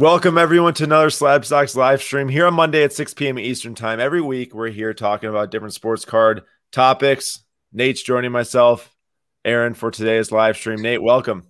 Welcome 0.00 0.38
everyone 0.38 0.72
to 0.74 0.84
another 0.84 1.10
Slab 1.10 1.44
Stocks 1.44 1.76
live 1.76 2.00
stream 2.00 2.28
here 2.28 2.46
on 2.46 2.54
Monday 2.54 2.84
at 2.84 2.94
6 2.94 3.12
p.m. 3.12 3.38
Eastern 3.38 3.74
Time. 3.74 4.00
Every 4.00 4.22
week 4.22 4.54
we're 4.54 4.70
here 4.70 4.94
talking 4.94 5.28
about 5.28 5.50
different 5.50 5.74
sports 5.74 6.06
card 6.06 6.40
topics. 6.72 7.40
Nate's 7.70 8.02
joining 8.02 8.32
myself, 8.32 8.96
Aaron 9.44 9.74
for 9.74 9.90
today's 9.90 10.32
live 10.32 10.56
stream. 10.56 10.80
Nate, 10.80 11.02
welcome. 11.02 11.48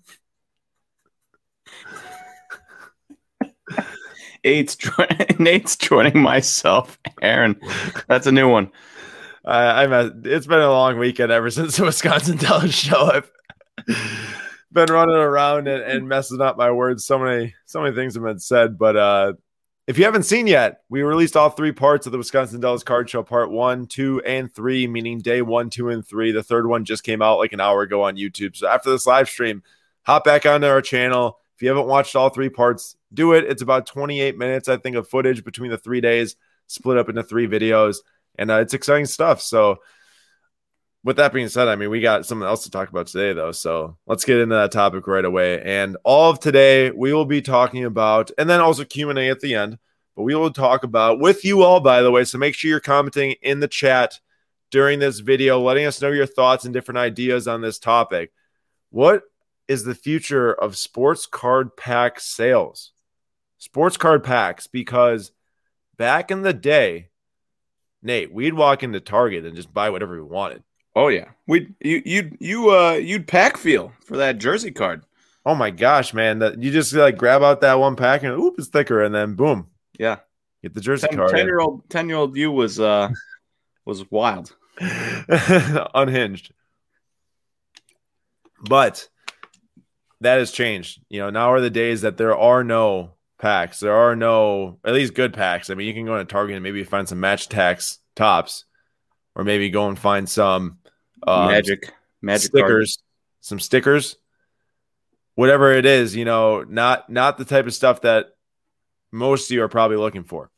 Nate's, 4.45 4.77
Nate's 5.39 5.77
joining 5.77 6.21
myself, 6.21 6.99
Aaron. 7.23 7.55
That's 8.09 8.27
a 8.27 8.33
new 8.33 8.49
one. 8.49 8.73
I, 9.45 9.85
I'm. 9.85 10.23
it's 10.25 10.49
been 10.49 10.59
a 10.59 10.69
long 10.69 10.99
weekend 10.99 11.31
ever 11.31 11.51
since 11.51 11.77
the 11.77 11.85
Wisconsin 11.85 12.39
Dells 12.39 12.75
show. 12.75 13.13
I've 13.13 13.31
been 14.73 14.93
running 14.93 15.17
around 15.17 15.69
and, 15.69 15.83
and, 15.83 16.09
messing 16.09 16.41
up 16.41 16.57
my 16.57 16.71
words. 16.71 17.05
So 17.05 17.19
many, 17.19 17.55
so 17.67 17.83
many 17.83 17.95
things 17.95 18.15
have 18.15 18.23
been 18.23 18.39
said. 18.39 18.79
But 18.79 18.97
uh, 18.97 19.33
if 19.87 19.99
you 19.99 20.05
haven't 20.05 20.25
seen 20.25 20.47
yet, 20.47 20.83
we 20.89 21.03
released 21.03 21.37
all 21.37 21.51
three 21.51 21.73
parts 21.73 22.07
of 22.07 22.13
the 22.13 22.19
Wisconsin 22.19 22.61
Dells 22.61 22.85
Card 22.85 23.11
Show, 23.11 23.23
part 23.23 23.51
one, 23.51 23.87
two, 23.87 24.23
and 24.23 24.53
three, 24.53 24.87
meaning 24.87 25.19
day 25.19 25.43
one, 25.43 25.71
two, 25.71 25.89
and 25.89 26.07
three. 26.07 26.33
The 26.33 26.43
third 26.43 26.67
one 26.67 26.85
just 26.85 27.03
came 27.03 27.23
out 27.23 27.39
like 27.39 27.53
an 27.53 27.61
hour 27.61 27.83
ago 27.83 28.03
on 28.03 28.17
YouTube. 28.17 28.57
So 28.57 28.69
after 28.69 28.91
this 28.91 29.07
live 29.07 29.29
stream, 29.29 29.63
hop 30.03 30.25
back 30.25 30.47
onto 30.47 30.67
our 30.67 30.83
channel. 30.83 31.39
If 31.57 31.63
you 31.63 31.69
haven't 31.69 31.89
watched 31.89 32.17
all 32.17 32.31
three 32.31 32.49
parts, 32.49 32.97
do 33.13 33.33
it. 33.33 33.45
It's 33.45 33.63
about 33.63 33.87
28 33.87 34.39
minutes, 34.39 34.69
I 34.69 34.77
think, 34.77 34.97
of 34.97 35.09
footage 35.09 35.45
between 35.45 35.71
the 35.71 35.79
three 35.79 36.01
days, 36.01 36.37
split 36.69 36.97
up 36.97 37.09
into 37.09 37.23
three 37.23 37.47
videos 37.47 37.99
and 38.41 38.51
uh, 38.51 38.61
it's 38.61 38.75
exciting 38.75 39.07
stuff. 39.07 39.41
So, 39.41 39.77
with 41.03 41.17
that 41.17 41.33
being 41.33 41.49
said, 41.49 41.69
I 41.69 41.77
mean, 41.77 41.91
we 41.91 42.01
got 42.01 42.27
something 42.27 42.47
else 42.47 42.65
to 42.65 42.71
talk 42.71 42.91
about 42.91 43.07
today, 43.07 43.33
though. 43.33 43.53
So 43.53 43.97
let's 44.07 44.25
get 44.25 44.39
into 44.39 44.55
that 44.55 44.73
topic 44.73 45.07
right 45.07 45.25
away. 45.25 45.63
And 45.63 45.97
all 46.05 46.31
of 46.31 46.41
today, 46.41 46.91
we 46.91 47.13
will 47.15 47.25
be 47.25 47.41
talking 47.41 47.85
about, 47.85 48.31
and 48.37 48.51
then 48.51 48.61
also 48.61 48.85
Q 48.85 49.11
and 49.11 49.19
A 49.19 49.31
at 49.31 49.41
the 49.41 49.55
end. 49.55 49.79
But 50.17 50.25
we 50.25 50.35
will 50.35 50.51
talk 50.51 50.83
about 50.85 51.21
with 51.21 51.45
you 51.45 51.63
all, 51.63 51.81
by 51.81 52.03
the 52.03 52.11
way. 52.11 52.25
So 52.25 52.37
make 52.37 52.55
sure 52.55 52.69
you're 52.69 52.81
commenting 52.81 53.37
in 53.43 53.61
the 53.61 53.69
chat 53.69 54.21
during 54.71 54.99
this 54.99 55.21
video, 55.21 55.61
letting 55.61 55.87
us 55.87 56.03
know 56.03 56.11
your 56.11 56.27
thoughts 56.27 56.65
and 56.65 56.75
different 56.75 56.99
ideas 56.99 57.49
on 57.49 57.61
this 57.61 57.79
topic. 57.79 58.33
What 58.91 59.23
is 59.69 59.85
the 59.85 59.95
future 59.95 60.53
of 60.53 60.77
sports 60.77 61.27
card 61.27 61.77
pack 61.77 62.21
sales? 62.21 62.93
Sports 63.59 63.97
card 63.97 64.25
packs, 64.25 64.67
because 64.67 65.33
back 65.97 66.31
in 66.31 66.43
the 66.43 66.53
day, 66.53 67.09
Nate, 68.03 68.33
we'd 68.33 68.55
walk 68.55 68.83
into 68.83 69.01
Target 69.01 69.45
and 69.45 69.55
just 69.55 69.73
buy 69.73 69.91
whatever 69.91 70.15
we 70.15 70.23
wanted. 70.23 70.63
Oh 70.97 71.09
yeah, 71.09 71.29
we 71.47 71.69
you 71.81 72.03
you 72.05 72.37
you 72.41 72.71
uh 72.71 72.93
you'd 72.93 73.29
pack 73.29 73.57
feel 73.57 73.93
for 74.05 74.17
that 74.17 74.39
jersey 74.39 74.73
card. 74.73 75.05
Oh 75.47 75.55
my 75.55 75.71
gosh, 75.71 76.13
man! 76.13 76.41
That 76.41 76.63
you 76.63 76.71
just 76.71 76.93
like 76.93 77.17
grab 77.17 77.43
out 77.43 77.61
that 77.61 77.79
one 77.79 77.97
pack 77.97 78.23
and 78.23 78.33
oop, 78.33 78.55
it's 78.59 78.69
thicker, 78.69 79.03
and 79.03 79.15
then 79.15 79.35
boom, 79.35 79.69
yeah, 79.99 80.19
get 80.63 80.75
the 80.75 80.81
jersey 80.81 81.07
ten, 81.09 81.17
card. 81.17 81.31
Ten 81.31 81.47
year 81.47 81.61
old, 81.61 81.89
ten 81.89 82.09
year 82.09 82.19
old 82.19 82.37
you 82.37 82.51
was 82.51 82.81
uh 82.81 83.09
was 83.85 84.11
wild, 84.11 84.55
unhinged. 85.95 86.53
But 88.63 89.09
that 90.21 90.39
has 90.39 90.51
changed. 90.51 91.01
You 91.09 91.21
know, 91.21 91.31
now 91.31 91.53
are 91.53 91.61
the 91.61 91.71
days 91.71 92.03
that 92.03 92.17
there 92.17 92.37
are 92.37 92.63
no 92.63 93.15
packs. 93.39 93.81
There 93.81 93.95
are 93.95 94.15
no, 94.15 94.79
at 94.85 94.93
least 94.93 95.15
good 95.15 95.33
packs. 95.33 95.71
I 95.71 95.75
mean, 95.75 95.87
you 95.87 95.95
can 95.95 96.07
go 96.07 96.19
into 96.19 96.31
Target 96.31 96.57
and 96.57 96.63
maybe 96.63 96.85
find 96.85 97.09
some 97.09 97.21
Match 97.21 97.49
Attax 97.49 97.99
Topps, 98.15 98.65
or 99.35 99.45
maybe 99.45 99.71
go 99.71 99.89
and 99.89 99.99
find 99.99 100.29
some 100.29 100.79
um, 101.27 101.49
magic 101.49 101.93
magic 102.23 102.51
stickers, 102.51 102.99
some 103.41 103.61
stickers, 103.61 104.17
whatever 105.35 105.73
it 105.73 105.87
is. 105.87 106.15
You 106.17 106.25
know, 106.25 106.63
not 106.63 107.11
not 107.11 107.39
the 107.39 107.45
type 107.45 107.67
of 107.67 107.75
stuff 107.75 108.03
that 108.03 108.37
most 109.13 109.51
of 109.51 109.55
you 109.55 109.63
are 109.63 109.69
probably 109.69 109.97
looking 109.97 110.25
for. 110.25 110.51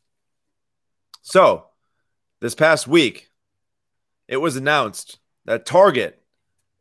So, 1.23 1.67
this 2.41 2.55
past 2.55 2.89
week, 2.89 3.31
it 4.29 4.39
was 4.39 4.57
announced 4.57 5.19
that 5.45 5.67
Target 5.67 6.23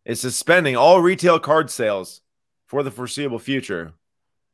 is 0.05 0.19
suspending 0.19 0.75
all 0.75 1.01
retail 1.01 1.39
card 1.39 1.69
sales 1.69 2.21
for 2.65 2.81
the 2.83 2.91
foreseeable 2.91 3.39
future 3.39 3.93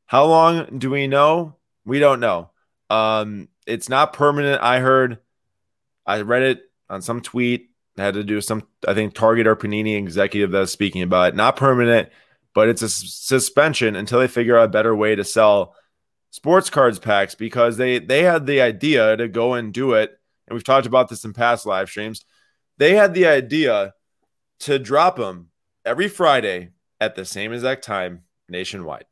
how 0.07 0.25
long 0.25 0.79
do 0.79 0.89
we 0.89 1.05
know? 1.05 1.57
We 1.85 1.99
don't 1.99 2.21
know. 2.21 2.49
Um, 2.89 3.49
it's 3.67 3.89
not 3.89 4.13
permanent. 4.13 4.61
I 4.61 4.79
heard, 4.79 5.19
I 6.05 6.21
read 6.21 6.43
it 6.43 6.61
on 6.89 7.01
some 7.01 7.21
tweet. 7.21 7.66
Had 7.97 8.13
to 8.13 8.23
do 8.23 8.41
some, 8.41 8.63
I 8.87 8.93
think, 8.93 9.15
Target 9.15 9.47
or 9.47 9.55
Panini 9.55 9.97
executive 9.97 10.51
that's 10.51 10.71
speaking 10.71 11.01
about 11.01 11.29
it. 11.29 11.35
Not 11.35 11.55
permanent, 11.55 12.09
but 12.53 12.69
it's 12.69 12.83
a 12.83 12.89
suspension 12.89 13.95
until 13.95 14.19
they 14.19 14.27
figure 14.27 14.57
out 14.57 14.65
a 14.65 14.69
better 14.69 14.95
way 14.95 15.15
to 15.15 15.23
sell 15.23 15.75
sports 16.29 16.69
cards 16.69 16.99
packs 16.99 17.33
because 17.33 17.77
they 17.77 17.99
they 17.99 18.23
had 18.23 18.45
the 18.45 18.61
idea 18.61 19.17
to 19.17 19.27
go 19.27 19.55
and 19.55 19.73
do 19.73 19.93
it. 19.93 20.19
And 20.47 20.53
we've 20.53 20.63
talked 20.63 20.85
about 20.85 21.09
this 21.09 21.25
in 21.25 21.33
past 21.33 21.65
live 21.65 21.89
streams. 21.89 22.23
They 22.77 22.95
had 22.95 23.13
the 23.13 23.25
idea 23.25 23.93
to 24.59 24.77
drop 24.77 25.17
them 25.17 25.49
every 25.83 26.07
Friday 26.07 26.69
at 27.01 27.15
the 27.15 27.25
same 27.25 27.51
exact 27.51 27.83
time 27.83 28.23
nationwide 28.47 29.05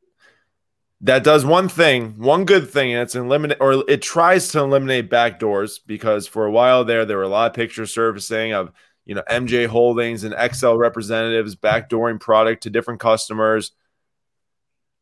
that 1.01 1.23
does 1.23 1.45
one 1.45 1.67
thing, 1.67 2.15
one 2.17 2.45
good 2.45 2.69
thing, 2.69 2.93
and 2.93 3.01
it's 3.01 3.15
eliminate 3.15 3.57
or 3.59 3.83
it 3.89 4.01
tries 4.01 4.49
to 4.49 4.59
eliminate 4.59 5.09
backdoors 5.09 5.79
because 5.85 6.27
for 6.27 6.45
a 6.45 6.51
while 6.51 6.85
there, 6.85 7.05
there 7.05 7.17
were 7.17 7.23
a 7.23 7.27
lot 7.29 7.51
of 7.51 7.55
pictures 7.55 7.93
surfacing 7.93 8.53
of 8.53 8.71
you 9.05 9.13
know 9.13 9.23
MJ 9.29 9.67
Holdings 9.67 10.23
and 10.23 10.35
XL 10.53 10.75
representatives 10.75 11.55
backdooring 11.55 12.19
product 12.19 12.63
to 12.63 12.69
different 12.69 13.01
customers, 13.01 13.71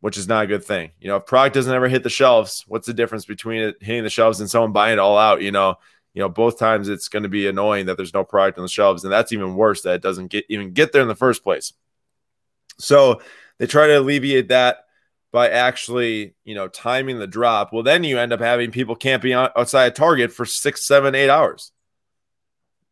which 0.02 0.18
is 0.18 0.28
not 0.28 0.46
a 0.46 0.48
good 0.48 0.64
thing. 0.64 0.92
You 1.00 1.10
know, 1.10 1.18
if 1.18 1.28
product 1.28 1.54
doesn't 1.54 1.74
ever 1.74 1.88
hit 1.88 2.04
the 2.04 2.10
shelves, 2.10 2.66
what's 2.68 2.88
the 2.88 2.94
difference 2.94 3.26
between 3.26 3.62
it 3.62 3.78
hitting 3.80 4.04
the 4.04 4.10
shelves 4.10 4.40
and 4.40 4.50
someone 4.50 4.72
buying 4.72 4.94
it 4.94 5.00
all 5.00 5.18
out? 5.18 5.44
You 5.44 5.52
know, 5.52 5.76
you 6.16 6.22
know, 6.22 6.30
both 6.30 6.58
times 6.58 6.90
it's 6.90 7.08
going 7.08 7.24
to 7.24 7.30
be 7.30 7.48
annoying 7.48 7.86
that 7.86 7.98
there's 7.98 8.14
no 8.16 8.24
product 8.24 8.58
on 8.58 8.64
the 8.64 8.70
shelves, 8.70 9.04
and 9.04 9.14
that's 9.14 9.32
even 9.32 9.56
worse 9.56 9.84
that 9.84 9.96
it 9.96 10.02
doesn't 10.02 10.28
get 10.28 10.46
even 10.50 10.74
get 10.74 10.92
there 10.92 11.04
in 11.04 11.08
the 11.08 11.16
first 11.16 11.44
place. 11.44 11.74
So 12.80 13.22
they 13.60 13.68
try 13.68 13.86
to 13.86 14.00
alleviate 14.00 14.48
that 14.48 14.83
by 15.34 15.50
actually, 15.50 16.36
you 16.46 16.54
know, 16.54 16.68
timing 16.68 17.18
the 17.18 17.26
drop, 17.26 17.74
well, 17.74 17.82
then 17.82 18.04
you 18.04 18.20
end 18.20 18.32
up 18.32 18.40
having 18.40 18.70
people 18.72 18.96
camping 18.96 19.34
outside 19.34 19.88
a 19.88 19.92
Target 19.92 20.32
for 20.32 20.46
six, 20.46 20.86
seven, 20.86 21.16
eight 21.16 21.30
hours, 21.30 21.72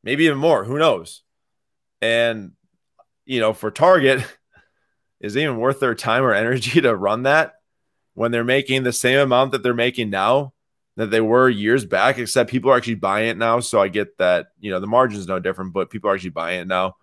maybe 0.04 0.26
even 0.26 0.40
more. 0.40 0.64
Who 0.64 0.80
knows? 0.80 1.22
And, 2.02 2.54
you 3.26 3.40
know, 3.40 3.54
for 3.54 3.70
Target, 3.70 4.26
is 5.22 5.36
it 5.36 5.44
even 5.44 5.58
worth 5.58 5.80
their 5.80 5.94
time 5.94 6.24
or 6.24 6.34
energy 6.34 6.82
to 6.82 6.96
run 6.96 7.24
that 7.24 7.54
when 8.16 8.32
they're 8.32 8.44
making 8.44 8.82
the 8.84 8.92
same 8.92 9.20
amount 9.20 9.52
that 9.52 9.62
they're 9.62 9.76
making 9.76 10.10
now 10.10 10.52
that 10.98 11.12
they 11.12 11.22
were 11.22 11.48
years 11.48 11.86
back, 11.86 12.18
except 12.18 12.50
people 12.50 12.72
are 12.72 12.76
actually 12.76 12.96
buying 12.96 13.30
it 13.30 13.38
now. 13.38 13.60
So 13.60 13.80
I 13.80 13.88
get 13.88 14.18
that, 14.18 14.48
you 14.60 14.72
know, 14.72 14.80
the 14.80 14.88
margin 14.88 15.20
is 15.20 15.28
no 15.28 15.40
different, 15.40 15.74
but 15.74 15.92
people 15.92 16.10
are 16.10 16.16
actually 16.16 16.32
buying 16.32 16.62
it 16.62 16.68
now. 16.68 16.96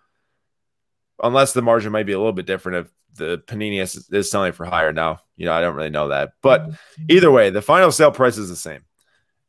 Unless 1.22 1.52
the 1.52 1.62
margin 1.62 1.92
might 1.92 2.06
be 2.06 2.12
a 2.12 2.18
little 2.18 2.32
bit 2.32 2.46
different 2.46 2.86
if 2.86 2.92
the 3.18 3.42
Panini 3.46 3.80
is, 3.80 4.08
is 4.10 4.30
selling 4.30 4.52
for 4.52 4.64
higher 4.64 4.92
now. 4.92 5.20
You 5.36 5.46
know, 5.46 5.52
I 5.52 5.60
don't 5.60 5.76
really 5.76 5.90
know 5.90 6.08
that, 6.08 6.32
but 6.42 6.70
either 7.08 7.30
way, 7.30 7.50
the 7.50 7.62
final 7.62 7.92
sale 7.92 8.10
price 8.10 8.38
is 8.38 8.48
the 8.48 8.56
same, 8.56 8.80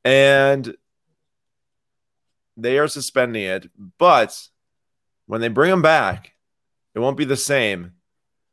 and 0.03 0.75
they 2.57 2.77
are 2.77 2.87
suspending 2.87 3.43
it. 3.43 3.69
But 3.97 4.37
when 5.25 5.41
they 5.41 5.47
bring 5.47 5.71
them 5.71 5.81
back, 5.81 6.33
it 6.93 6.99
won't 6.99 7.17
be 7.17 7.25
the 7.25 7.37
same. 7.37 7.93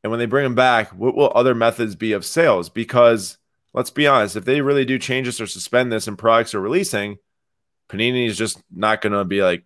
And 0.05 0.11
when 0.11 0.21
they 0.21 0.27
bring 0.27 0.45
them 0.45 0.55
back, 0.55 0.91
what 0.91 1.17
will 1.17 1.33
other 1.35 1.55
methods 1.55 1.97
be 1.97 2.13
of 2.13 2.25
sales? 2.25 2.69
Because 2.69 3.39
let's 3.75 3.91
be 3.91 4.07
honest, 4.07 4.37
if 4.37 4.45
they 4.45 4.61
really 4.61 4.85
do 4.85 4.99
change 4.99 5.27
this 5.27 5.41
or 5.41 5.47
suspend 5.47 5.91
this 5.91 6.07
and 6.07 6.17
products 6.17 6.55
are 6.55 6.61
releasing, 6.61 7.19
Panini 7.89 8.27
is 8.27 8.39
just 8.39 8.63
not 8.71 9.01
going 9.01 9.13
to 9.13 9.25
be 9.25 9.43
like, 9.43 9.65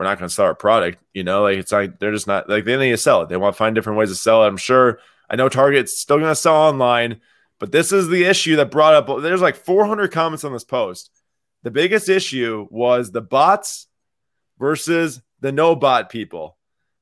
we're 0.00 0.06
not 0.06 0.18
going 0.18 0.30
to 0.30 0.34
sell 0.34 0.46
our 0.46 0.54
product. 0.54 0.96
You 1.12 1.24
know, 1.24 1.42
like 1.42 1.58
it's 1.58 1.72
like 1.72 1.98
they're 1.98 2.10
just 2.10 2.26
not 2.26 2.48
like 2.48 2.64
they 2.64 2.74
need 2.78 2.92
to 2.92 2.96
sell 2.96 3.20
it. 3.20 3.28
They 3.28 3.36
want 3.36 3.54
to 3.54 3.58
find 3.58 3.74
different 3.74 3.98
ways 3.98 4.08
to 4.08 4.14
sell 4.14 4.42
it. 4.42 4.46
I'm 4.46 4.56
sure. 4.56 4.98
I 5.28 5.36
know 5.36 5.50
Target's 5.50 5.98
still 5.98 6.16
going 6.16 6.30
to 6.30 6.34
sell 6.34 6.54
online, 6.54 7.20
but 7.58 7.70
this 7.70 7.92
is 7.92 8.08
the 8.08 8.24
issue 8.24 8.56
that 8.56 8.70
brought 8.70 8.94
up. 8.94 9.20
There's 9.20 9.42
like 9.42 9.56
400 9.56 10.10
comments 10.10 10.42
on 10.42 10.54
this 10.54 10.64
post. 10.64 11.10
The 11.64 11.70
biggest 11.70 12.08
issue 12.08 12.66
was 12.70 13.10
the 13.10 13.20
bots 13.20 13.88
versus 14.58 15.20
the 15.40 15.52
no 15.52 15.76
bot 15.76 16.08
people. 16.08 16.56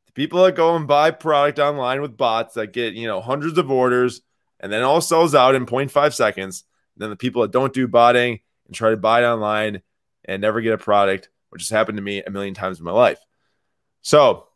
The 0.06 0.12
people 0.12 0.42
that 0.42 0.56
go 0.56 0.74
and 0.74 0.88
buy 0.88 1.12
product 1.12 1.60
online 1.60 2.02
with 2.02 2.16
bots 2.16 2.54
that 2.54 2.72
get 2.72 2.94
you 2.94 3.06
know 3.06 3.20
hundreds 3.20 3.58
of 3.58 3.70
orders 3.70 4.22
and 4.58 4.72
then 4.72 4.82
all 4.82 5.00
sells 5.00 5.36
out 5.36 5.54
in 5.54 5.66
0.5 5.66 6.14
seconds. 6.14 6.64
And 6.96 7.02
then 7.02 7.10
the 7.10 7.16
people 7.16 7.42
that 7.42 7.52
don't 7.52 7.72
do 7.72 7.86
botting 7.86 8.40
and 8.66 8.74
try 8.74 8.90
to 8.90 8.96
buy 8.96 9.22
it 9.22 9.24
online 9.24 9.82
and 10.24 10.42
never 10.42 10.60
get 10.60 10.72
a 10.72 10.78
product 10.78 11.28
which 11.50 11.62
has 11.62 11.70
happened 11.70 11.96
to 11.98 12.02
me 12.02 12.22
a 12.22 12.30
million 12.30 12.54
times 12.54 12.78
in 12.78 12.84
my 12.84 12.92
life. 12.92 13.18
So 14.02 14.46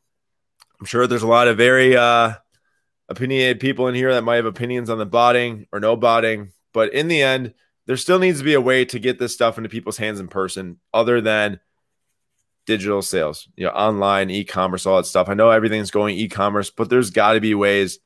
I'm 0.78 0.86
sure 0.86 1.06
there's 1.06 1.22
a 1.22 1.28
lot 1.28 1.48
of 1.48 1.56
very 1.56 1.96
uh, 1.96 2.34
opinionated 3.08 3.60
people 3.60 3.88
in 3.88 3.94
here 3.94 4.14
that 4.14 4.24
might 4.24 4.36
have 4.36 4.46
opinions 4.46 4.90
on 4.90 4.98
the 4.98 5.06
botting 5.06 5.66
or 5.72 5.80
no 5.80 5.96
botting. 5.96 6.52
But 6.72 6.92
in 6.94 7.08
the 7.08 7.22
end, 7.22 7.54
there 7.86 7.96
still 7.96 8.18
needs 8.18 8.38
to 8.38 8.44
be 8.44 8.54
a 8.54 8.60
way 8.60 8.84
to 8.86 8.98
get 8.98 9.18
this 9.18 9.34
stuff 9.34 9.58
into 9.58 9.68
people's 9.68 9.98
hands 9.98 10.20
in 10.20 10.28
person 10.28 10.78
other 10.94 11.20
than 11.20 11.60
digital 12.64 13.02
sales, 13.02 13.48
you 13.56 13.64
know, 13.64 13.72
online, 13.72 14.30
e 14.30 14.44
commerce, 14.44 14.86
all 14.86 14.96
that 14.96 15.06
stuff. 15.06 15.28
I 15.28 15.34
know 15.34 15.50
everything's 15.50 15.90
going 15.90 16.16
e 16.16 16.28
commerce, 16.28 16.70
but 16.70 16.88
there's 16.88 17.10
got 17.10 17.32
to 17.32 17.40
be 17.40 17.54
ways 17.54 17.98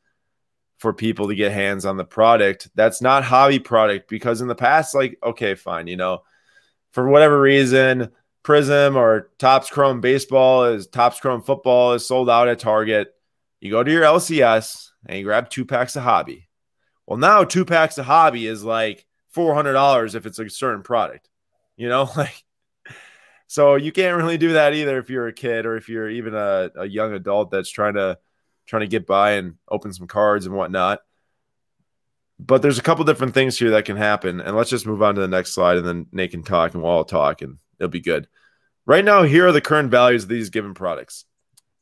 for 0.78 0.92
people 0.92 1.28
to 1.28 1.34
get 1.34 1.52
hands 1.52 1.84
on 1.86 1.96
the 1.96 2.04
product 2.04 2.68
that's 2.74 3.00
not 3.00 3.24
hobby 3.24 3.58
product 3.58 4.08
because 4.08 4.40
in 4.40 4.48
the 4.48 4.54
past 4.54 4.94
like 4.94 5.18
okay 5.22 5.54
fine 5.54 5.86
you 5.86 5.96
know 5.96 6.22
for 6.92 7.08
whatever 7.08 7.40
reason 7.40 8.10
prizm 8.46 8.94
or 8.94 9.30
Topps 9.38 9.70
chrome 9.70 10.00
baseball 10.00 10.64
is 10.64 10.86
Topps 10.86 11.20
chrome 11.20 11.42
football 11.42 11.94
is 11.94 12.06
sold 12.06 12.30
out 12.30 12.48
at 12.48 12.58
target 12.60 13.12
you 13.60 13.70
go 13.70 13.82
to 13.82 13.90
your 13.90 14.04
lcs 14.04 14.90
and 15.06 15.18
you 15.18 15.24
grab 15.24 15.50
two 15.50 15.64
packs 15.64 15.96
of 15.96 16.04
hobby 16.04 16.48
well 17.06 17.18
now 17.18 17.42
two 17.42 17.64
packs 17.64 17.98
of 17.98 18.06
hobby 18.06 18.46
is 18.46 18.62
like 18.62 19.04
$400 19.34 20.14
if 20.14 20.26
it's 20.26 20.38
a 20.38 20.48
certain 20.48 20.82
product 20.82 21.28
you 21.76 21.88
know 21.88 22.08
like 22.16 22.44
so 23.48 23.76
you 23.76 23.92
can't 23.92 24.16
really 24.16 24.38
do 24.38 24.54
that 24.54 24.74
either 24.74 24.98
if 24.98 25.10
you're 25.10 25.28
a 25.28 25.32
kid 25.32 25.66
or 25.66 25.76
if 25.76 25.88
you're 25.88 26.10
even 26.10 26.34
a, 26.34 26.70
a 26.76 26.86
young 26.86 27.12
adult 27.12 27.50
that's 27.50 27.70
trying 27.70 27.94
to 27.94 28.18
trying 28.66 28.80
to 28.80 28.88
get 28.88 29.06
by 29.06 29.32
and 29.32 29.54
open 29.68 29.92
some 29.92 30.06
cards 30.06 30.46
and 30.46 30.54
whatnot. 30.54 31.00
But 32.38 32.60
there's 32.60 32.78
a 32.78 32.82
couple 32.82 33.04
different 33.04 33.34
things 33.34 33.58
here 33.58 33.70
that 33.70 33.84
can 33.86 33.96
happen. 33.96 34.40
And 34.40 34.56
let's 34.56 34.68
just 34.68 34.86
move 34.86 35.02
on 35.02 35.14
to 35.14 35.20
the 35.20 35.28
next 35.28 35.52
slide 35.52 35.78
and 35.78 35.86
then 35.86 36.06
Nate 36.12 36.32
can 36.32 36.42
talk 36.42 36.74
and 36.74 36.82
we'll 36.82 36.92
all 36.92 37.04
talk 37.04 37.40
and 37.40 37.58
it'll 37.78 37.90
be 37.90 38.00
good. 38.00 38.28
Right 38.84 39.04
now, 39.04 39.24
here 39.24 39.46
are 39.46 39.52
the 39.52 39.60
current 39.60 39.90
values 39.90 40.24
of 40.24 40.28
these 40.28 40.50
given 40.50 40.74
products. 40.74 41.24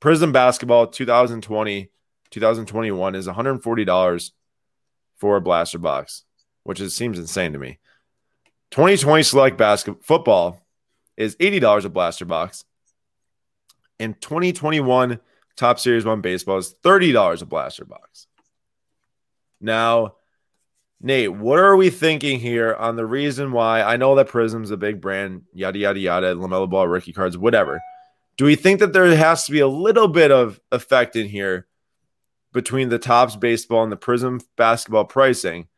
Prizm 0.00 0.32
Basketball 0.32 0.86
2020, 0.86 1.90
2021 2.30 3.14
is 3.14 3.26
$140 3.26 4.30
for 5.16 5.36
a 5.36 5.40
blaster 5.40 5.78
box, 5.78 6.24
which 6.62 6.80
is, 6.80 6.94
seems 6.94 7.18
insane 7.18 7.52
to 7.52 7.58
me. 7.58 7.78
2020 8.70 9.22
Select 9.22 9.56
Basketball 9.56 10.02
Football 10.02 10.66
is 11.16 11.36
$80 11.36 11.84
a 11.84 11.88
blaster 11.88 12.24
box. 12.24 12.64
And 14.00 14.20
2021 14.20 15.20
Topps 15.56 15.82
Series 15.82 16.04
1 16.04 16.20
baseball 16.20 16.58
is 16.58 16.74
$30 16.82 17.42
a 17.42 17.46
blaster 17.46 17.84
box. 17.84 18.26
Now, 19.60 20.16
Nate, 21.04 21.34
what 21.34 21.58
are 21.58 21.76
we 21.76 21.90
thinking 21.90 22.40
here 22.40 22.74
on 22.74 22.96
the 22.96 23.04
reason 23.04 23.52
why? 23.52 23.82
I 23.82 23.98
know 23.98 24.14
that 24.14 24.30
Prizm's 24.30 24.70
a 24.70 24.76
big 24.78 25.02
brand, 25.02 25.42
yada, 25.52 25.78
yada, 25.78 26.00
yada, 26.00 26.34
LaMelo 26.34 26.68
Ball, 26.68 26.88
rookie 26.88 27.12
cards, 27.12 27.36
whatever. 27.36 27.82
Do 28.38 28.46
we 28.46 28.56
think 28.56 28.80
that 28.80 28.94
there 28.94 29.14
has 29.14 29.44
to 29.44 29.52
be 29.52 29.60
a 29.60 29.68
little 29.68 30.08
bit 30.08 30.30
of 30.30 30.58
effect 30.72 31.14
in 31.14 31.28
here 31.28 31.66
between 32.54 32.88
the 32.88 32.98
Topps 32.98 33.36
baseball 33.36 33.82
and 33.82 33.92
the 33.92 33.98
Prizm 33.98 34.42
basketball 34.56 35.04
pricing 35.04 35.68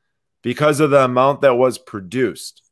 because 0.42 0.78
of 0.78 0.90
the 0.90 1.02
amount 1.02 1.40
that 1.40 1.56
was 1.56 1.76
produced? 1.76 2.62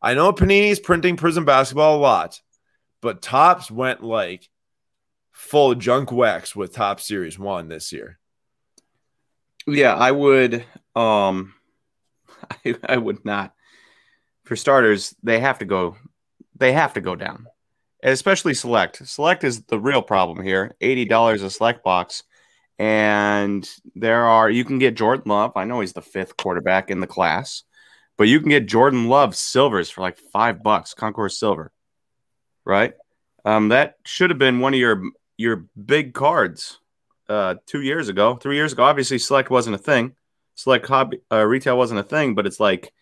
I 0.00 0.14
know 0.14 0.32
Panini's 0.32 0.80
printing 0.80 1.18
Prizm 1.18 1.44
basketball 1.44 1.98
a 1.98 2.00
lot, 2.00 2.40
but 3.02 3.20
Topps 3.20 3.70
went 3.70 4.02
like 4.02 4.48
full 5.30 5.74
junk 5.74 6.10
wax 6.10 6.56
with 6.56 6.72
Topps 6.72 7.06
Series 7.06 7.38
1 7.38 7.68
this 7.68 7.92
year. 7.92 8.18
Yeah, 9.66 9.94
I 9.94 10.10
would 10.10 10.64
um 10.96 11.52
I, 12.64 12.74
I 12.88 12.96
would 12.96 13.24
not. 13.24 13.54
For 14.44 14.56
starters, 14.56 15.14
they 15.22 15.40
have 15.40 15.58
to 15.58 15.64
go 15.64 15.96
they 16.58 16.72
have 16.72 16.94
to 16.94 17.00
go 17.00 17.14
down. 17.14 17.46
Especially 18.02 18.54
select. 18.54 19.06
Select 19.06 19.44
is 19.44 19.62
the 19.64 19.78
real 19.78 20.02
problem 20.02 20.42
here. 20.42 20.74
$80 20.80 21.42
a 21.42 21.50
select 21.50 21.82
box. 21.82 22.22
And 22.78 23.68
there 23.96 24.24
are 24.24 24.48
you 24.48 24.64
can 24.64 24.78
get 24.78 24.96
Jordan 24.96 25.30
Love. 25.30 25.52
I 25.56 25.64
know 25.64 25.80
he's 25.80 25.94
the 25.94 26.02
fifth 26.02 26.36
quarterback 26.36 26.90
in 26.90 27.00
the 27.00 27.08
class, 27.08 27.64
but 28.16 28.28
you 28.28 28.38
can 28.38 28.50
get 28.50 28.68
Jordan 28.68 29.08
Love 29.08 29.34
silvers 29.34 29.90
for 29.90 30.00
like 30.00 30.18
five 30.18 30.62
bucks, 30.62 30.94
Concourse 30.94 31.38
silver. 31.38 31.72
Right? 32.64 32.94
Um, 33.44 33.70
that 33.70 33.96
should 34.04 34.30
have 34.30 34.38
been 34.38 34.60
one 34.60 34.74
of 34.74 34.80
your 34.80 35.02
your 35.36 35.64
big 35.84 36.14
cards 36.14 36.78
uh, 37.28 37.56
two 37.66 37.80
years 37.80 38.08
ago, 38.08 38.36
three 38.36 38.56
years 38.56 38.72
ago. 38.72 38.84
Obviously, 38.84 39.18
select 39.18 39.50
wasn't 39.50 39.74
a 39.74 39.78
thing. 39.78 40.14
Select 40.58 40.88
hobby 40.88 41.20
uh, 41.30 41.44
retail 41.44 41.78
wasn't 41.78 42.00
a 42.00 42.02
thing, 42.02 42.34
but 42.34 42.44
it's 42.44 42.58
like 42.58 42.92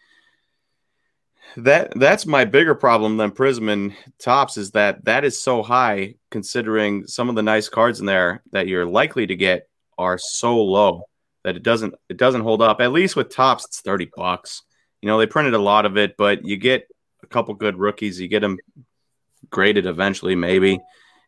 that. 1.57 1.99
That's 1.99 2.27
my 2.27 2.45
bigger 2.45 2.75
problem 2.75 3.17
than 3.17 3.31
Prizm 3.31 3.73
and 3.73 3.97
Topps 4.19 4.59
is 4.59 4.73
that 4.73 5.07
that 5.07 5.25
is 5.25 5.43
so 5.43 5.63
high 5.63 6.17
considering 6.31 7.07
some 7.07 7.31
of 7.31 7.35
the 7.35 7.43
nice 7.43 7.71
cards 7.71 7.99
in 7.99 8.05
there 8.05 8.43
that 8.53 8.69
you're 8.69 8.85
likely 8.85 9.27
to 9.27 9.35
get 9.35 9.71
are 9.97 10.19
so 10.19 10.63
low 10.63 11.05
that 11.45 11.57
it 11.57 11.63
doesn't 11.63 11.95
it 12.11 12.19
doesn't 12.19 12.43
hold 12.43 12.61
up. 12.61 12.83
At 12.83 12.93
least 12.93 13.17
with 13.17 13.35
Topps, 13.35 13.65
it's 13.65 13.81
thirty 13.81 14.11
bucks. 14.15 14.63
You 15.01 15.07
know 15.07 15.17
they 15.17 15.27
printed 15.27 15.55
a 15.55 15.59
lot 15.59 15.87
of 15.87 15.97
it, 15.97 16.19
but 16.19 16.45
you 16.45 16.59
get 16.59 16.87
a 17.23 17.27
couple 17.27 17.55
good 17.55 17.79
rookies. 17.79 18.21
You 18.21 18.29
get 18.29 18.41
them 18.41 18.59
graded 19.49 19.87
eventually, 19.87 20.35
maybe. 20.35 20.79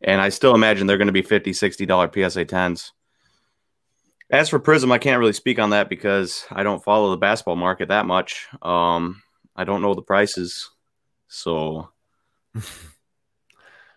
And 0.02 0.20
I 0.20 0.28
still 0.28 0.54
imagine 0.54 0.86
they're 0.86 0.98
going 0.98 1.06
to 1.06 1.12
be 1.12 1.22
50 1.22 1.52
$60 1.52 2.12
PSA 2.12 2.44
10s. 2.44 2.90
As 4.30 4.48
for 4.48 4.60
Prizm, 4.60 4.92
I 4.92 4.98
can't 4.98 5.18
really 5.18 5.32
speak 5.32 5.58
on 5.58 5.70
that 5.70 5.88
because 5.88 6.44
I 6.50 6.62
don't 6.62 6.82
follow 6.84 7.10
the 7.10 7.16
basketball 7.16 7.56
market 7.56 7.88
that 7.88 8.06
much. 8.06 8.46
Um, 8.60 9.22
I 9.56 9.64
don't 9.64 9.82
know 9.82 9.94
the 9.94 10.02
prices. 10.02 10.70
So. 11.28 11.88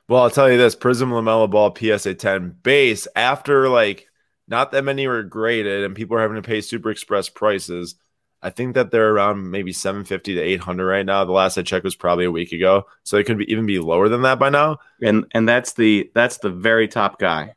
well, 0.07 0.23
I'll 0.23 0.29
tell 0.29 0.49
you 0.49 0.57
this 0.57 0.75
Prizm 0.75 1.09
LaMelo 1.09 1.49
Ball 1.49 1.75
PSA 1.75 2.15
10 2.15 2.57
base, 2.63 3.07
after 3.15 3.67
like 3.67 4.07
not 4.47 4.71
that 4.71 4.83
many 4.83 5.07
were 5.07 5.23
graded 5.23 5.83
and 5.83 5.95
people 5.95 6.17
are 6.17 6.21
having 6.21 6.41
to 6.41 6.47
pay 6.47 6.61
Super 6.61 6.91
Express 6.91 7.29
prices 7.29 7.95
I 8.43 8.49
think 8.49 8.73
that 8.73 8.91
they're 8.91 9.11
around 9.11 9.51
maybe 9.51 9.71
750 9.71 10.35
to 10.35 10.41
800 10.41 10.85
right 10.85 11.05
now. 11.05 11.23
The 11.25 11.31
last 11.31 11.57
I 11.57 11.61
checked 11.61 11.83
was 11.83 11.95
probably 11.95 12.25
a 12.25 12.31
week 12.31 12.51
ago, 12.51 12.85
so 13.03 13.17
it 13.17 13.25
could 13.25 13.37
be, 13.37 13.51
even 13.51 13.65
be 13.65 13.79
lower 13.79 14.09
than 14.09 14.23
that 14.23 14.39
by 14.39 14.49
now. 14.49 14.79
And 15.01 15.25
and 15.31 15.47
that's 15.47 15.73
the 15.73 16.09
that's 16.15 16.37
the 16.37 16.49
very 16.49 16.87
top 16.87 17.19
guy, 17.19 17.53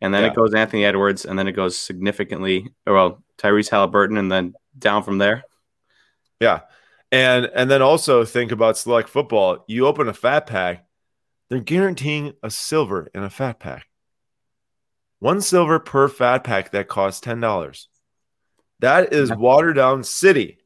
and 0.00 0.12
then 0.12 0.22
yeah. 0.22 0.30
it 0.30 0.36
goes 0.36 0.54
Anthony 0.54 0.84
Edwards, 0.84 1.24
and 1.24 1.38
then 1.38 1.48
it 1.48 1.52
goes 1.52 1.78
significantly 1.78 2.68
oh, 2.86 2.94
well 2.94 3.24
Tyrese 3.38 3.70
Halliburton, 3.70 4.16
and 4.16 4.30
then 4.30 4.54
down 4.78 5.02
from 5.02 5.18
there. 5.18 5.44
Yeah, 6.40 6.60
and 7.10 7.46
and 7.54 7.70
then 7.70 7.82
also 7.82 8.24
think 8.24 8.52
about 8.52 8.76
select 8.76 9.08
football. 9.08 9.64
You 9.68 9.86
open 9.86 10.08
a 10.08 10.14
fat 10.14 10.46
pack, 10.46 10.86
they're 11.48 11.60
guaranteeing 11.60 12.34
a 12.42 12.50
silver 12.50 13.08
in 13.14 13.22
a 13.22 13.30
fat 13.30 13.60
pack. 13.60 13.86
One 15.18 15.40
silver 15.40 15.78
per 15.78 16.08
fat 16.08 16.44
pack 16.44 16.72
that 16.72 16.88
costs 16.88 17.20
ten 17.20 17.40
dollars. 17.40 17.88
That 18.80 19.12
is 19.12 19.34
watered 19.34 19.76
down 19.76 20.04
city 20.04 20.58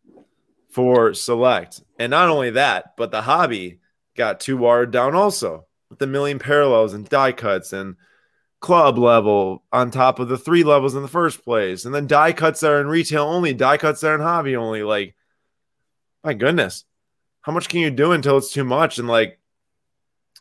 for 0.70 1.14
select. 1.14 1.80
And 1.98 2.10
not 2.10 2.28
only 2.28 2.50
that, 2.50 2.96
but 2.96 3.10
the 3.10 3.22
hobby 3.22 3.80
got 4.16 4.40
too 4.40 4.56
watered 4.56 4.90
down 4.90 5.14
also 5.14 5.66
with 5.88 5.98
the 5.98 6.06
million 6.06 6.38
parallels 6.38 6.92
and 6.94 7.08
die 7.08 7.32
cuts 7.32 7.72
and 7.72 7.96
club 8.60 8.98
level 8.98 9.64
on 9.72 9.90
top 9.90 10.18
of 10.18 10.28
the 10.28 10.38
three 10.38 10.62
levels 10.62 10.94
in 10.94 11.02
the 11.02 11.08
first 11.08 11.42
place. 11.42 11.84
And 11.84 11.94
then 11.94 12.06
die 12.06 12.32
cuts 12.32 12.62
are 12.62 12.80
in 12.80 12.86
retail 12.86 13.24
only, 13.24 13.54
die 13.54 13.78
cuts 13.78 14.04
are 14.04 14.14
in 14.14 14.20
hobby 14.20 14.56
only. 14.56 14.82
Like, 14.82 15.14
my 16.22 16.34
goodness, 16.34 16.84
how 17.40 17.52
much 17.52 17.68
can 17.68 17.80
you 17.80 17.90
do 17.90 18.12
until 18.12 18.36
it's 18.36 18.52
too 18.52 18.64
much? 18.64 18.98
And 18.98 19.08
like, 19.08 19.38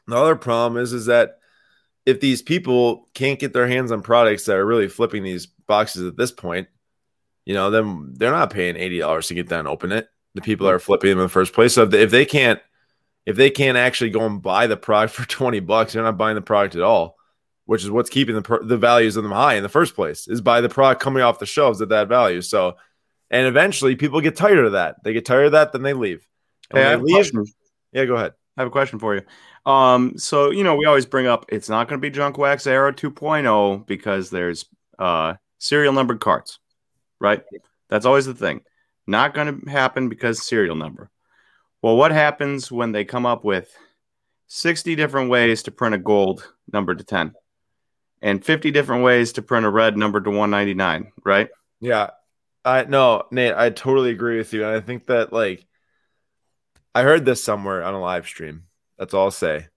the 0.08 0.18
other 0.18 0.36
problem 0.36 0.82
is, 0.82 0.92
is 0.92 1.06
that 1.06 1.40
if 2.06 2.20
these 2.20 2.42
people 2.42 3.08
can't 3.14 3.40
get 3.40 3.54
their 3.54 3.68
hands 3.68 3.92
on 3.92 4.02
products 4.02 4.46
that 4.46 4.58
are 4.58 4.66
really 4.66 4.88
flipping 4.88 5.24
these 5.24 5.46
boxes 5.46 6.08
at 6.08 6.18
this 6.18 6.32
point, 6.32 6.68
you 7.46 7.54
know, 7.54 7.70
then 7.70 8.14
they're 8.18 8.32
not 8.32 8.52
paying 8.52 8.76
eighty 8.76 9.00
dollars 9.00 9.28
to 9.28 9.34
get 9.36 9.48
down 9.48 9.60
and 9.60 9.68
open 9.68 9.92
it. 9.92 10.10
The 10.34 10.42
people 10.42 10.66
that 10.66 10.74
are 10.74 10.80
flipping 10.80 11.12
them 11.12 11.20
in 11.20 11.26
the 11.26 11.30
first 11.30 11.54
place. 11.54 11.74
So 11.74 11.84
if 11.84 11.92
they, 11.92 12.02
if 12.02 12.12
they 12.12 12.26
can't, 12.26 12.60
if 13.26 13.36
they 13.36 13.50
can't 13.50 13.78
actually 13.78 14.10
go 14.10 14.26
and 14.26 14.42
buy 14.42 14.68
the 14.68 14.78
product 14.78 15.14
for 15.16 15.28
twenty 15.28 15.60
bucks, 15.60 15.94
they're 15.94 16.04
not 16.04 16.18
buying 16.18 16.36
the 16.36 16.42
product 16.42 16.76
at 16.76 16.82
all. 16.82 17.19
Which 17.70 17.84
is 17.84 17.92
what's 17.92 18.10
keeping 18.10 18.36
the 18.36 18.60
the 18.64 18.78
values 18.78 19.16
of 19.16 19.24
them 19.24 19.32
high 19.32 19.56
in 19.56 19.64
the 19.64 19.70
first 19.70 19.96
place 19.96 20.28
is 20.28 20.42
by 20.42 20.62
the 20.62 20.70
product 20.70 21.02
coming 21.02 21.22
off 21.22 21.40
the 21.40 21.46
shelves 21.46 21.82
at 21.82 21.90
that 21.90 22.08
value. 22.08 22.42
So, 22.42 22.78
and 23.30 23.46
eventually 23.46 23.96
people 23.96 24.22
get 24.22 24.36
tired 24.36 24.66
of 24.66 24.72
that. 24.72 25.04
They 25.04 25.14
get 25.14 25.26
tired 25.26 25.46
of 25.46 25.52
that, 25.52 25.72
then 25.72 25.84
they 25.84 25.94
leave. 25.94 26.28
And 26.72 26.80
hey, 26.80 26.96
they 26.96 27.22
leave, 27.22 27.32
yeah, 27.92 28.06
go 28.06 28.16
ahead. 28.16 28.34
I 28.58 28.62
have 28.62 28.68
a 28.68 28.72
question 28.72 29.00
for 29.00 29.16
you. 29.16 29.22
Um, 29.72 30.18
so 30.18 30.50
you 30.50 30.64
know, 30.64 30.76
we 30.76 30.86
always 30.86 31.06
bring 31.06 31.28
up 31.28 31.46
it's 31.50 31.70
not 31.70 31.88
going 31.88 32.00
to 32.00 32.02
be 32.02 32.10
Junk 32.10 32.38
Wax 32.38 32.66
Era 32.66 32.94
2.0 32.94 33.86
because 33.86 34.30
there's 34.30 34.66
uh 34.98 35.36
serial 35.60 35.94
numbered 35.94 36.20
cards 36.20 36.60
right? 37.20 37.44
That's 37.90 38.06
always 38.06 38.26
the 38.26 38.34
thing. 38.34 38.62
Not 39.08 39.34
going 39.34 39.62
to 39.62 39.70
happen 39.70 40.10
because 40.10 40.46
serial 40.46 40.76
number. 40.76 41.10
Well, 41.82 41.98
what 41.98 42.12
happens 42.12 42.72
when 42.72 42.92
they 42.92 43.06
come 43.06 43.26
up 43.26 43.44
with 43.44 43.76
60 44.48 44.96
different 44.96 45.30
ways 45.30 45.64
to 45.64 45.72
print 45.72 45.96
a 45.96 46.00
gold 46.00 46.52
number 46.72 46.96
to 46.96 47.04
10 47.04 47.34
and 48.22 48.44
50 48.44 48.72
different 48.72 49.04
ways 49.04 49.34
to 49.34 49.42
print 49.42 49.66
a 49.66 49.70
red 49.70 49.98
number 49.98 50.20
to 50.20 50.30
199, 50.30 51.12
right? 51.24 51.50
Yeah. 51.80 52.12
I 52.66 52.84
no, 52.84 53.24
Nate, 53.32 53.56
I 53.56 53.70
totally 53.70 54.12
agree 54.12 54.38
with 54.38 54.54
you. 54.54 54.66
And 54.66 54.76
I 54.76 54.82
think 54.82 55.08
that 55.08 55.32
like 55.32 55.66
I 56.94 57.04
heard 57.04 57.26
this 57.26 57.44
somewhere 57.44 57.84
on 57.84 57.94
a 57.94 58.02
live 58.02 58.26
stream. 58.26 58.64
That's 58.98 59.14
all 59.14 59.26
I'll 59.26 59.32
say. 59.32 59.68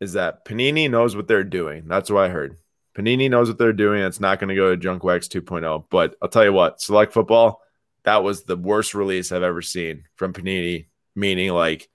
Is 0.00 0.12
that 0.12 0.44
Panini 0.44 0.90
knows 0.90 1.16
what 1.16 1.26
they're 1.26 1.44
doing. 1.44 1.84
That's 1.86 2.10
what 2.10 2.24
I 2.24 2.28
heard. 2.28 2.58
Panini 2.96 3.30
knows 3.30 3.48
what 3.48 3.58
they're 3.58 3.72
doing. 3.72 4.02
It's 4.02 4.20
not 4.20 4.38
going 4.38 4.48
to 4.48 4.54
go 4.54 4.70
to 4.70 4.76
Junk 4.76 5.04
Wax 5.04 5.28
2.0. 5.28 5.84
But 5.90 6.16
I'll 6.20 6.28
tell 6.28 6.44
you 6.44 6.52
what, 6.52 6.80
Select 6.80 7.12
Football, 7.12 7.62
that 8.04 8.22
was 8.22 8.44
the 8.44 8.56
worst 8.56 8.94
release 8.94 9.32
I've 9.32 9.42
ever 9.42 9.62
seen 9.62 10.04
from 10.16 10.32
Panini, 10.32 10.86
meaning 11.14 11.52
like 11.52 11.88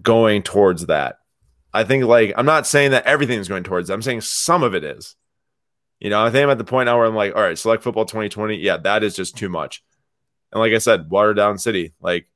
going 0.00 0.42
towards 0.42 0.86
that. 0.86 1.17
I 1.72 1.84
think 1.84 2.04
like 2.04 2.32
I'm 2.36 2.46
not 2.46 2.66
saying 2.66 2.92
that 2.92 3.06
everything's 3.06 3.48
going 3.48 3.64
towards. 3.64 3.90
I'm 3.90 4.02
saying 4.02 4.22
some 4.22 4.62
of 4.62 4.74
it 4.74 4.84
is. 4.84 5.16
You 6.00 6.10
know, 6.10 6.24
I 6.24 6.30
think 6.30 6.44
I'm 6.44 6.50
at 6.50 6.58
the 6.58 6.64
point 6.64 6.86
now 6.86 6.96
where 6.96 7.06
I'm 7.06 7.14
like, 7.14 7.34
all 7.34 7.42
right, 7.42 7.58
select 7.58 7.82
football 7.82 8.04
2020. 8.04 8.56
Yeah, 8.56 8.76
that 8.78 9.02
is 9.02 9.16
just 9.16 9.36
too 9.36 9.48
much. 9.48 9.82
And 10.52 10.60
like 10.60 10.72
I 10.72 10.78
said, 10.78 11.10
watered 11.10 11.36
down 11.36 11.58
city. 11.58 11.94
Like, 12.00 12.28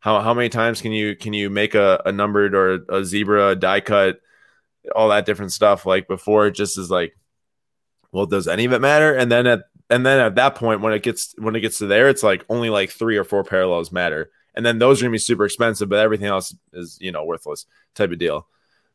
how 0.00 0.20
how 0.20 0.34
many 0.34 0.48
times 0.48 0.80
can 0.80 0.92
you 0.92 1.16
can 1.16 1.32
you 1.32 1.50
make 1.50 1.74
a, 1.74 2.00
a 2.04 2.12
numbered 2.12 2.54
or 2.54 2.84
a, 2.88 3.04
zebra, 3.04 3.56
die 3.56 3.80
cut, 3.80 4.20
all 4.94 5.08
that 5.08 5.26
different 5.26 5.52
stuff 5.52 5.86
like 5.86 6.06
before 6.06 6.46
it 6.46 6.52
just 6.52 6.78
is 6.78 6.90
like, 6.90 7.16
well, 8.12 8.26
does 8.26 8.46
any 8.46 8.66
of 8.66 8.72
it 8.72 8.80
matter? 8.80 9.14
And 9.14 9.32
then 9.32 9.46
at 9.46 9.62
and 9.88 10.04
then 10.04 10.20
at 10.20 10.34
that 10.34 10.54
point 10.54 10.80
when 10.80 10.92
it 10.92 11.02
gets 11.02 11.34
when 11.38 11.56
it 11.56 11.60
gets 11.60 11.78
to 11.78 11.86
there, 11.86 12.08
it's 12.08 12.22
like 12.22 12.44
only 12.48 12.70
like 12.70 12.90
three 12.90 13.16
or 13.16 13.24
four 13.24 13.42
parallels 13.44 13.90
matter. 13.90 14.30
And 14.54 14.64
then 14.64 14.78
those 14.78 15.00
are 15.00 15.04
gonna 15.04 15.12
be 15.12 15.18
super 15.18 15.44
expensive, 15.44 15.88
but 15.88 15.98
everything 15.98 16.28
else 16.28 16.54
is, 16.72 16.98
you 17.00 17.12
know, 17.12 17.24
worthless 17.24 17.66
type 17.94 18.12
of 18.12 18.18
deal. 18.18 18.46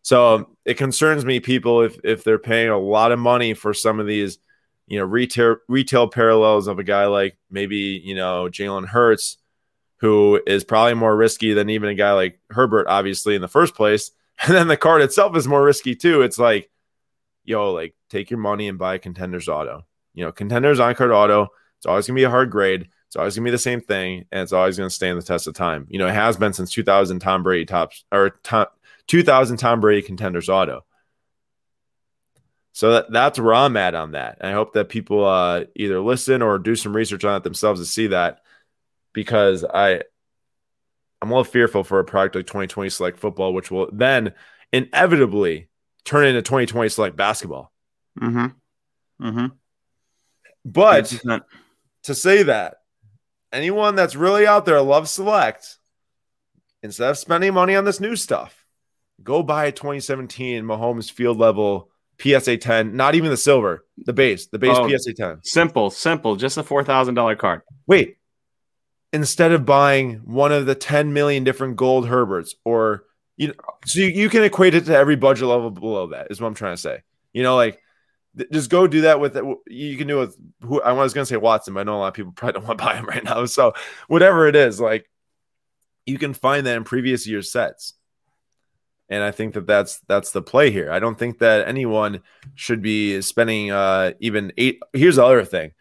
So 0.01 0.35
um, 0.35 0.47
it 0.65 0.75
concerns 0.75 1.25
me 1.25 1.39
people 1.39 1.81
if 1.81 1.97
if 2.03 2.23
they're 2.23 2.39
paying 2.39 2.69
a 2.69 2.77
lot 2.77 3.11
of 3.11 3.19
money 3.19 3.53
for 3.53 3.73
some 3.73 3.99
of 3.99 4.07
these, 4.07 4.39
you 4.87 4.99
know, 4.99 5.05
retail 5.05 5.57
retail 5.67 6.07
parallels 6.07 6.67
of 6.67 6.79
a 6.79 6.83
guy 6.83 7.05
like 7.05 7.37
maybe, 7.49 8.01
you 8.03 8.15
know, 8.15 8.47
Jalen 8.51 8.87
Hurts, 8.87 9.37
who 9.97 10.41
is 10.47 10.63
probably 10.63 10.95
more 10.95 11.15
risky 11.15 11.53
than 11.53 11.69
even 11.69 11.89
a 11.89 11.95
guy 11.95 12.13
like 12.13 12.39
Herbert, 12.49 12.87
obviously, 12.87 13.35
in 13.35 13.41
the 13.41 13.47
first 13.47 13.75
place. 13.75 14.11
And 14.43 14.55
then 14.55 14.67
the 14.67 14.77
card 14.77 15.03
itself 15.03 15.37
is 15.37 15.47
more 15.47 15.63
risky 15.63 15.93
too. 15.93 16.23
It's 16.23 16.39
like, 16.39 16.71
yo, 17.43 17.71
like 17.73 17.93
take 18.09 18.31
your 18.31 18.39
money 18.39 18.67
and 18.67 18.79
buy 18.79 18.95
a 18.95 18.99
contenders 18.99 19.47
auto. 19.47 19.85
You 20.15 20.25
know, 20.25 20.31
contenders 20.31 20.79
on 20.79 20.95
card 20.95 21.11
auto. 21.11 21.49
It's 21.77 21.85
always 21.85 22.07
gonna 22.07 22.15
be 22.15 22.23
a 22.23 22.29
hard 22.29 22.49
grade. 22.49 22.89
It's 23.05 23.15
always 23.15 23.35
gonna 23.35 23.45
be 23.45 23.51
the 23.51 23.59
same 23.59 23.81
thing, 23.81 24.25
and 24.31 24.41
it's 24.41 24.51
always 24.51 24.77
gonna 24.77 24.89
stand 24.89 25.19
the 25.19 25.23
test 25.23 25.45
of 25.45 25.53
time. 25.53 25.85
You 25.89 25.99
know, 25.99 26.07
it 26.07 26.15
has 26.15 26.37
been 26.37 26.53
since 26.53 26.71
2000 26.71 27.19
Tom 27.19 27.43
Brady 27.43 27.65
Topps 27.65 28.03
or 28.11 28.31
Tom, 28.41 28.65
2000 29.07 29.57
Tom 29.57 29.81
Brady 29.81 30.01
contenders 30.01 30.49
auto. 30.49 30.85
So 32.73 32.93
that, 32.93 33.11
that's 33.11 33.39
where 33.39 33.53
I'm 33.53 33.75
at 33.75 33.95
on 33.95 34.11
that. 34.11 34.37
I 34.41 34.51
hope 34.51 34.73
that 34.73 34.89
people 34.89 35.25
uh, 35.25 35.65
either 35.75 35.99
listen 35.99 36.41
or 36.41 36.57
do 36.57 36.75
some 36.75 36.95
research 36.95 37.25
on 37.25 37.35
it 37.35 37.43
themselves 37.43 37.81
to 37.81 37.85
see 37.85 38.07
that 38.07 38.41
because 39.13 39.65
I 39.65 40.01
I'm 41.21 41.29
a 41.29 41.33
little 41.33 41.43
fearful 41.43 41.83
for 41.83 41.99
a 41.99 42.05
product 42.05 42.35
like 42.35 42.47
2020 42.47 42.89
select 42.89 43.19
football, 43.19 43.53
which 43.53 43.69
will 43.69 43.89
then 43.91 44.33
inevitably 44.71 45.67
turn 46.03 46.25
into 46.25 46.41
2020 46.41 46.89
select 46.89 47.15
basketball. 47.15 47.71
Mm-hmm. 48.19 49.27
Mm-hmm. 49.27 49.45
But 50.65 51.05
100%. 51.05 51.41
to 52.03 52.15
say 52.15 52.43
that, 52.43 52.77
anyone 53.51 53.95
that's 53.95 54.15
really 54.15 54.47
out 54.47 54.65
there 54.65 54.81
loves 54.81 55.11
select, 55.11 55.77
instead 56.81 57.09
of 57.11 57.17
spending 57.17 57.53
money 57.53 57.75
on 57.75 57.85
this 57.85 57.99
new 57.99 58.15
stuff, 58.15 58.60
go 59.23 59.43
buy 59.43 59.65
a 59.65 59.71
2017 59.71 60.63
Mahomes 60.63 61.11
field 61.11 61.37
level 61.37 61.89
PSA 62.21 62.57
10, 62.57 62.95
not 62.95 63.15
even 63.15 63.29
the 63.29 63.37
silver, 63.37 63.85
the 63.97 64.13
base, 64.13 64.47
the 64.47 64.59
base 64.59 64.77
oh, 64.77 64.87
PSA 64.87 65.13
10. 65.13 65.39
Simple, 65.43 65.89
simple, 65.89 66.35
just 66.35 66.57
a 66.57 66.63
$4,000 66.63 67.37
card. 67.37 67.61
Wait, 67.87 68.17
instead 69.11 69.51
of 69.51 69.65
buying 69.65 70.17
one 70.25 70.51
of 70.51 70.65
the 70.65 70.75
10 70.75 71.13
million 71.13 71.43
different 71.43 71.75
gold 71.75 72.07
Herberts 72.07 72.55
or 72.63 73.05
you 73.37 73.47
know, 73.47 73.53
so 73.85 73.99
you, 74.01 74.07
you 74.07 74.29
can 74.29 74.43
equate 74.43 74.75
it 74.75 74.85
to 74.85 74.95
every 74.95 75.15
budget 75.15 75.47
level 75.47 75.71
below 75.71 76.07
that 76.07 76.27
is 76.29 76.39
what 76.39 76.47
I'm 76.47 76.53
trying 76.53 76.75
to 76.75 76.81
say. 76.81 77.01
You 77.33 77.41
know, 77.41 77.55
like 77.55 77.81
th- 78.37 78.51
just 78.51 78.69
go 78.69 78.85
do 78.85 79.01
that 79.01 79.19
with 79.19 79.35
it. 79.35 79.43
You 79.67 79.97
can 79.97 80.07
do 80.07 80.21
it 80.21 80.25
with 80.27 80.37
who 80.61 80.81
I 80.81 80.91
was 80.91 81.13
going 81.13 81.23
to 81.23 81.29
say 81.29 81.37
Watson, 81.37 81.73
but 81.73 81.79
I 81.79 81.83
know 81.83 81.95
a 81.95 81.99
lot 81.99 82.07
of 82.09 82.13
people 82.13 82.31
probably 82.35 82.59
don't 82.59 82.67
want 82.67 82.77
to 82.77 82.85
buy 82.85 82.95
him 82.97 83.05
right 83.05 83.23
now. 83.23 83.45
So 83.45 83.73
whatever 84.07 84.47
it 84.47 84.55
is, 84.55 84.79
like 84.79 85.09
you 86.05 86.19
can 86.19 86.33
find 86.33 86.67
that 86.67 86.77
in 86.77 86.83
previous 86.83 87.25
year's 87.25 87.51
sets. 87.51 87.93
And 89.11 89.21
I 89.21 89.29
think 89.29 89.53
that 89.53 89.67
that's 89.67 89.99
that's 90.07 90.31
the 90.31 90.41
play 90.41 90.71
here. 90.71 90.91
I 90.91 90.99
don't 90.99 91.19
think 91.19 91.39
that 91.39 91.67
anyone 91.67 92.21
should 92.55 92.81
be 92.81 93.21
spending 93.21 93.69
uh, 93.69 94.13
even 94.19 94.51
eight. 94.57 94.81
Here's 94.93 95.17
the 95.17 95.25
other 95.25 95.45
thing. 95.45 95.73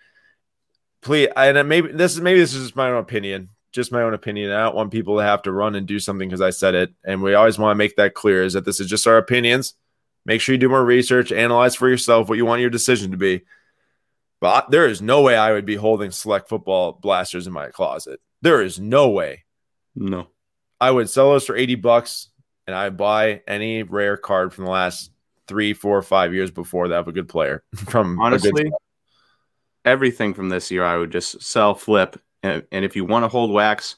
Please 1.01 1.29
and 1.35 1.67
maybe 1.67 1.93
this 1.93 2.15
is 2.15 2.21
maybe 2.21 2.41
this 2.41 2.53
is 2.53 2.65
just 2.65 2.77
my 2.77 2.91
own 2.91 2.99
opinion 2.99 3.49
just 3.73 3.93
my 3.93 4.03
own 4.03 4.15
opinion. 4.15 4.51
I 4.51 4.65
don't 4.65 4.75
want 4.75 4.91
people 4.91 5.17
to 5.19 5.23
have 5.23 5.43
to 5.43 5.53
run 5.53 5.75
and 5.75 5.87
do 5.87 5.99
something 5.99 6.29
because 6.29 6.41
i 6.41 6.51
said 6.51 6.75
it. 6.75 6.93
And 7.05 7.23
we 7.23 7.35
always 7.35 7.59
want 7.59 7.71
to 7.73 7.79
make 7.79 7.97
that 7.97 8.15
clear 8.15 8.43
is 8.43 8.55
that 8.55 8.65
this 8.65 8.81
is 8.81 8.89
just 8.89 9.07
our 9.07 9.17
opinions. 9.17 9.75
Make 10.27 10.41
sure 10.41 10.55
you 10.55 10.59
do 10.59 10.69
more 10.69 10.85
research 10.85 11.33
analyze 11.33 11.75
for 11.75 11.89
yourself 11.89 12.29
what 12.29 12.37
you 12.37 12.45
want 12.45 12.61
your 12.61 12.71
decision 12.71 13.13
to 13.13 13.17
be. 13.17 13.43
But 14.41 14.71
there 14.71 14.87
is 14.87 15.03
no 15.03 15.23
way 15.23 15.37
i 15.37 15.53
would 15.53 15.67
be 15.67 15.77
holding 15.77 16.11
select 16.11 16.49
football 16.49 16.93
blasters 16.93 17.47
in 17.47 17.53
my 17.53 17.69
closet. 17.69 18.21
There 18.43 18.63
is 18.63 18.81
no 18.81 19.11
way. 19.11 19.45
No. 19.95 20.29
I 20.81 20.91
would 20.91 21.11
sell 21.11 21.31
those 21.31 21.47
for 21.47 21.57
80 21.57 21.75
bucks 21.77 22.31
and 22.71 22.77
i 22.79 22.89
buy 22.89 23.43
any 23.47 23.83
rare 23.83 24.17
card 24.17 24.53
from 24.55 24.65
the 24.65 24.71
last 24.71 25.11
three 25.47 25.75
four 25.75 26.01
five 26.03 26.33
years 26.33 26.51
before 26.51 26.89
that 26.89 27.01
of 27.01 27.09
a 27.09 27.13
good 27.13 27.29
player 27.29 27.65
from 27.75 28.19
honestly 28.21 28.71
everything 29.85 30.35
from 30.35 30.49
this 30.49 30.71
year, 30.71 30.85
I 30.85 30.97
would 30.97 31.11
just 31.11 31.43
sell, 31.43 31.75
flip, 31.75 32.21
and, 32.43 32.65
and 32.73 32.85
if 32.85 32.97
you 32.97 33.05
want 33.05 33.25
to 33.25 33.29
hold 33.29 33.51
wax, 33.51 33.97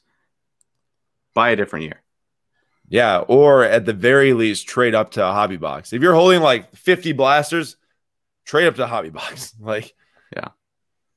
buy 1.35 1.51
a 1.51 1.57
different 1.57 1.87
year. 1.87 2.03
Yeah, 2.89 3.19
or 3.19 3.65
at 3.65 3.87
the 3.87 3.93
very 3.93 4.35
least, 4.35 4.69
trade 4.69 4.95
up 4.95 5.13
to 5.13 5.27
a 5.27 5.33
hobby 5.33 5.57
box. 5.57 5.93
If 5.93 6.03
you're 6.03 6.15
holding 6.15 6.43
like 6.43 6.75
50 6.75 7.13
blasters, 7.13 7.77
trade 8.45 8.67
up 8.67 8.75
to 8.77 8.85
a 8.85 8.89
hobby 8.89 9.11
box. 9.11 9.55
Like, 9.61 9.95
yeah. 10.37 10.49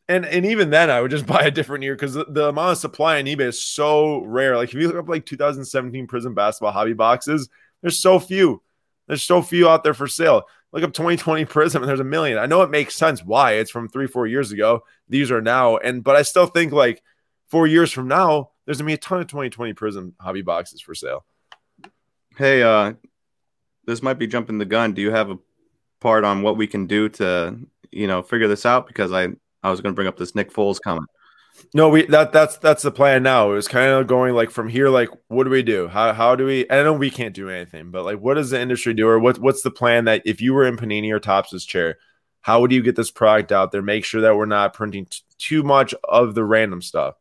And 0.08 0.26
and 0.26 0.46
even 0.46 0.70
then, 0.70 0.90
I 0.90 1.02
would 1.02 1.12
just 1.12 1.26
buy 1.28 1.44
a 1.44 1.52
different 1.52 1.84
year 1.84 1.96
because 1.96 2.14
the, 2.14 2.26
the, 2.26 2.50
amount 2.50 2.74
of 2.74 2.78
supply 2.78 3.20
on 3.20 3.26
eBay 3.26 3.48
is 3.48 3.64
so 3.64 4.24
rare. 4.24 4.56
Like, 4.56 4.70
if 4.70 4.76
you 4.76 4.88
look 4.88 4.98
up 4.98 5.10
like 5.10 5.26
2017 5.26 6.08
Prizm 6.08 6.36
basketball 6.36 6.72
hobby 6.72 6.94
boxes, 6.94 7.50
there's 7.82 8.00
so 8.00 8.20
few. 8.20 8.62
There's 9.08 9.24
so 9.24 9.42
few 9.42 9.70
out 9.70 9.84
there 9.84 9.94
for 9.94 10.08
sale. 10.08 10.44
Look 10.72 10.84
up 10.84 10.94
2020 10.94 11.46
Prizm 11.46 11.76
and 11.76 11.88
there's 11.88 12.00
a 12.00 12.04
million. 12.04 12.38
I 12.38 12.48
know 12.48 12.62
it 12.62 12.70
makes 12.70 12.96
sense 12.96 13.24
why 13.24 13.54
it's 13.54 13.72
from 13.72 13.88
three, 13.88 14.08
four 14.08 14.28
years 14.28 14.52
ago. 14.52 14.84
These 15.08 15.32
are 15.32 15.42
now. 15.42 15.78
And 15.78 16.04
but 16.04 16.16
I 16.16 16.24
still 16.24 16.48
think 16.48 16.74
like 16.74 17.02
four 17.48 17.68
years 17.68 17.92
from 17.92 18.08
now, 18.08 18.52
there's 18.66 18.80
gonna 18.80 18.88
be 18.88 18.94
a 18.94 18.98
ton 18.98 19.22
of 19.22 19.28
2020 19.28 19.74
Prizm 19.74 20.14
hobby 20.20 20.42
boxes 20.42 20.82
for 20.82 20.94
sale. 20.94 21.26
Hey, 22.38 22.62
uh, 22.62 22.94
this 23.86 24.02
might 24.02 24.20
be 24.20 24.28
jumping 24.28 24.58
the 24.58 24.66
gun. 24.66 24.94
Do 24.94 25.02
you 25.02 25.12
have 25.12 25.30
a 25.30 25.38
part 26.02 26.26
on 26.26 26.42
what 26.42 26.58
we 26.58 26.68
can 26.68 26.88
do 26.88 27.08
to, 27.10 27.58
you 27.92 28.08
know, 28.08 28.22
figure 28.22 28.48
this 28.48 28.66
out? 28.66 28.88
Because 28.88 29.14
I 29.14 29.30
I 29.66 29.72
was 29.72 29.82
gonna 29.82 29.96
bring 29.96 30.08
up 30.08 30.18
this 30.18 30.36
Nick 30.36 30.54
Foles 30.54 30.80
comment. 30.80 31.10
No, 31.74 31.90
we 31.90 32.06
that 32.08 32.32
that's 32.32 32.58
that's 32.58 32.84
the 32.84 32.92
plan 32.92 33.24
now. 33.24 33.52
It 33.52 33.56
was 33.56 33.68
kind 33.68 33.92
of 33.92 34.08
going 34.08 34.36
like 34.36 34.52
from 34.52 34.68
here, 34.68 34.90
like 34.90 35.10
what 35.28 35.46
do 35.46 35.50
we 35.50 35.64
do? 35.64 35.88
How 35.88 36.14
how 36.14 36.36
do 36.36 36.46
we? 36.46 36.70
I 36.70 36.84
know 36.84 36.94
we 36.94 37.10
can't 37.10 37.34
do 37.34 37.50
anything, 37.50 37.92
but 37.92 38.04
like 38.04 38.20
what 38.20 38.36
does 38.36 38.50
the 38.50 38.60
industry 38.60 38.94
do, 38.94 39.08
or 39.08 39.20
what 39.20 39.40
what's 39.40 39.62
the 39.62 39.72
plan 39.72 40.06
that 40.06 40.22
if 40.26 40.42
you 40.42 40.54
were 40.54 40.66
in 40.66 40.78
Panini 40.78 41.12
or 41.12 41.20
Topps' 41.20 41.66
chair, 41.66 41.98
how 42.42 42.62
would 42.62 42.72
you 42.72 42.84
get 42.84 42.96
this 42.96 43.12
product 43.12 43.52
out 43.52 43.72
there? 43.72 43.82
Make 43.82 44.06
sure 44.06 44.22
that 44.22 44.36
we're 44.36 44.46
not 44.46 44.74
printing 44.74 45.06
t- 45.06 45.20
too 45.38 45.64
much 45.64 45.96
of 46.04 46.36
the 46.36 46.44
random 46.44 46.82
stuff. 46.82 47.16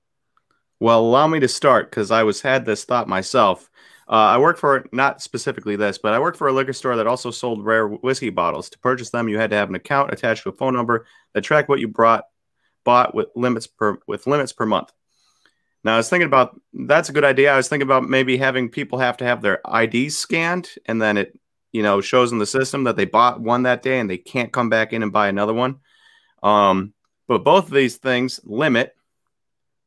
Well, 0.81 1.01
allow 1.01 1.27
me 1.29 1.41
to 1.41 1.49
start 1.49 1.91
because 1.91 2.11
I 2.11 2.25
was 2.25 2.43
had 2.43 2.67
this 2.67 2.85
thought 2.85 3.09
myself. 3.09 3.71
Uh, 4.07 4.13
I 4.13 4.39
worked 4.39 4.61
for 4.61 4.85
not 4.93 5.23
specifically 5.23 5.77
this, 5.77 5.97
but 5.97 6.13
I 6.13 6.19
worked 6.19 6.37
for 6.37 6.49
a 6.49 6.53
liquor 6.53 6.75
store 6.75 6.97
that 6.97 7.07
also 7.07 7.31
sold 7.31 7.65
rare 7.65 7.89
whiskey 7.89 8.31
bottles. 8.31 8.69
To 8.71 8.79
purchase 8.81 9.11
them, 9.11 9.29
you 9.29 9.39
had 9.39 9.51
to 9.51 9.57
have 9.57 9.71
an 9.71 9.77
account 9.77 10.13
attached 10.13 10.43
to 10.43 10.51
a 10.51 10.57
phone 10.57 10.75
number 10.75 11.07
that 11.33 11.43
tracked 11.43 11.71
what 11.71 11.81
you 11.81 11.89
brought 11.89 12.25
bought 12.85 13.15
with 13.15 13.29
limits 13.35 13.67
per 13.67 13.99
with 14.07 14.27
limits 14.27 14.53
per 14.53 14.67
month. 14.67 14.93
Now 15.83 15.95
I 15.95 15.97
was 15.99 16.09
thinking 16.09 16.27
about 16.27 16.61
that's 16.73 17.09
a 17.09 17.13
good 17.13 17.25
idea. 17.25 17.53
I 17.53 17.57
was 17.57 17.69
thinking 17.69 17.87
about 17.87 18.09
maybe 18.09 18.37
having 18.37 18.69
people 18.69 18.99
have 18.99 19.17
to 19.19 19.25
have 19.25 19.43
their 19.43 19.61
IDs 19.73 20.17
scanned 20.17 20.71
and 20.87 21.01
then 21.01 21.17
it 21.17 21.39
you 21.73 21.83
know 21.83 22.01
shows 22.01 22.33
in 22.33 22.39
the 22.39 22.47
system 22.47 22.85
that 22.85 22.97
they 22.97 23.05
bought 23.05 23.41
one 23.41 23.65
that 23.65 23.83
day 23.83 23.99
and 23.99 24.09
they 24.09 24.19
can't 24.19 24.53
come 24.53 24.69
back 24.69 24.93
in 24.93 25.03
and 25.03 25.13
buy 25.13 25.29
another 25.29 25.55
one. 25.55 25.81
Um, 26.43 26.95
but 27.27 27.45
both 27.45 27.67
of 27.67 27.75
these 27.75 27.97
things 27.97 28.41
limit 28.45 28.95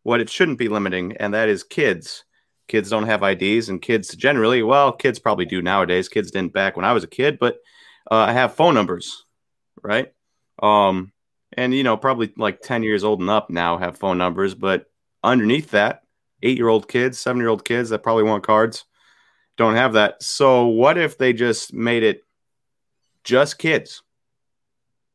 what 0.03 0.21
it 0.21 0.29
shouldn't 0.29 0.57
be 0.57 0.69
limiting, 0.69 1.17
and 1.17 1.33
that 1.33 1.49
is 1.49 1.63
kids. 1.63 2.23
Kids 2.67 2.89
don't 2.89 3.05
have 3.05 3.23
IDs, 3.23 3.69
and 3.69 3.81
kids 3.81 4.15
generally, 4.15 4.63
well, 4.63 4.91
kids 4.91 5.19
probably 5.19 5.45
do 5.45 5.61
nowadays. 5.61 6.09
Kids 6.09 6.31
didn't 6.31 6.53
back 6.53 6.75
when 6.75 6.85
I 6.85 6.93
was 6.93 7.03
a 7.03 7.07
kid, 7.07 7.39
but 7.39 7.57
uh, 8.09 8.15
I 8.15 8.33
have 8.33 8.55
phone 8.55 8.73
numbers, 8.73 9.25
right? 9.83 10.13
Um, 10.61 11.11
and 11.57 11.73
you 11.73 11.83
know 11.83 11.97
probably 11.97 12.31
like 12.37 12.61
10 12.61 12.83
years 12.83 13.03
old 13.03 13.19
and 13.19 13.29
up 13.29 13.49
now 13.49 13.77
have 13.77 13.97
phone 13.97 14.17
numbers 14.17 14.55
but 14.55 14.85
underneath 15.23 15.71
that 15.71 16.03
eight 16.43 16.57
year 16.57 16.69
old 16.69 16.87
kids 16.87 17.19
seven 17.19 17.39
year 17.39 17.49
old 17.49 17.65
kids 17.65 17.89
that 17.89 18.03
probably 18.03 18.23
want 18.23 18.45
cards 18.45 18.85
don't 19.57 19.75
have 19.75 19.93
that. 19.93 20.23
So 20.23 20.67
what 20.67 20.97
if 20.97 21.17
they 21.17 21.33
just 21.33 21.73
made 21.73 22.03
it 22.03 22.23
just 23.23 23.57
kids? 23.57 24.03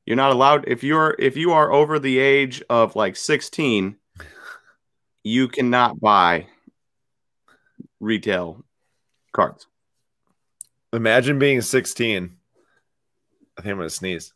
You're 0.04 0.16
not 0.16 0.32
allowed 0.32 0.64
if 0.66 0.82
you're 0.82 1.14
if 1.18 1.36
you 1.36 1.52
are 1.52 1.72
over 1.72 1.98
the 1.98 2.18
age 2.18 2.62
of 2.68 2.96
like 2.96 3.16
16 3.16 3.96
you 5.24 5.46
cannot 5.46 6.00
buy 6.00 6.48
retail 8.00 8.64
cards. 9.32 9.68
Imagine 10.92 11.38
being 11.38 11.62
16 11.62 12.36
i 13.56 13.60
think 13.60 13.70
i'm 13.70 13.76
gonna 13.76 13.90
sneeze 13.90 14.32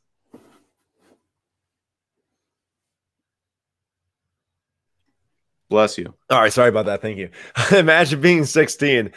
Bless 5.68 5.98
you. 5.98 6.14
All 6.30 6.40
right, 6.40 6.52
sorry 6.52 6.68
about 6.68 6.86
that. 6.86 7.02
Thank 7.02 7.18
you. 7.18 7.30
Imagine 7.76 8.20
being 8.20 8.44
16 8.44 9.10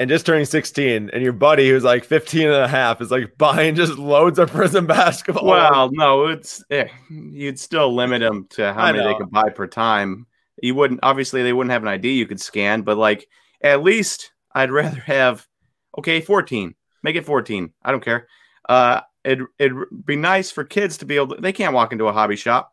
and 0.00 0.08
just 0.08 0.24
turning 0.24 0.46
16 0.46 1.10
and 1.12 1.22
your 1.22 1.34
buddy 1.34 1.68
who's 1.68 1.84
like 1.84 2.04
15 2.04 2.46
and 2.46 2.54
a 2.54 2.66
half 2.66 3.02
is 3.02 3.10
like 3.10 3.36
buying 3.36 3.74
just 3.74 3.98
loads 3.98 4.38
of 4.38 4.50
Prizm 4.50 4.86
basketball. 4.88 5.44
Well 5.44 5.90
no 5.92 6.26
it's 6.26 6.64
eh, 6.70 6.88
you'd 7.10 7.60
still 7.60 7.94
limit 7.94 8.20
them 8.20 8.46
to 8.50 8.72
how 8.72 8.84
I 8.84 8.92
many 8.92 9.04
they 9.04 9.14
can 9.14 9.28
buy 9.28 9.50
per 9.50 9.66
time. 9.66 10.26
You 10.62 10.74
wouldn't 10.74 11.00
obviously 11.02 11.42
they 11.42 11.52
wouldn't 11.52 11.72
have 11.72 11.82
an 11.82 11.88
id 11.88 12.08
you 12.08 12.26
could 12.26 12.40
scan 12.40 12.82
but 12.82 12.96
like 12.96 13.28
at 13.62 13.82
least 13.82 14.32
i'd 14.54 14.70
rather 14.70 15.00
have 15.00 15.46
okay 15.98 16.20
14 16.22 16.74
make 17.02 17.16
it 17.16 17.26
14 17.26 17.72
i 17.82 17.92
don't 17.92 18.04
care. 18.04 18.26
Uh 18.68 19.02
it, 19.22 19.38
it'd 19.58 19.76
be 20.06 20.16
nice 20.16 20.50
for 20.50 20.64
kids 20.64 20.96
to 20.98 21.04
be 21.04 21.16
able 21.16 21.36
to 21.36 21.42
they 21.42 21.52
can't 21.52 21.74
walk 21.74 21.92
into 21.92 22.06
a 22.06 22.12
hobby 22.12 22.36
shop. 22.36 22.72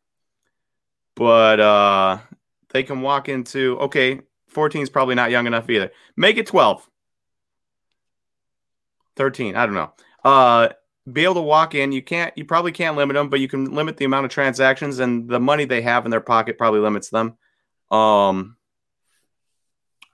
But 1.14 1.60
uh 1.60 2.20
they 2.70 2.84
can 2.84 3.02
walk 3.02 3.30
into 3.30 3.78
okay 3.80 4.22
14 4.50 4.82
is 4.82 4.90
probably 4.90 5.16
not 5.16 5.32
young 5.32 5.46
enough 5.48 5.70
either. 5.70 5.92
Make 6.16 6.38
it 6.38 6.48
12 6.48 6.90
13 9.16 9.56
i 9.56 9.66
don't 9.66 9.76
know. 9.76 9.92
Uh 10.24 10.70
be 11.12 11.24
able 11.24 11.36
to 11.36 11.42
walk 11.42 11.74
in 11.74 11.92
you 11.92 12.02
can't 12.02 12.38
you 12.38 12.46
probably 12.46 12.72
can't 12.72 12.98
limit 12.98 13.16
them 13.16 13.30
but 13.30 13.40
you 13.40 13.48
can 13.48 13.74
limit 13.74 13.98
the 13.98 14.06
amount 14.06 14.26
of 14.26 14.32
transactions 14.32 15.00
and 15.00 15.30
the 15.30 15.40
money 15.40 15.66
they 15.66 15.82
have 15.82 16.06
in 16.06 16.12
their 16.12 16.22
pocket 16.22 16.58
probably 16.58 16.80
limits 16.80 17.10
them. 17.10 17.38
Um 17.92 18.58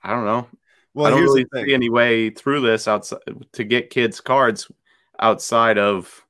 i 0.04 0.12
don't 0.12 0.26
know. 0.26 0.48
Well 0.94 1.08
i 1.08 1.10
don't 1.10 1.20
here's 1.20 1.30
really 1.30 1.46
see 1.68 1.74
any 1.74 1.90
way 1.90 2.30
through 2.30 2.62
this 2.62 2.88
outside 2.88 3.20
to 3.54 3.64
get 3.64 3.90
kids 3.90 4.22
cards 4.22 4.72
outside 5.20 5.78
of 5.78 6.23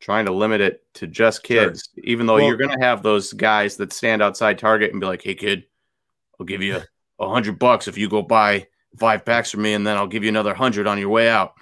trying 0.00 0.26
to 0.26 0.32
limit 0.32 0.60
it 0.60 0.82
to 0.94 1.06
just 1.06 1.46
Sure. 1.46 1.66
kids 1.66 1.90
even 2.02 2.26
though 2.26 2.34
Well- 2.34 2.46
you're 2.46 2.56
going 2.56 2.76
to 2.76 2.84
have 2.84 3.02
those 3.02 3.32
guys 3.32 3.76
that 3.76 3.92
stand 3.92 4.22
outside 4.22 4.58
target 4.58 4.90
and 4.92 5.00
be 5.00 5.06
like 5.06 5.22
hey 5.22 5.34
kid 5.34 5.64
i'll 6.38 6.46
give 6.46 6.62
you 6.62 6.80
a 7.18 7.28
hundred 7.28 7.58
bucks 7.58 7.86
if 7.86 7.98
you 7.98 8.08
go 8.08 8.22
buy 8.22 8.66
five 8.98 9.24
packs 9.24 9.50
for 9.50 9.58
me 9.58 9.74
and 9.74 9.86
then 9.86 9.96
i'll 9.96 10.06
give 10.06 10.22
you 10.22 10.28
another 10.30 10.54
hundred 10.54 10.86
on 10.86 10.98
your 10.98 11.10
way 11.10 11.28
out 11.28 11.52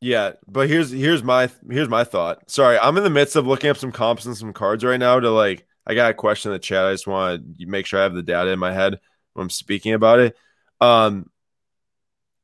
Yeah, 0.00 0.32
but 0.46 0.68
here's 0.68 0.90
here's 0.90 1.22
my 1.22 1.48
here's 1.70 1.88
my 1.88 2.04
thought. 2.04 2.50
Sorry, 2.50 2.76
I'm 2.78 2.96
in 2.98 3.04
the 3.04 3.08
midst 3.10 3.36
of 3.36 3.46
looking 3.46 3.70
up 3.70 3.78
some 3.78 3.92
comps 3.92 4.26
and 4.26 4.36
some 4.36 4.52
cards 4.52 4.84
right 4.84 4.98
now 5.00 5.18
to 5.18 5.30
like 5.30 5.64
I 5.86 5.94
got 5.94 6.10
a 6.10 6.14
question 6.14 6.50
in 6.50 6.54
the 6.54 6.58
chat. 6.58 6.84
I 6.84 6.92
just 6.92 7.06
want 7.06 7.58
to 7.58 7.66
make 7.66 7.86
sure 7.86 8.00
I 8.00 8.02
have 8.02 8.14
the 8.14 8.22
data 8.22 8.50
in 8.50 8.58
my 8.58 8.72
head 8.72 9.00
when 9.32 9.44
I'm 9.44 9.50
speaking 9.50 9.94
about 9.94 10.18
it. 10.18 10.36
Um 10.80 11.30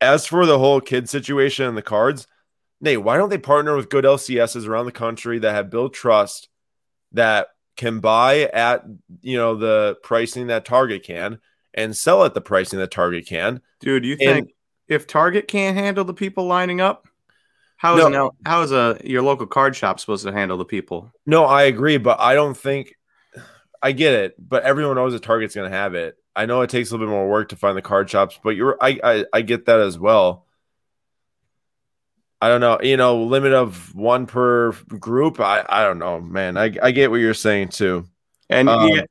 as 0.00 0.24
for 0.24 0.46
the 0.46 0.58
whole 0.58 0.80
kid 0.80 1.10
situation 1.10 1.66
and 1.66 1.76
the 1.76 1.82
cards, 1.82 2.26
Nate, 2.80 3.02
why 3.02 3.16
don't 3.16 3.28
they 3.28 3.38
partner 3.38 3.76
with 3.76 3.90
good 3.90 4.04
LCSs 4.04 4.66
around 4.66 4.86
the 4.86 4.92
country 4.92 5.38
that 5.40 5.52
have 5.52 5.70
built 5.70 5.92
trust 5.92 6.48
that 7.12 7.48
can 7.76 8.00
buy 8.00 8.42
at 8.52 8.84
you 9.22 9.36
know 9.36 9.54
the 9.56 9.96
pricing 10.02 10.48
that 10.48 10.64
Target 10.64 11.02
can 11.02 11.38
and 11.74 11.96
sell 11.96 12.24
at 12.24 12.34
the 12.34 12.40
pricing 12.40 12.78
that 12.78 12.90
Target 12.90 13.26
can? 13.26 13.60
Dude, 13.80 14.04
you 14.04 14.12
And- 14.20 14.20
think 14.20 14.54
if 14.88 15.06
Target 15.06 15.46
can't 15.48 15.76
handle 15.76 16.04
the 16.04 16.14
people 16.14 16.46
lining 16.46 16.80
up, 16.80 17.06
how 17.76 17.96
is 17.96 18.08
no, 18.08 18.26
an, 18.28 18.36
how 18.44 18.62
is 18.62 18.72
a 18.72 18.98
your 19.04 19.22
local 19.22 19.46
card 19.46 19.76
shop 19.76 20.00
supposed 20.00 20.26
to 20.26 20.32
handle 20.32 20.58
the 20.58 20.64
people? 20.64 21.12
No, 21.26 21.44
I 21.44 21.62
agree, 21.64 21.96
but 21.96 22.18
I 22.20 22.34
don't 22.34 22.56
think 22.56 22.94
I 23.82 23.92
get 23.92 24.12
it. 24.14 24.34
But 24.38 24.64
everyone 24.64 24.96
knows 24.96 25.12
that 25.12 25.22
Target's 25.22 25.54
going 25.54 25.70
to 25.70 25.76
have 25.76 25.94
it. 25.94 26.16
I 26.36 26.46
know 26.46 26.60
it 26.62 26.70
takes 26.70 26.90
a 26.90 26.94
little 26.94 27.06
bit 27.06 27.10
more 27.10 27.28
work 27.28 27.48
to 27.50 27.56
find 27.56 27.76
the 27.76 27.82
card 27.82 28.08
shops, 28.10 28.38
but 28.42 28.50
you're 28.56 28.76
I, 28.80 29.00
I 29.02 29.24
I 29.32 29.42
get 29.42 29.66
that 29.66 29.80
as 29.80 29.98
well. 29.98 30.46
I 32.42 32.48
don't 32.48 32.60
know, 32.60 32.78
you 32.82 32.96
know, 32.96 33.22
limit 33.22 33.52
of 33.52 33.94
one 33.94 34.26
per 34.26 34.72
group. 34.98 35.40
I 35.40 35.64
I 35.68 35.84
don't 35.84 35.98
know, 35.98 36.20
man. 36.20 36.56
I 36.56 36.74
I 36.82 36.90
get 36.90 37.10
what 37.10 37.20
you're 37.20 37.34
saying 37.34 37.68
too. 37.68 38.06
And 38.48 38.68
Um, 38.68 38.88
yeah, 38.88 39.02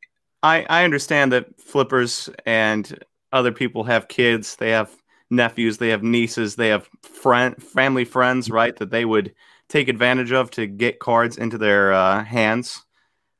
I 0.41 0.65
I 0.69 0.83
understand 0.83 1.31
that 1.31 1.59
flippers 1.59 2.29
and 2.45 3.03
other 3.31 3.51
people 3.51 3.83
have 3.83 4.07
kids, 4.07 4.55
they 4.55 4.71
have 4.71 4.91
nephews, 5.29 5.77
they 5.77 5.89
have 5.89 6.01
nieces, 6.01 6.55
they 6.55 6.69
have 6.69 6.89
friend 7.03 7.61
family 7.61 8.05
friends, 8.05 8.49
right? 8.49 8.75
That 8.77 8.89
they 8.89 9.05
would 9.05 9.33
take 9.67 9.87
advantage 9.87 10.31
of 10.31 10.49
to 10.51 10.65
get 10.65 10.99
cards 10.99 11.37
into 11.37 11.57
their 11.57 11.93
uh, 11.93 12.23
hands. 12.23 12.83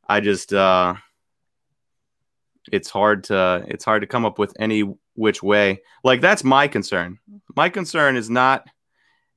I 0.08 0.20
just 0.20 0.54
uh, 0.54 0.96
it's 2.72 2.90
hard 2.90 3.24
to 3.26 3.66
it's 3.68 3.86
hard 3.86 4.02
to 4.02 4.08
come 4.08 4.26
up 4.26 4.38
with 4.38 4.54
any 4.60 4.84
which 5.16 5.42
way. 5.42 5.82
Like 6.04 6.22
that's 6.22 6.44
my 6.44 6.68
concern. 6.68 7.18
My 7.56 7.70
concern 7.70 8.16
is 8.16 8.30
not 8.30 8.68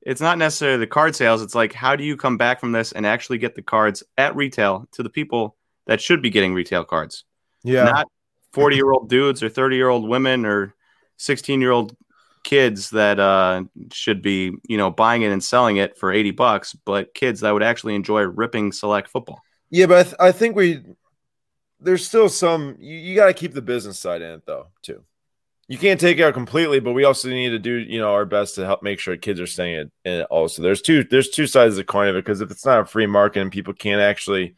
it's 0.05 0.21
not 0.21 0.37
necessarily 0.37 0.77
the 0.79 0.87
card 0.87 1.15
sales. 1.15 1.41
It's 1.41 1.55
like 1.55 1.73
how 1.73 1.95
do 1.95 2.03
you 2.03 2.17
come 2.17 2.37
back 2.37 2.59
from 2.59 2.71
this 2.71 2.91
and 2.91 3.05
actually 3.05 3.37
get 3.37 3.55
the 3.55 3.61
cards 3.61 4.03
at 4.17 4.35
retail 4.35 4.87
to 4.93 5.03
the 5.03 5.09
people 5.09 5.55
that 5.87 6.01
should 6.01 6.21
be 6.21 6.29
getting 6.29 6.53
retail 6.53 6.83
cards, 6.83 7.25
Yeah. 7.63 7.85
not 7.85 8.07
forty 8.51 8.75
year 8.75 8.91
old 8.91 9.09
dudes 9.09 9.41
or 9.43 9.49
thirty 9.49 9.75
year 9.75 9.89
old 9.89 10.07
women 10.07 10.45
or 10.45 10.75
sixteen 11.17 11.61
year 11.61 11.71
old 11.71 11.95
kids 12.43 12.89
that 12.89 13.19
uh, 13.19 13.63
should 13.91 14.21
be 14.21 14.51
you 14.67 14.77
know 14.77 14.91
buying 14.91 15.21
it 15.21 15.31
and 15.31 15.43
selling 15.43 15.77
it 15.77 15.97
for 15.97 16.11
eighty 16.11 16.31
bucks, 16.31 16.73
but 16.85 17.13
kids 17.13 17.39
that 17.41 17.51
would 17.51 17.63
actually 17.63 17.95
enjoy 17.95 18.21
ripping 18.21 18.71
select 18.71 19.07
football. 19.09 19.41
Yeah, 19.69 19.85
but 19.87 19.97
I, 19.97 20.03
th- 20.03 20.15
I 20.19 20.31
think 20.31 20.55
we 20.55 20.81
there's 21.79 22.05
still 22.05 22.29
some 22.29 22.75
you, 22.79 22.95
you 22.97 23.15
got 23.15 23.27
to 23.27 23.33
keep 23.33 23.53
the 23.53 23.61
business 23.61 23.99
side 23.99 24.21
in 24.21 24.31
it 24.31 24.45
though 24.45 24.67
too. 24.81 25.03
You 25.67 25.77
can't 25.77 25.99
take 25.99 26.19
it 26.19 26.23
out 26.23 26.33
completely, 26.33 26.79
but 26.79 26.91
we 26.91 27.05
also 27.05 27.29
need 27.29 27.49
to 27.49 27.59
do 27.59 27.77
you 27.77 27.99
know 27.99 28.11
our 28.11 28.25
best 28.25 28.55
to 28.55 28.65
help 28.65 28.83
make 28.83 28.99
sure 28.99 29.15
kids 29.15 29.39
are 29.39 29.47
staying 29.47 29.75
in 29.75 29.91
in 30.03 30.19
it. 30.21 30.27
Also, 30.29 30.61
there's 30.61 30.81
two 30.81 31.03
there's 31.03 31.29
two 31.29 31.47
sides 31.47 31.73
of 31.73 31.77
the 31.77 31.83
coin 31.83 32.09
of 32.09 32.15
it 32.15 32.25
because 32.25 32.41
if 32.41 32.51
it's 32.51 32.65
not 32.65 32.81
a 32.81 32.85
free 32.85 33.07
market 33.07 33.41
and 33.41 33.51
people 33.51 33.73
can't 33.73 34.01
actually, 34.01 34.55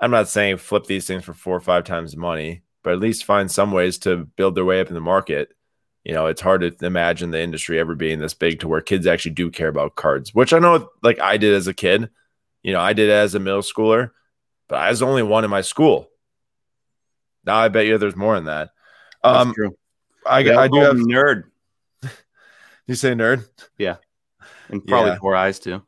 I'm 0.00 0.10
not 0.10 0.28
saying 0.28 0.58
flip 0.58 0.86
these 0.86 1.06
things 1.06 1.24
for 1.24 1.34
four 1.34 1.56
or 1.56 1.60
five 1.60 1.84
times 1.84 2.12
the 2.12 2.18
money, 2.18 2.62
but 2.82 2.94
at 2.94 3.00
least 3.00 3.24
find 3.24 3.50
some 3.50 3.70
ways 3.70 3.98
to 3.98 4.24
build 4.36 4.56
their 4.56 4.64
way 4.64 4.80
up 4.80 4.88
in 4.88 4.94
the 4.94 5.00
market. 5.00 5.50
You 6.04 6.14
know, 6.14 6.26
it's 6.26 6.40
hard 6.40 6.60
to 6.62 6.86
imagine 6.86 7.30
the 7.30 7.40
industry 7.40 7.78
ever 7.78 7.94
being 7.94 8.18
this 8.18 8.34
big 8.34 8.60
to 8.60 8.68
where 8.68 8.80
kids 8.80 9.06
actually 9.06 9.32
do 9.32 9.50
care 9.50 9.68
about 9.68 9.96
cards, 9.96 10.34
which 10.34 10.52
I 10.52 10.58
know 10.58 10.88
like 11.02 11.20
I 11.20 11.36
did 11.36 11.54
as 11.54 11.68
a 11.68 11.74
kid. 11.74 12.10
You 12.62 12.72
know, 12.72 12.80
I 12.80 12.92
did 12.92 13.10
as 13.10 13.36
a 13.36 13.40
middle 13.40 13.62
schooler, 13.62 14.10
but 14.68 14.76
I 14.76 14.90
was 14.90 15.02
only 15.02 15.22
one 15.22 15.44
in 15.44 15.50
my 15.50 15.60
school. 15.60 16.08
Now 17.44 17.56
I 17.56 17.68
bet 17.68 17.86
you 17.86 17.98
there's 17.98 18.16
more 18.16 18.34
than 18.34 18.46
that. 18.46 18.70
Um, 19.34 19.54
true. 19.54 19.76
I, 20.26 20.38
I 20.38 20.68
do 20.68 20.80
have. 20.80 20.96
nerd 20.96 21.44
You 22.86 22.94
say 22.94 23.12
nerd? 23.12 23.48
Yeah, 23.78 23.96
and 24.68 24.84
probably 24.86 25.10
Yeah. 25.12 25.18
four 25.18 25.36
eyes 25.36 25.58
too. 25.58 25.82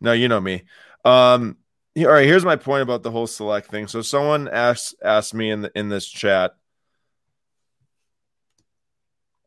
No, 0.00 0.12
you 0.12 0.28
know 0.28 0.40
me. 0.40 0.64
Um, 1.04 1.56
all 1.96 2.06
right. 2.06 2.26
Here's 2.26 2.44
my 2.44 2.56
point 2.56 2.82
about 2.82 3.02
the 3.02 3.10
whole 3.10 3.26
select 3.26 3.68
thing. 3.70 3.86
So 3.86 4.02
someone 4.02 4.48
asked 4.48 4.94
asked 5.04 5.34
me 5.34 5.50
in 5.50 5.62
the, 5.62 5.72
in 5.74 5.88
this 5.88 6.06
chat. 6.08 6.56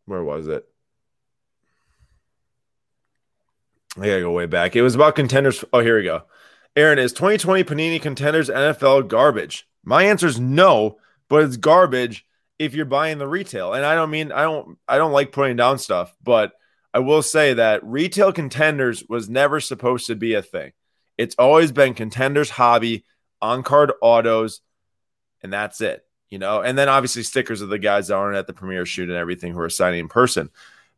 Where 0.05 0.23
was 0.23 0.47
it? 0.47 0.65
I 3.97 4.05
gotta 4.07 4.21
go 4.21 4.31
way 4.31 4.45
back. 4.45 4.75
It 4.75 4.81
was 4.81 4.95
about 4.95 5.15
contenders. 5.15 5.63
Oh, 5.71 5.79
here 5.79 5.97
we 5.97 6.03
go. 6.03 6.23
Aaron, 6.75 6.99
is 6.99 7.13
2020 7.13 7.63
Panini 7.63 8.01
Contenders 8.01 8.49
NFL 8.49 9.07
garbage? 9.07 9.67
My 9.83 10.03
answer 10.03 10.27
is 10.27 10.39
no, 10.39 10.97
but 11.29 11.43
it's 11.43 11.55
garbage 11.57 12.25
if 12.59 12.73
you're 12.73 12.85
buying 12.85 13.17
the 13.17 13.27
retail. 13.27 13.73
And 13.73 13.85
I 13.85 13.95
don't 13.95 14.09
mean 14.09 14.31
I 14.31 14.43
don't 14.43 14.77
I 14.87 14.97
don't 14.97 15.11
like 15.11 15.31
putting 15.31 15.55
down 15.55 15.77
stuff, 15.77 16.15
but 16.23 16.53
I 16.93 16.99
will 16.99 17.21
say 17.21 17.55
that 17.55 17.83
retail 17.83 18.31
contenders 18.31 19.03
was 19.07 19.29
never 19.29 19.59
supposed 19.59 20.07
to 20.07 20.15
be 20.15 20.33
a 20.33 20.41
thing. 20.41 20.71
It's 21.17 21.35
always 21.37 21.71
been 21.71 21.93
contenders 21.93 22.49
hobby, 22.49 23.05
on 23.41 23.63
card 23.63 23.91
autos, 24.01 24.61
and 25.43 25.51
that's 25.51 25.81
it. 25.81 26.03
You 26.29 26.39
know, 26.39 26.61
and 26.61 26.77
then 26.77 26.89
obviously 26.89 27.23
stickers 27.23 27.61
of 27.61 27.69
the 27.69 27.79
guys 27.79 28.07
that 28.07 28.15
aren't 28.15 28.37
at 28.37 28.47
the 28.47 28.53
premiere 28.53 28.85
shoot 28.85 29.09
and 29.09 29.17
everything 29.17 29.53
who 29.53 29.59
are 29.59 29.69
signing 29.69 29.99
in 30.01 30.07
person. 30.07 30.49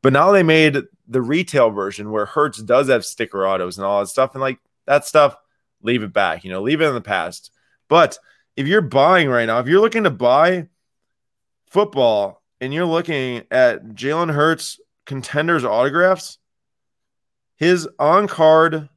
But 0.01 0.13
now 0.13 0.31
they 0.31 0.43
made 0.43 0.77
the 1.07 1.21
retail 1.21 1.69
version 1.69 2.11
where 2.11 2.25
Hurts 2.25 2.61
does 2.61 2.87
have 2.89 3.05
sticker 3.05 3.45
autos 3.45 3.77
and 3.77 3.85
all 3.85 3.99
that 3.99 4.07
stuff. 4.07 4.33
And 4.33 4.41
like 4.41 4.59
that 4.85 5.05
stuff, 5.05 5.35
leave 5.81 6.03
it 6.03 6.13
back, 6.13 6.43
you 6.43 6.51
know, 6.51 6.61
leave 6.61 6.81
it 6.81 6.87
in 6.87 6.93
the 6.93 7.01
past. 7.01 7.51
But 7.87 8.17
if 8.55 8.67
you're 8.67 8.81
buying 8.81 9.29
right 9.29 9.45
now, 9.45 9.59
if 9.59 9.67
you're 9.67 9.81
looking 9.81 10.03
to 10.03 10.09
buy 10.09 10.67
football 11.67 12.41
and 12.59 12.73
you're 12.73 12.85
looking 12.85 13.43
at 13.51 13.89
Jalen 13.89 14.33
Hurts 14.33 14.79
contenders 15.05 15.63
autographs, 15.63 16.37
his 17.55 17.87
on 17.99 18.27
card 18.27 18.89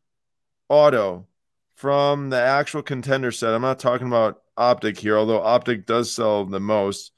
auto 0.68 1.26
from 1.74 2.30
the 2.30 2.40
actual 2.40 2.83
contender 2.83 3.33
set. 3.33 3.54
I'm 3.54 3.62
not 3.62 3.78
talking 3.78 4.06
about 4.06 4.42
Optic 4.56 4.98
here, 4.98 5.16
although 5.16 5.42
Optic 5.42 5.87
does 5.87 6.12
sell 6.12 6.44
the 6.44 6.61
most. 6.61 7.12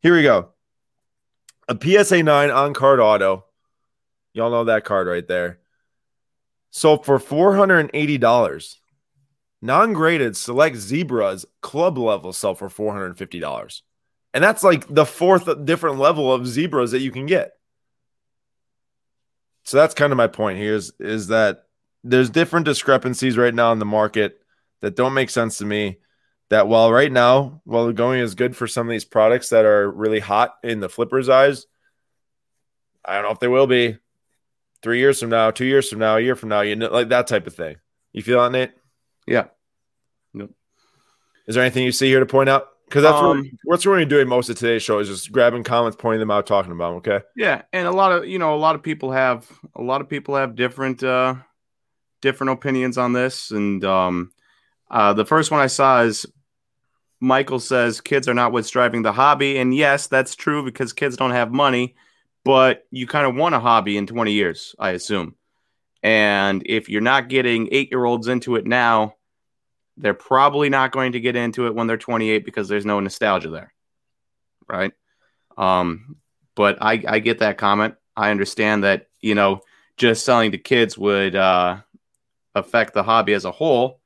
Here 0.00 0.14
we 0.14 0.22
go. 0.22 0.50
A 1.68 1.76
PSA 1.78 2.22
9 2.22 2.50
on 2.50 2.72
card 2.72 3.00
auto. 3.00 3.44
Y'all 4.32 4.50
know 4.50 4.64
that 4.64 4.84
card 4.84 5.06
right 5.06 5.26
there. 5.26 5.58
So 6.70 6.96
for 6.96 7.18
$480. 7.18 8.76
Non 9.60 9.92
graded 9.92 10.36
select 10.36 10.76
zebras 10.76 11.44
club 11.60 11.98
level 11.98 12.32
sell 12.32 12.54
for 12.54 12.68
$450. 12.68 13.82
And 14.38 14.44
that's 14.44 14.62
like 14.62 14.86
the 14.86 15.04
fourth 15.04 15.48
different 15.64 15.98
level 15.98 16.32
of 16.32 16.46
zebras 16.46 16.92
that 16.92 17.00
you 17.00 17.10
can 17.10 17.26
get. 17.26 17.54
So 19.64 19.76
that's 19.76 19.96
kind 19.96 20.12
of 20.12 20.16
my 20.16 20.28
point 20.28 20.58
here 20.58 20.76
is, 20.76 20.92
is 21.00 21.26
that 21.26 21.64
there's 22.04 22.30
different 22.30 22.64
discrepancies 22.64 23.36
right 23.36 23.52
now 23.52 23.72
in 23.72 23.80
the 23.80 23.84
market 23.84 24.38
that 24.80 24.94
don't 24.94 25.12
make 25.12 25.30
sense 25.30 25.58
to 25.58 25.64
me. 25.64 25.98
That 26.50 26.68
while 26.68 26.92
right 26.92 27.10
now, 27.10 27.62
while 27.64 27.88
the 27.88 27.92
going 27.92 28.20
is 28.20 28.36
good 28.36 28.54
for 28.54 28.68
some 28.68 28.86
of 28.86 28.92
these 28.92 29.04
products 29.04 29.48
that 29.48 29.64
are 29.64 29.90
really 29.90 30.20
hot 30.20 30.54
in 30.62 30.78
the 30.78 30.88
flippers' 30.88 31.28
eyes, 31.28 31.66
I 33.04 33.14
don't 33.14 33.24
know 33.24 33.32
if 33.32 33.40
they 33.40 33.48
will 33.48 33.66
be 33.66 33.98
three 34.82 35.00
years 35.00 35.18
from 35.18 35.30
now, 35.30 35.50
two 35.50 35.64
years 35.64 35.90
from 35.90 35.98
now, 35.98 36.16
a 36.16 36.20
year 36.20 36.36
from 36.36 36.50
now, 36.50 36.60
you 36.60 36.76
know, 36.76 36.92
like 36.92 37.08
that 37.08 37.26
type 37.26 37.48
of 37.48 37.56
thing. 37.56 37.74
You 38.12 38.22
feel 38.22 38.40
that, 38.40 38.52
Nate? 38.52 38.70
Yeah. 39.26 39.46
Nope. 40.32 40.54
Is 41.48 41.56
there 41.56 41.64
anything 41.64 41.82
you 41.82 41.90
see 41.90 42.06
here 42.06 42.20
to 42.20 42.26
point 42.26 42.48
out? 42.48 42.68
Because 42.88 43.02
that's 43.02 43.16
Um, 43.16 43.38
what, 43.38 43.46
what's 43.64 43.86
what 43.86 43.92
we're 43.92 44.04
doing 44.06 44.28
most 44.28 44.48
of 44.48 44.56
today's 44.56 44.82
show 44.82 44.98
is 44.98 45.08
just 45.08 45.30
grabbing 45.30 45.62
comments, 45.62 45.96
pointing 46.00 46.20
them 46.20 46.30
out, 46.30 46.46
talking 46.46 46.72
about 46.72 47.04
them. 47.04 47.14
Okay. 47.14 47.24
Yeah, 47.36 47.62
and 47.72 47.86
a 47.86 47.90
lot 47.90 48.12
of 48.12 48.26
you 48.26 48.38
know 48.38 48.54
a 48.54 48.56
lot 48.56 48.74
of 48.74 48.82
people 48.82 49.12
have 49.12 49.46
a 49.76 49.82
lot 49.82 50.00
of 50.00 50.08
people 50.08 50.36
have 50.36 50.56
different 50.56 51.02
uh 51.02 51.34
different 52.22 52.52
opinions 52.52 52.96
on 52.96 53.12
this, 53.12 53.50
and 53.50 53.84
um, 53.84 54.32
uh, 54.90 55.12
the 55.12 55.26
first 55.26 55.50
one 55.50 55.60
I 55.60 55.66
saw 55.66 56.00
is 56.02 56.24
Michael 57.20 57.60
says 57.60 58.00
kids 58.00 58.26
are 58.26 58.34
not 58.34 58.52
what's 58.52 58.70
driving 58.70 59.02
the 59.02 59.12
hobby, 59.12 59.58
and 59.58 59.74
yes, 59.74 60.06
that's 60.06 60.34
true 60.34 60.64
because 60.64 60.94
kids 60.94 61.18
don't 61.18 61.32
have 61.32 61.52
money, 61.52 61.94
but 62.42 62.86
you 62.90 63.06
kind 63.06 63.26
of 63.26 63.34
want 63.34 63.54
a 63.54 63.60
hobby 63.60 63.98
in 63.98 64.06
twenty 64.06 64.32
years, 64.32 64.74
I 64.78 64.92
assume, 64.92 65.34
and 66.02 66.62
if 66.64 66.88
you're 66.88 67.02
not 67.02 67.28
getting 67.28 67.68
eight 67.70 67.90
year 67.90 68.06
olds 68.06 68.28
into 68.28 68.56
it 68.56 68.66
now. 68.66 69.14
They're 69.98 70.14
probably 70.14 70.68
not 70.68 70.92
going 70.92 71.12
to 71.12 71.20
get 71.20 71.36
into 71.36 71.66
it 71.66 71.74
when 71.74 71.86
they're 71.86 71.96
28 71.96 72.44
because 72.44 72.68
there's 72.68 72.86
no 72.86 73.00
nostalgia 73.00 73.50
there, 73.50 73.74
right? 74.68 74.92
Um, 75.56 76.16
but 76.54 76.78
I, 76.80 77.02
I 77.06 77.18
get 77.18 77.40
that 77.40 77.58
comment. 77.58 77.94
I 78.16 78.30
understand 78.30 78.84
that, 78.84 79.06
you 79.20 79.34
know, 79.34 79.60
just 79.96 80.24
selling 80.24 80.52
to 80.52 80.58
kids 80.58 80.96
would 80.96 81.34
uh, 81.34 81.78
affect 82.54 82.94
the 82.94 83.02
hobby 83.02 83.32
as 83.32 83.44
a 83.44 83.50
whole, 83.50 84.00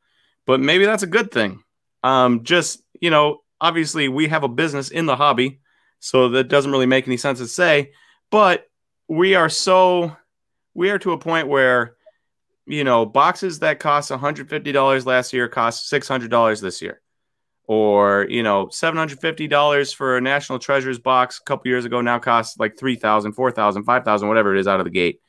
but 0.47 0.61
maybe 0.61 0.87
that's 0.87 1.03
a 1.03 1.07
good 1.09 1.31
thing. 1.31 1.63
Um, 2.03 2.43
just, 2.45 2.83
you 3.01 3.11
know, 3.11 3.43
obviously 3.61 4.09
we 4.09 4.29
have 4.29 4.45
a 4.45 4.49
business 4.49 4.91
in 4.91 5.07
the 5.07 5.17
hobby, 5.17 5.61
so 6.01 6.31
that 6.31 6.49
doesn't 6.49 6.73
really 6.73 6.87
make 6.87 7.07
any 7.07 7.17
sense 7.17 7.39
to 7.39 7.47
say, 7.47 7.93
but 8.31 8.67
we 9.09 9.35
are 9.35 9.49
so, 9.49 10.17
we 10.75 10.91
are 10.91 10.99
to 10.99 11.13
a 11.13 11.19
point 11.19 11.49
where, 11.49 11.97
you 12.67 12.85
know, 12.85 13.05
boxes 13.07 13.59
that 13.61 13.81
cost 13.81 14.11
$150 14.11 15.07
last 15.07 15.33
year 15.33 15.49
cost 15.49 15.91
$600 15.91 16.61
this 16.61 16.83
year 16.83 17.01
or 17.69 18.27
you 18.29 18.43
know 18.43 18.67
$750 18.67 19.95
for 19.95 20.17
a 20.17 20.21
national 20.21 20.59
treasures 20.59 20.99
box 20.99 21.39
a 21.39 21.45
couple 21.45 21.69
years 21.69 21.85
ago 21.85 22.01
now 22.01 22.19
costs 22.19 22.59
like 22.59 22.77
3000 22.77 23.33
4000 23.35 23.85
5000 23.85 24.29
whatever 24.29 24.55
it 24.55 24.61
is 24.61 24.67
out 24.67 24.81
of 24.81 24.85
the 24.85 24.91
gate 24.91 25.21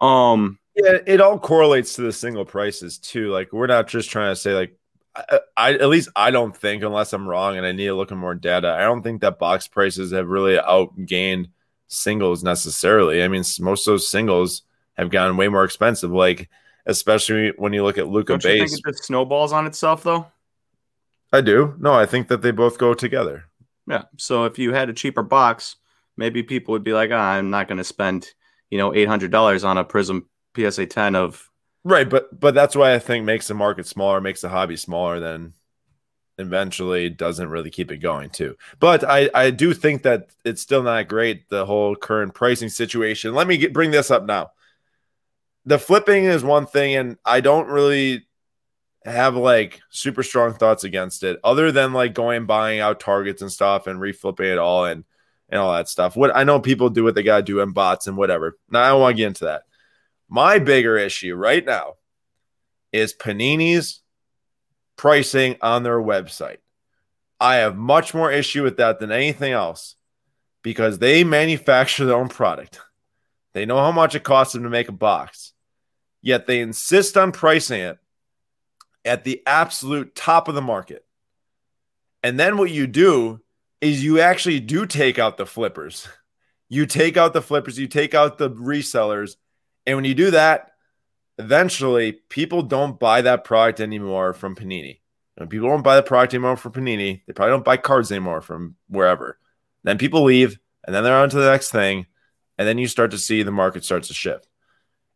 um 0.00 0.58
Yeah, 0.74 0.98
it 1.06 1.20
all 1.20 1.38
correlates 1.38 1.94
to 1.94 2.02
the 2.02 2.12
single 2.12 2.44
prices 2.44 2.98
too. 2.98 3.30
Like 3.30 3.52
we're 3.52 3.68
not 3.68 3.86
just 3.86 4.10
trying 4.10 4.32
to 4.32 4.36
say 4.36 4.54
like 4.54 4.76
I, 5.14 5.40
I 5.56 5.72
at 5.74 5.88
least 5.88 6.08
I 6.16 6.30
don't 6.32 6.56
think 6.56 6.82
unless 6.82 7.12
I'm 7.12 7.28
wrong 7.28 7.56
and 7.56 7.64
I 7.64 7.72
need 7.72 7.86
to 7.86 7.94
look 7.94 8.10
at 8.10 8.18
more 8.18 8.34
data. 8.34 8.70
I 8.72 8.80
don't 8.80 9.02
think 9.02 9.20
that 9.20 9.38
box 9.38 9.68
prices 9.68 10.12
have 10.12 10.28
really 10.28 10.56
outgained 10.56 11.46
singles 11.86 12.42
necessarily. 12.42 13.22
I 13.22 13.28
mean, 13.28 13.44
most 13.60 13.86
of 13.86 13.92
those 13.92 14.08
singles 14.10 14.62
have 14.94 15.10
gotten 15.10 15.36
way 15.36 15.48
more 15.48 15.64
expensive. 15.64 16.10
Like 16.10 16.48
especially 16.86 17.52
when 17.56 17.72
you 17.72 17.82
look 17.82 17.98
at 17.98 18.08
Luka 18.08 18.34
don't 18.34 18.44
you 18.44 18.50
think 18.50 18.70
base. 18.70 18.78
it 18.78 18.82
just 18.86 19.04
snowballs 19.04 19.52
on 19.52 19.66
itself 19.66 20.02
though 20.02 20.26
I 21.32 21.40
do. 21.40 21.74
No, 21.80 21.92
I 21.94 22.06
think 22.06 22.28
that 22.28 22.42
they 22.42 22.52
both 22.52 22.78
go 22.78 22.94
together. 22.94 23.44
yeah 23.88 24.02
so 24.16 24.44
if 24.44 24.58
you 24.58 24.72
had 24.72 24.88
a 24.88 24.92
cheaper 24.94 25.22
box 25.22 25.76
maybe 26.16 26.42
people 26.42 26.72
would 26.72 26.84
be 26.84 26.92
like 26.92 27.10
ah, 27.12 27.32
i'm 27.32 27.50
not 27.50 27.66
going 27.68 27.78
to 27.78 27.84
spend 27.84 28.32
you 28.70 28.78
know 28.78 28.90
$800 28.90 29.64
on 29.64 29.78
a 29.78 29.84
prizm 29.84 30.24
psa 30.56 30.86
10 30.86 31.14
of 31.16 31.50
Right, 31.86 32.08
but 32.08 32.40
but 32.40 32.54
that's 32.54 32.74
why 32.74 32.94
I 32.94 32.98
think 32.98 33.26
makes 33.26 33.46
the 33.46 33.52
market 33.54 33.86
smaller, 33.86 34.18
makes 34.18 34.40
the 34.40 34.48
hobby 34.48 34.76
smaller, 34.76 35.20
then 35.20 35.52
eventually 36.38 37.10
doesn't 37.10 37.50
really 37.50 37.70
keep 37.70 37.92
it 37.92 37.98
going 37.98 38.30
too. 38.30 38.56
But 38.80 39.04
I 39.04 39.28
I 39.34 39.50
do 39.50 39.74
think 39.74 40.02
that 40.02 40.30
it's 40.46 40.62
still 40.62 40.82
not 40.82 41.08
great 41.08 41.50
the 41.50 41.66
whole 41.66 41.94
current 41.94 42.32
pricing 42.32 42.70
situation. 42.70 43.34
Let 43.34 43.46
me 43.46 43.58
get, 43.58 43.74
bring 43.74 43.90
this 43.90 44.10
up 44.10 44.24
now. 44.24 44.52
The 45.66 45.78
flipping 45.78 46.24
is 46.24 46.44
one 46.44 46.66
thing, 46.66 46.94
and 46.94 47.16
I 47.24 47.40
don't 47.40 47.68
really 47.68 48.26
have 49.04 49.36
like 49.36 49.80
super 49.90 50.22
strong 50.22 50.54
thoughts 50.54 50.84
against 50.84 51.22
it, 51.22 51.38
other 51.44 51.72
than 51.72 51.92
like 51.92 52.14
going 52.14 52.46
buying 52.46 52.80
out 52.80 53.00
targets 53.00 53.42
and 53.42 53.52
stuff 53.52 53.86
and 53.86 54.00
reflipping 54.00 54.52
it 54.52 54.58
all 54.58 54.84
and 54.84 55.04
and 55.48 55.60
all 55.60 55.72
that 55.72 55.88
stuff. 55.88 56.16
What 56.16 56.34
I 56.34 56.44
know 56.44 56.60
people 56.60 56.90
do 56.90 57.04
what 57.04 57.14
they 57.14 57.22
gotta 57.22 57.42
do 57.42 57.60
in 57.60 57.72
bots 57.72 58.06
and 58.06 58.16
whatever. 58.16 58.58
Now 58.70 58.82
I 58.82 58.88
don't 58.88 59.00
want 59.00 59.16
to 59.16 59.18
get 59.18 59.28
into 59.28 59.44
that. 59.44 59.62
My 60.28 60.58
bigger 60.58 60.96
issue 60.96 61.34
right 61.34 61.64
now 61.64 61.94
is 62.92 63.14
Panini's 63.14 64.02
pricing 64.96 65.56
on 65.60 65.82
their 65.82 66.00
website. 66.00 66.58
I 67.40 67.56
have 67.56 67.76
much 67.76 68.14
more 68.14 68.30
issue 68.30 68.62
with 68.62 68.78
that 68.78 69.00
than 69.00 69.12
anything 69.12 69.52
else 69.52 69.96
because 70.62 70.98
they 70.98 71.24
manufacture 71.24 72.04
their 72.04 72.16
own 72.16 72.28
product. 72.28 72.80
They 73.52 73.66
know 73.66 73.78
how 73.78 73.92
much 73.92 74.14
it 74.14 74.24
costs 74.24 74.54
them 74.54 74.62
to 74.62 74.70
make 74.70 74.88
a 74.88 74.92
box, 74.92 75.52
yet 76.24 76.46
they 76.46 76.60
insist 76.60 77.18
on 77.18 77.30
pricing 77.30 77.82
it 77.82 77.98
at 79.04 79.24
the 79.24 79.42
absolute 79.46 80.14
top 80.14 80.48
of 80.48 80.54
the 80.54 80.62
market. 80.62 81.04
And 82.22 82.40
then 82.40 82.56
what 82.56 82.70
you 82.70 82.86
do 82.86 83.42
is 83.82 84.02
you 84.02 84.20
actually 84.20 84.58
do 84.58 84.86
take 84.86 85.18
out 85.18 85.36
the 85.36 85.44
flippers. 85.44 86.08
You 86.70 86.86
take 86.86 87.18
out 87.18 87.34
the 87.34 87.42
flippers, 87.42 87.78
you 87.78 87.86
take 87.86 88.14
out 88.14 88.38
the 88.38 88.50
resellers, 88.50 89.36
and 89.84 89.96
when 89.96 90.06
you 90.06 90.14
do 90.14 90.30
that, 90.30 90.70
eventually 91.38 92.12
people 92.30 92.62
don't 92.62 92.98
buy 92.98 93.20
that 93.20 93.44
product 93.44 93.80
anymore 93.80 94.32
from 94.32 94.56
Panini. 94.56 95.00
When 95.36 95.50
people 95.50 95.68
don't 95.68 95.82
buy 95.82 95.96
the 95.96 96.02
product 96.02 96.32
anymore 96.32 96.56
from 96.56 96.72
Panini, 96.72 97.20
they 97.26 97.34
probably 97.34 97.50
don't 97.50 97.64
buy 97.66 97.76
cards 97.76 98.10
anymore 98.10 98.40
from 98.40 98.76
wherever. 98.88 99.38
Then 99.82 99.98
people 99.98 100.22
leave, 100.22 100.58
and 100.86 100.94
then 100.94 101.04
they're 101.04 101.18
on 101.18 101.28
to 101.28 101.36
the 101.36 101.50
next 101.50 101.70
thing, 101.70 102.06
and 102.56 102.66
then 102.66 102.78
you 102.78 102.88
start 102.88 103.10
to 103.10 103.18
see 103.18 103.42
the 103.42 103.50
market 103.50 103.84
starts 103.84 104.08
to 104.08 104.14
shift. 104.14 104.48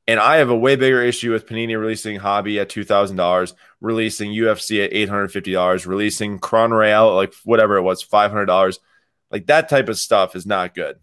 And 0.08 0.18
I 0.18 0.36
have 0.36 0.48
a 0.48 0.56
way 0.56 0.74
bigger 0.74 1.02
issue 1.02 1.32
with 1.32 1.46
Panini 1.46 1.78
releasing 1.78 2.16
Hobby 2.16 2.58
at 2.58 2.70
two 2.70 2.82
thousand 2.82 3.18
dollars, 3.18 3.54
releasing 3.82 4.32
UFC 4.32 4.82
at 4.82 4.92
eight 4.92 5.10
hundred 5.10 5.30
fifty 5.30 5.52
dollars, 5.52 5.86
releasing 5.86 6.38
Crown 6.38 6.72
Royale 6.72 7.14
like 7.14 7.34
whatever 7.44 7.76
it 7.76 7.82
was 7.82 8.02
five 8.02 8.30
hundred 8.30 8.46
dollars. 8.46 8.80
Like 9.30 9.46
that 9.46 9.68
type 9.68 9.90
of 9.90 9.98
stuff 9.98 10.34
is 10.34 10.46
not 10.46 10.74
good. 10.74 10.96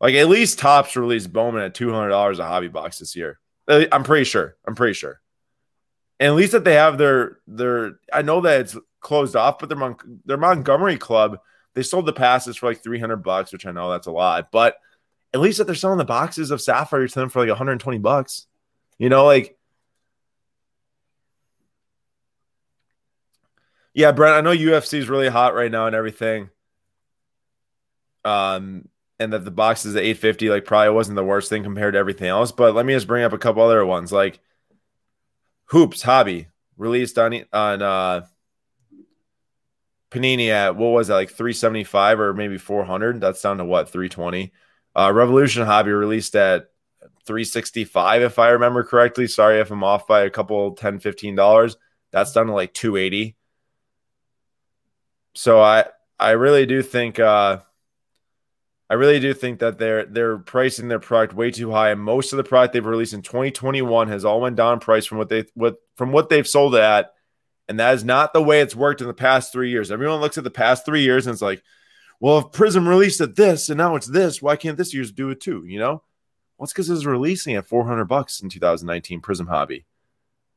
Like 0.00 0.16
at 0.16 0.28
least 0.28 0.58
Topps 0.58 0.96
released 0.96 1.32
Bowman 1.32 1.62
at 1.62 1.74
two 1.74 1.92
hundred 1.92 2.08
dollars 2.08 2.40
a 2.40 2.44
hobby 2.44 2.66
box 2.66 2.98
this 2.98 3.14
year. 3.14 3.38
I'm 3.68 4.02
pretty 4.02 4.24
sure. 4.24 4.56
I'm 4.66 4.74
pretty 4.74 4.94
sure. 4.94 5.20
And 6.18 6.30
at 6.30 6.34
least 6.34 6.52
that 6.52 6.64
they 6.64 6.74
have 6.74 6.98
their 6.98 7.38
their. 7.46 8.00
I 8.12 8.22
know 8.22 8.40
that 8.40 8.62
it's 8.62 8.76
closed 8.98 9.36
off, 9.36 9.60
but 9.60 9.68
their 9.68 9.78
Mon- 9.78 10.20
their 10.24 10.36
Montgomery 10.36 10.96
club 10.96 11.38
they 11.74 11.84
sold 11.84 12.04
the 12.04 12.12
passes 12.12 12.56
for 12.56 12.66
like 12.66 12.82
three 12.82 12.98
hundred 12.98 13.18
bucks, 13.18 13.52
which 13.52 13.64
I 13.64 13.70
know 13.70 13.92
that's 13.92 14.08
a 14.08 14.12
lot, 14.12 14.50
but 14.50 14.74
at 15.32 15.40
least 15.40 15.58
that 15.58 15.64
they're 15.64 15.74
selling 15.74 15.98
the 15.98 16.04
boxes 16.04 16.50
of 16.50 16.60
Sapphire 16.60 17.06
to 17.06 17.14
them 17.14 17.28
for 17.28 17.40
like 17.40 17.48
120 17.48 17.98
bucks. 17.98 18.46
You 18.98 19.08
know, 19.08 19.24
like 19.24 19.56
yeah, 23.94 24.12
Brent. 24.12 24.36
I 24.36 24.40
know 24.40 24.56
UFC 24.56 24.98
is 24.98 25.08
really 25.08 25.28
hot 25.28 25.54
right 25.54 25.70
now 25.70 25.86
and 25.86 25.96
everything. 25.96 26.50
Um, 28.24 28.88
and 29.18 29.32
that 29.32 29.44
the 29.44 29.50
boxes 29.50 29.96
at 29.96 30.02
850 30.02 30.50
like 30.50 30.64
probably 30.64 30.90
wasn't 30.90 31.16
the 31.16 31.24
worst 31.24 31.48
thing 31.48 31.62
compared 31.62 31.94
to 31.94 31.98
everything 31.98 32.28
else. 32.28 32.52
But 32.52 32.74
let 32.74 32.86
me 32.86 32.94
just 32.94 33.06
bring 33.06 33.24
up 33.24 33.32
a 33.32 33.38
couple 33.38 33.62
other 33.62 33.84
ones 33.84 34.12
like 34.12 34.40
Hoops 35.66 36.02
Hobby 36.02 36.48
released 36.76 37.18
on 37.18 37.44
on 37.52 37.82
uh 37.82 38.26
Panini 40.10 40.48
at 40.48 40.76
what 40.76 40.88
was 40.88 41.08
that 41.08 41.14
like 41.14 41.28
375 41.30 42.20
or 42.20 42.34
maybe 42.34 42.58
400? 42.58 43.20
That's 43.20 43.40
down 43.42 43.58
to 43.58 43.64
what 43.64 43.90
320. 43.90 44.52
Uh, 44.94 45.12
Revolution 45.12 45.64
Hobby 45.64 45.92
released 45.92 46.34
at 46.36 46.70
365 47.24 48.22
if 48.22 48.38
I 48.38 48.50
remember 48.50 48.82
correctly. 48.84 49.26
Sorry 49.26 49.60
if 49.60 49.70
I'm 49.70 49.84
off 49.84 50.06
by 50.06 50.22
a 50.22 50.30
couple 50.30 50.72
10 50.72 50.98
15 51.00 51.34
dollars. 51.34 51.76
That's 52.10 52.32
down 52.32 52.46
to 52.46 52.52
like 52.52 52.74
280. 52.74 53.36
So 55.34 55.60
I 55.60 55.84
I 56.18 56.32
really 56.32 56.66
do 56.66 56.82
think 56.82 57.18
uh 57.18 57.60
I 58.90 58.94
really 58.94 59.20
do 59.20 59.32
think 59.32 59.60
that 59.60 59.78
they're 59.78 60.04
they're 60.04 60.38
pricing 60.38 60.88
their 60.88 60.98
product 60.98 61.32
way 61.32 61.52
too 61.52 61.70
high, 61.70 61.90
and 61.90 62.00
most 62.00 62.32
of 62.32 62.38
the 62.38 62.44
product 62.44 62.72
they've 62.72 62.84
released 62.84 63.14
in 63.14 63.22
2021 63.22 64.08
has 64.08 64.24
all 64.24 64.40
went 64.40 64.56
down 64.56 64.80
price 64.80 65.06
from 65.06 65.18
what 65.18 65.28
they 65.28 65.44
what 65.54 65.76
from 65.96 66.10
what 66.10 66.28
they've 66.28 66.48
sold 66.48 66.74
at, 66.74 67.12
and 67.68 67.78
that 67.78 67.94
is 67.94 68.02
not 68.02 68.32
the 68.32 68.42
way 68.42 68.60
it's 68.60 68.74
worked 68.74 69.00
in 69.00 69.06
the 69.06 69.14
past 69.14 69.52
three 69.52 69.70
years. 69.70 69.92
Everyone 69.92 70.20
looks 70.20 70.38
at 70.38 70.42
the 70.42 70.50
past 70.50 70.84
three 70.84 71.02
years 71.02 71.28
and 71.28 71.32
it's 71.32 71.40
like, 71.40 71.62
well, 72.20 72.38
if 72.38 72.44
Prizm 72.46 72.86
released 72.86 73.20
at 73.20 73.36
this 73.36 73.68
and 73.68 73.78
now 73.78 73.96
it's 73.96 74.06
this, 74.06 74.42
why 74.42 74.56
can't 74.56 74.76
this 74.76 74.94
year's 74.94 75.10
do 75.10 75.30
it 75.30 75.40
too? 75.40 75.64
You 75.66 75.78
know, 75.78 76.02
well, 76.58 76.64
it's 76.64 76.72
because 76.72 76.90
it 76.90 76.94
was 76.94 77.06
releasing 77.06 77.54
at 77.56 77.66
400 77.66 78.04
bucks 78.04 78.40
in 78.40 78.50
2019 78.50 79.22
Prizm 79.22 79.48
Hobby, 79.48 79.86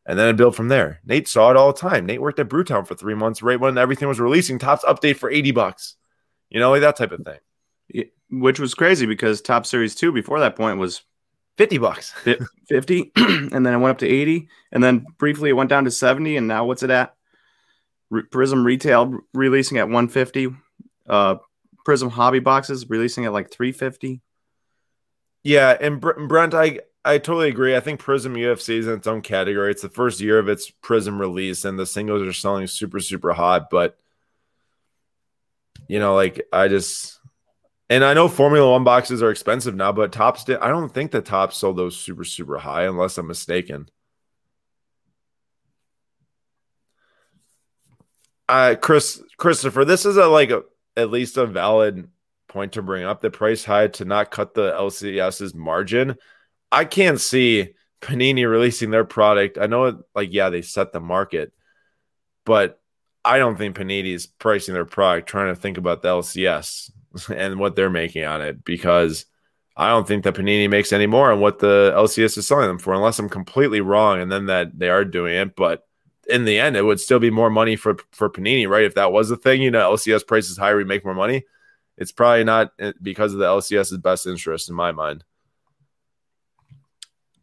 and 0.06 0.20
then 0.20 0.28
it 0.28 0.36
built 0.36 0.56
from 0.56 0.68
there. 0.68 1.00
Nate 1.06 1.28
saw 1.28 1.50
it 1.52 1.58
all 1.58 1.72
the 1.72 1.80
time. 1.80 2.06
Nate 2.06 2.22
worked 2.22 2.40
at 2.40 2.50
Brewtown 2.50 2.86
for 2.86 2.96
three 2.96 3.16
months, 3.16 3.42
right 3.42 3.60
when 3.60 3.78
everything 3.78 4.10
was 4.10 4.20
releasing. 4.20 4.60
Topps 4.60 4.84
update 4.84 5.16
for 5.16 5.32
80 5.32 5.52
bucks, 5.52 5.96
you 6.50 6.60
know, 6.60 6.72
like 6.72 6.82
that 6.82 6.98
type 6.98 7.12
of 7.12 7.22
thing. 7.22 8.10
which 8.30 8.60
was 8.60 8.74
crazy 8.74 9.06
because 9.06 9.42
topps 9.42 9.70
series 9.70 9.96
2 9.96 10.12
before 10.12 10.40
that 10.40 10.56
point 10.56 10.80
was 10.80 11.04
50 11.58 11.78
bucks. 11.78 12.14
50 12.68 13.12
and 13.16 13.66
then 13.66 13.74
it 13.74 13.78
went 13.78 13.92
up 13.92 13.98
to 14.00 14.08
80 14.08 14.48
and 14.72 14.84
then 14.84 15.06
briefly 15.18 15.50
it 15.50 15.54
went 15.54 15.70
down 15.70 15.86
to 15.86 15.92
70 15.92 16.38
and 16.38 16.48
now 16.48 16.66
what's 16.66 16.84
it 16.84 16.90
at 16.90 17.14
prizm 18.12 18.64
retail 18.64 19.20
releasing 19.34 19.78
at 19.78 19.88
150 19.88 20.56
uh 21.10 21.36
prizm 21.86 22.12
hobby 22.12 22.40
boxes 22.40 22.90
releasing 22.90 23.26
at 23.26 23.34
like 23.34 23.52
350 23.52 24.22
Yeah, 25.44 25.78
and 25.80 26.00
Brent, 26.02 26.54
I 26.54 26.80
I 27.06 27.18
totally 27.18 27.50
agree. 27.50 27.76
I 27.76 27.82
think 27.82 28.02
Prizm 28.02 28.38
UFC 28.38 28.78
is 28.78 28.88
in 28.88 28.94
its 28.94 29.08
own 29.08 29.22
category. 29.22 29.72
It's 29.72 29.82
the 29.82 29.90
first 29.90 30.22
year 30.22 30.40
of 30.40 30.48
its 30.48 30.72
Prizm 30.82 31.20
release, 31.20 31.66
and 31.66 31.78
the 31.78 31.86
singles 31.86 32.22
are 32.22 32.34
selling 32.34 32.68
super 32.68 33.00
super 33.00 33.34
hot. 33.34 33.70
But 33.70 33.98
you 35.88 36.00
know, 36.00 36.16
like 36.16 36.48
I 36.54 36.68
just 36.68 37.20
and 37.90 38.04
I 38.04 38.14
know 38.14 38.28
Formula 38.30 38.72
One 38.72 38.84
boxes 38.84 39.22
are 39.22 39.32
expensive 39.32 39.76
now, 39.76 39.92
but 39.92 40.12
topps 40.12 40.46
did. 40.46 40.60
I 40.60 40.70
don't 40.70 40.94
think 40.94 41.12
the 41.12 41.22
topps 41.22 41.58
sold 41.58 41.78
those 41.78 41.98
super 41.98 42.24
super 42.24 42.58
high, 42.58 42.84
unless 42.84 43.18
I'm 43.18 43.28
mistaken. 43.28 43.90
Uh, 48.50 48.76
Chris 48.80 49.22
Christopher, 49.38 49.86
this 49.86 50.06
is 50.06 50.18
a 50.18 50.28
like 50.28 50.52
a, 50.52 50.64
at 50.96 51.12
least 51.12 51.38
a 51.38 51.46
valid 51.46 52.10
point 52.48 52.74
to 52.74 52.82
bring 52.82 53.04
up. 53.04 53.22
The 53.22 53.32
price 53.32 53.64
high 53.64 53.88
to 53.88 54.06
not 54.06 54.32
cut 54.32 54.54
the 54.54 54.72
LCS's 54.72 55.54
margin. 55.54 56.16
I 56.72 56.86
can't 56.86 57.20
see 57.20 57.70
Panini 58.02 58.50
releasing 58.50 58.92
their 58.92 59.06
product. 59.06 59.58
I 59.58 59.68
know, 59.68 60.04
like, 60.14 60.30
yeah, 60.32 60.50
they 60.50 60.62
set 60.62 60.92
the 60.92 61.00
market, 61.00 61.54
but 62.46 62.80
I 63.26 63.38
don't 63.38 63.58
think 63.58 63.76
Panini's 63.76 64.28
pricing 64.28 64.74
their 64.74 64.86
product 64.86 65.30
trying 65.30 65.54
to 65.54 65.60
think 65.60 65.78
about 65.78 66.02
the 66.02 66.10
LCS 66.10 66.92
and 67.36 67.60
what 67.60 67.76
they're 67.76 67.90
making 67.90 68.26
on 68.26 68.42
it 68.42 68.64
because 68.64 69.26
I 69.76 69.90
don't 69.90 70.08
think 70.08 70.24
that 70.24 70.36
Panini 70.36 70.70
makes 70.70 70.94
any 70.94 71.08
more 71.08 71.32
on 71.32 71.40
what 71.40 71.60
the 71.60 71.94
LCS 71.96 72.38
is 72.38 72.46
selling 72.46 72.68
them 72.68 72.80
for, 72.80 72.94
unless 72.94 73.18
I'm 73.18 73.30
completely 73.30 73.82
wrong. 73.82 74.22
And 74.22 74.32
then 74.32 74.48
that 74.48 74.78
they 74.78 74.90
are 74.90 75.06
doing 75.06 75.36
it, 75.36 75.56
but 75.56 75.88
in 76.28 76.46
the 76.46 76.60
end, 76.60 76.76
it 76.76 76.84
would 76.84 77.00
still 77.00 77.20
be 77.20 77.32
more 77.32 77.50
money 77.50 77.76
for 77.76 77.98
for 78.12 78.30
Panini, 78.30 78.68
right? 78.68 78.86
If 78.86 78.96
that 78.96 79.12
was 79.12 79.30
the 79.30 79.38
thing, 79.38 79.62
you 79.62 79.72
know, 79.72 79.94
LCS 79.94 80.26
price 80.26 80.50
is 80.50 80.58
higher, 80.58 80.78
we 80.78 80.84
make 80.84 81.06
more 81.06 81.14
money. 81.14 81.44
It's 81.98 82.12
probably 82.12 82.44
not 82.44 82.72
eh, 82.80 82.94
because 83.02 83.34
of 83.34 83.40
the 83.40 83.46
LCS's 83.46 83.98
best 83.98 84.26
interest 84.26 84.70
in 84.70 84.76
my 84.76 84.92
mind. 84.92 85.24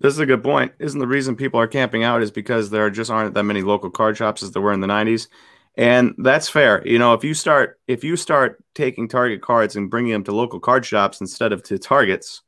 This 0.01 0.15
is 0.15 0.19
a 0.19 0.27
good 0.27 0.43
point. 0.43 0.73
Isn't 0.79 0.99
the 0.99 1.07
reason 1.07 1.37
people 1.37 1.61
are 1.61 1.67
camping 1.67 2.05
out 2.05 2.23
is 2.23 2.31
because 2.31 2.71
there 2.71 2.89
just 2.89 3.11
aren't 3.11 3.35
that 3.35 3.43
many 3.43 3.63
local 3.63 3.91
card 3.91 4.17
shops 4.17 4.43
as 4.43 4.51
there 4.51 4.63
were 4.63 4.73
in 4.73 4.81
the 4.81 4.87
90s. 4.87 5.29
And 5.77 6.15
that's 6.19 6.49
fair. 6.49 6.87
You 6.87 6.99
know, 6.99 7.13
if 7.13 7.23
you 7.23 7.35
start 7.35 7.79
if 7.87 8.03
you 8.03 8.17
start 8.17 8.63
taking 8.75 9.09
Target 9.09 9.43
cards 9.43 9.77
and 9.77 9.91
bringing 9.91 10.13
them 10.13 10.25
to 10.25 10.33
local 10.33 10.59
card 10.59 10.85
shops 10.85 11.21
instead 11.21 11.53
of 11.53 11.63
to 11.65 11.79
Targets, 11.79 12.43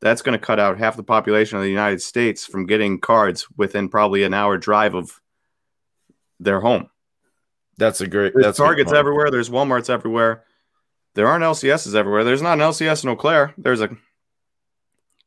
that's 0.00 0.22
going 0.22 0.38
to 0.38 0.44
cut 0.44 0.58
out 0.58 0.78
half 0.78 0.96
the 0.96 1.02
population 1.02 1.56
of 1.56 1.62
the 1.62 1.70
United 1.70 2.02
States 2.02 2.46
from 2.46 2.66
getting 2.66 2.98
cards 2.98 3.46
within 3.56 3.88
probably 3.88 4.22
an 4.24 4.34
hour 4.34 4.56
drive 4.56 4.94
of 4.94 5.20
their 6.40 6.60
home. 6.60 6.88
That's 7.76 8.00
a 8.00 8.06
great. 8.06 8.32
There's 8.34 8.46
that's 8.46 8.58
Targets 8.58 8.92
everywhere. 8.92 9.30
There's 9.30 9.50
WalMarts 9.50 9.88
everywhere. 9.88 10.44
There 11.14 11.26
aren't 11.26 11.44
LCSs 11.44 11.94
everywhere. 11.94 12.24
There's 12.24 12.42
not 12.42 12.54
an 12.54 12.60
LCS 12.60 13.04
in 13.04 13.10
Eau 13.10 13.16
Claire. 13.16 13.54
There's 13.56 13.80
a 13.80 13.90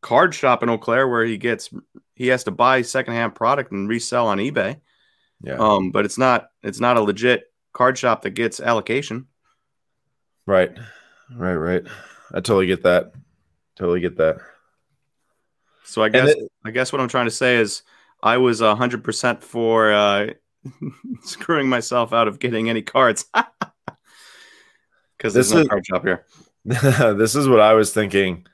card 0.01 0.33
shop 0.33 0.63
in 0.63 0.69
Eau 0.69 0.77
Claire 0.77 1.07
where 1.07 1.25
he 1.25 1.37
gets 1.37 1.69
he 2.15 2.27
has 2.27 2.43
to 2.45 2.51
buy 2.51 2.81
secondhand 2.81 3.35
product 3.35 3.71
and 3.71 3.87
resell 3.87 4.27
on 4.27 4.37
eBay. 4.37 4.79
Yeah. 5.41 5.57
Um, 5.57 5.91
but 5.91 6.05
it's 6.05 6.17
not 6.17 6.49
it's 6.61 6.79
not 6.79 6.97
a 6.97 7.01
legit 7.01 7.51
card 7.73 7.97
shop 7.97 8.21
that 8.23 8.31
gets 8.31 8.59
allocation. 8.59 9.27
Right. 10.45 10.77
Right, 11.33 11.55
right. 11.55 11.83
I 12.31 12.35
totally 12.35 12.67
get 12.67 12.83
that. 12.83 13.13
Totally 13.75 14.01
get 14.01 14.17
that. 14.17 14.37
So 15.83 16.03
I 16.03 16.09
guess 16.09 16.29
it, 16.29 16.51
I 16.63 16.71
guess 16.71 16.91
what 16.91 17.01
I'm 17.01 17.07
trying 17.07 17.25
to 17.25 17.31
say 17.31 17.57
is 17.57 17.83
I 18.21 18.37
was 18.37 18.61
hundred 18.61 19.03
percent 19.03 19.43
for 19.43 19.91
uh, 19.91 20.27
screwing 21.23 21.69
myself 21.69 22.13
out 22.13 22.27
of 22.27 22.39
getting 22.39 22.69
any 22.69 22.81
cards. 22.81 23.25
Because 25.17 25.35
there's 25.35 25.53
no 25.53 25.67
card 25.67 25.85
shop 25.85 26.03
here. 26.03 26.25
this 26.65 27.35
is 27.35 27.47
what 27.47 27.59
I 27.59 27.73
was 27.73 27.93
thinking 27.93 28.47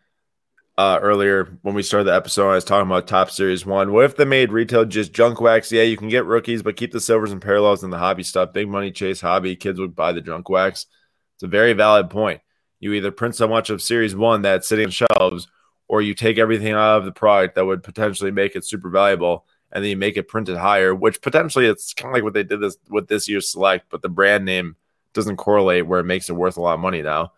uh, 0.78 1.00
earlier 1.02 1.58
when 1.62 1.76
we 1.76 1.82
started 1.82 2.06
the 2.06 2.14
episode. 2.14 2.50
I 2.50 2.56
was 2.56 2.66
talking 2.66 2.90
about 2.90 3.08
Topps 3.08 3.38
Series 3.38 3.66
One. 3.66 3.94
What 3.94 4.04
if 4.04 4.18
they 4.18 4.26
made 4.26 4.52
retail 4.52 4.84
just 4.84 5.14
junk 5.14 5.40
wax? 5.40 5.72
Yeah, 5.72 5.84
you 5.84 5.96
can 5.96 6.10
get 6.10 6.26
rookies, 6.26 6.62
but 6.62 6.76
keep 6.76 6.92
the 6.92 7.00
silvers 7.00 7.32
and 7.32 7.42
parallels 7.42 7.86
in 7.86 7.90
the 7.90 7.98
hobby 7.98 8.24
stuff. 8.24 8.52
Big 8.52 8.68
money 8.68 8.92
chase 8.92 9.22
hobby. 9.22 9.56
Kids 9.56 9.80
would 9.80 9.96
buy 9.96 10.12
the 10.12 10.20
junk 10.20 10.50
wax. 10.50 10.88
It's 11.36 11.44
a 11.44 11.48
very 11.48 11.72
valid 11.72 12.10
point. 12.10 12.42
You 12.82 12.92
either 12.94 13.12
print 13.12 13.36
so 13.36 13.48
much 13.48 13.70
of 13.70 13.82
Series 13.82 14.14
One 14.14 14.42
that's 14.42 14.68
sitting 14.68 14.88
on 14.88 14.92
shelves, 14.92 15.48
or 15.88 16.02
you 16.02 16.14
take 16.14 16.38
everything 16.38 16.74
out 16.74 16.98
of 16.98 17.06
the 17.06 17.12
product 17.12 17.56
that 17.56 17.66
would 17.66 17.82
potentially 17.82 18.32
make 18.32 18.56
it 18.56 18.66
super 18.66 18.90
valuable, 18.90 19.46
and 19.72 19.84
then 19.84 19.90
you 19.90 19.98
make 19.98 20.18
it 20.18 20.28
printed 20.28 20.58
higher. 20.58 20.94
Which 20.94 21.22
potentially 21.22 21.66
it's 21.66 21.94
kind 21.94 22.12
of 22.12 22.14
like 22.14 22.24
what 22.24 22.34
they 22.34 22.44
did 22.44 22.62
this 22.62 22.78
with 22.90 23.08
this 23.08 23.28
year's 23.28 23.52
select, 23.52 23.88
but 23.90 24.02
the 24.02 24.10
brand 24.10 24.46
name 24.46 24.76
doesn't 25.14 25.38
correlate 25.38 25.88
where 25.88 26.00
it 26.00 26.06
makes 26.06 26.30
it 26.30 26.34
worth 26.34 26.58
a 26.58 26.62
lot 26.62 26.76
of 26.76 26.80
money 26.80 27.02
now. 27.02 27.34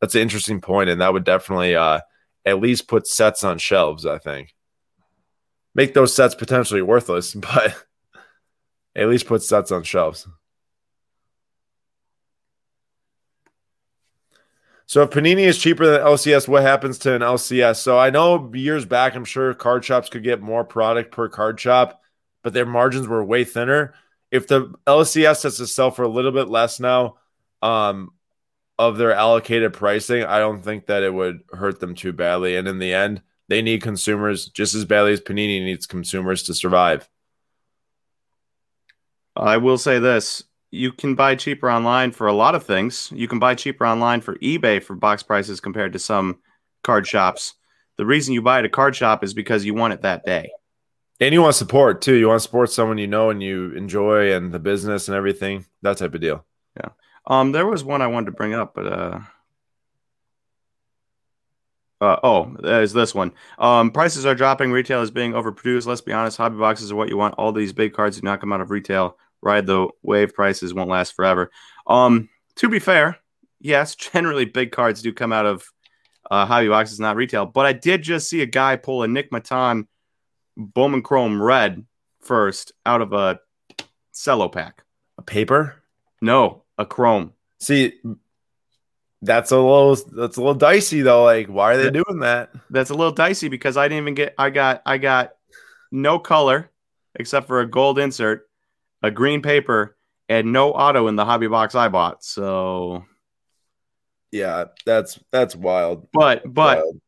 That's 0.00 0.14
an 0.14 0.22
interesting 0.22 0.60
point, 0.60 0.90
and 0.90 1.00
that 1.00 1.12
would 1.12 1.24
definitely 1.24 1.76
uh, 1.76 2.00
at 2.46 2.60
least 2.60 2.88
put 2.88 3.06
sets 3.06 3.44
on 3.44 3.58
shelves, 3.58 4.06
I 4.06 4.18
think. 4.18 4.54
Make 5.74 5.94
those 5.94 6.14
sets 6.14 6.34
potentially 6.34 6.82
worthless, 6.82 7.34
but 7.34 7.76
at 8.96 9.08
least 9.08 9.26
put 9.26 9.42
sets 9.42 9.70
on 9.70 9.82
shelves. 9.82 10.26
So 14.90 15.02
if 15.02 15.10
Panini 15.10 15.42
is 15.42 15.56
cheaper 15.56 15.86
than 15.86 16.00
LCS, 16.00 16.48
what 16.48 16.62
happens 16.62 16.98
to 16.98 17.14
an 17.14 17.22
LCS? 17.22 17.76
So 17.76 17.96
I 17.96 18.10
know 18.10 18.50
years 18.52 18.84
back, 18.84 19.14
I'm 19.14 19.24
sure 19.24 19.54
card 19.54 19.84
shops 19.84 20.08
could 20.08 20.24
get 20.24 20.42
more 20.42 20.64
product 20.64 21.12
per 21.12 21.28
card 21.28 21.60
shop, 21.60 22.02
but 22.42 22.54
their 22.54 22.66
margins 22.66 23.06
were 23.06 23.22
way 23.22 23.44
thinner. 23.44 23.94
If 24.32 24.48
the 24.48 24.74
LCS 24.88 25.44
has 25.44 25.58
to 25.58 25.68
sell 25.68 25.92
for 25.92 26.02
a 26.02 26.08
little 26.08 26.32
bit 26.32 26.48
less 26.48 26.80
now, 26.80 27.18
um, 27.62 28.10
of 28.80 28.98
their 28.98 29.12
allocated 29.12 29.74
pricing, 29.74 30.24
I 30.24 30.40
don't 30.40 30.60
think 30.60 30.86
that 30.86 31.04
it 31.04 31.14
would 31.14 31.42
hurt 31.52 31.78
them 31.78 31.94
too 31.94 32.12
badly. 32.12 32.56
And 32.56 32.66
in 32.66 32.80
the 32.80 32.92
end, 32.92 33.22
they 33.46 33.62
need 33.62 33.82
consumers 33.82 34.48
just 34.48 34.74
as 34.74 34.84
badly 34.84 35.12
as 35.12 35.20
Panini 35.20 35.64
needs 35.64 35.86
consumers 35.86 36.42
to 36.42 36.52
survive. 36.52 37.08
I 39.36 39.58
will 39.58 39.78
say 39.78 40.00
this 40.00 40.42
you 40.70 40.92
can 40.92 41.14
buy 41.14 41.34
cheaper 41.34 41.70
online 41.70 42.12
for 42.12 42.26
a 42.26 42.32
lot 42.32 42.54
of 42.54 42.64
things. 42.64 43.12
You 43.14 43.26
can 43.26 43.38
buy 43.38 43.54
cheaper 43.54 43.86
online 43.86 44.20
for 44.20 44.36
eBay 44.36 44.82
for 44.82 44.94
box 44.94 45.22
prices 45.22 45.60
compared 45.60 45.92
to 45.94 45.98
some 45.98 46.38
card 46.82 47.06
shops. 47.06 47.54
The 47.96 48.06
reason 48.06 48.34
you 48.34 48.42
buy 48.42 48.60
at 48.60 48.64
a 48.64 48.68
card 48.68 48.94
shop 48.94 49.24
is 49.24 49.34
because 49.34 49.64
you 49.64 49.74
want 49.74 49.92
it 49.92 50.02
that 50.02 50.24
day. 50.24 50.50
And 51.20 51.34
you 51.34 51.42
want 51.42 51.54
support 51.54 52.00
too. 52.00 52.14
You 52.14 52.28
want 52.28 52.40
to 52.40 52.44
support 52.44 52.70
someone 52.70 52.98
you 52.98 53.06
know 53.06 53.30
and 53.30 53.42
you 53.42 53.72
enjoy 53.72 54.32
and 54.32 54.52
the 54.52 54.58
business 54.58 55.08
and 55.08 55.16
everything, 55.16 55.66
that 55.82 55.98
type 55.98 56.14
of 56.14 56.20
deal. 56.20 56.46
Yeah. 56.76 56.90
Um, 57.26 57.52
there 57.52 57.66
was 57.66 57.84
one 57.84 58.00
I 58.00 58.06
wanted 58.06 58.26
to 58.26 58.32
bring 58.32 58.54
up, 58.54 58.74
but 58.74 58.86
uh, 58.86 59.20
uh 62.00 62.16
oh, 62.22 62.56
there's 62.60 62.94
this 62.94 63.14
one. 63.14 63.32
Um, 63.58 63.90
prices 63.90 64.24
are 64.24 64.34
dropping. 64.34 64.72
Retail 64.72 65.02
is 65.02 65.10
being 65.10 65.32
overproduced. 65.32 65.86
Let's 65.86 66.00
be 66.00 66.12
honest. 66.12 66.38
Hobby 66.38 66.56
boxes 66.56 66.90
are 66.90 66.96
what 66.96 67.10
you 67.10 67.18
want. 67.18 67.34
All 67.34 67.52
these 67.52 67.74
big 67.74 67.92
cards 67.92 68.18
do 68.18 68.22
not 68.22 68.40
come 68.40 68.52
out 68.52 68.62
of 68.62 68.70
retail. 68.70 69.18
Ride 69.42 69.66
the 69.66 69.88
wave. 70.02 70.34
Prices 70.34 70.74
won't 70.74 70.90
last 70.90 71.14
forever. 71.14 71.50
Um, 71.86 72.28
to 72.56 72.68
be 72.68 72.78
fair, 72.78 73.18
yes, 73.60 73.94
generally 74.12 74.44
big 74.44 74.72
cards 74.72 75.02
do 75.02 75.12
come 75.12 75.32
out 75.32 75.46
of 75.46 75.64
uh, 76.30 76.46
hobby 76.46 76.68
boxes, 76.68 77.00
not 77.00 77.16
retail. 77.16 77.46
But 77.46 77.66
I 77.66 77.72
did 77.72 78.02
just 78.02 78.28
see 78.28 78.42
a 78.42 78.46
guy 78.46 78.76
pull 78.76 79.02
a 79.02 79.08
Nick 79.08 79.30
Maton 79.30 79.86
Bowman 80.56 81.02
Chrome 81.02 81.42
Red 81.42 81.84
first 82.20 82.72
out 82.84 83.02
of 83.02 83.12
a 83.12 83.40
cello 84.14 84.48
pack. 84.48 84.84
A 85.18 85.22
paper? 85.22 85.76
No, 86.20 86.64
a 86.78 86.86
chrome. 86.86 87.32
See, 87.60 87.94
that's 89.22 89.50
a 89.50 89.56
little 89.56 89.96
that's 89.96 90.36
a 90.36 90.40
little 90.40 90.54
dicey 90.54 91.02
though. 91.02 91.24
Like, 91.24 91.48
why 91.48 91.74
are 91.74 91.76
they 91.76 91.90
doing 91.90 92.20
that? 92.20 92.50
That's 92.70 92.90
a 92.90 92.94
little 92.94 93.12
dicey 93.12 93.48
because 93.48 93.76
I 93.76 93.88
didn't 93.88 94.02
even 94.02 94.14
get 94.14 94.34
I 94.38 94.50
got 94.50 94.82
I 94.86 94.98
got 94.98 95.32
no 95.90 96.18
color 96.18 96.70
except 97.16 97.46
for 97.46 97.60
a 97.60 97.66
gold 97.66 97.98
insert, 97.98 98.48
a 99.02 99.10
green 99.10 99.42
paper, 99.42 99.96
and 100.28 100.52
no 100.52 100.72
auto 100.72 101.08
in 101.08 101.16
the 101.16 101.24
hobby 101.24 101.48
box 101.48 101.74
I 101.74 101.88
bought. 101.88 102.24
So 102.24 103.04
yeah, 104.32 104.66
that's 104.86 105.18
that's 105.32 105.56
wild. 105.56 106.08
But 106.12 106.42
but 106.52 106.78
wild. 106.78 107.00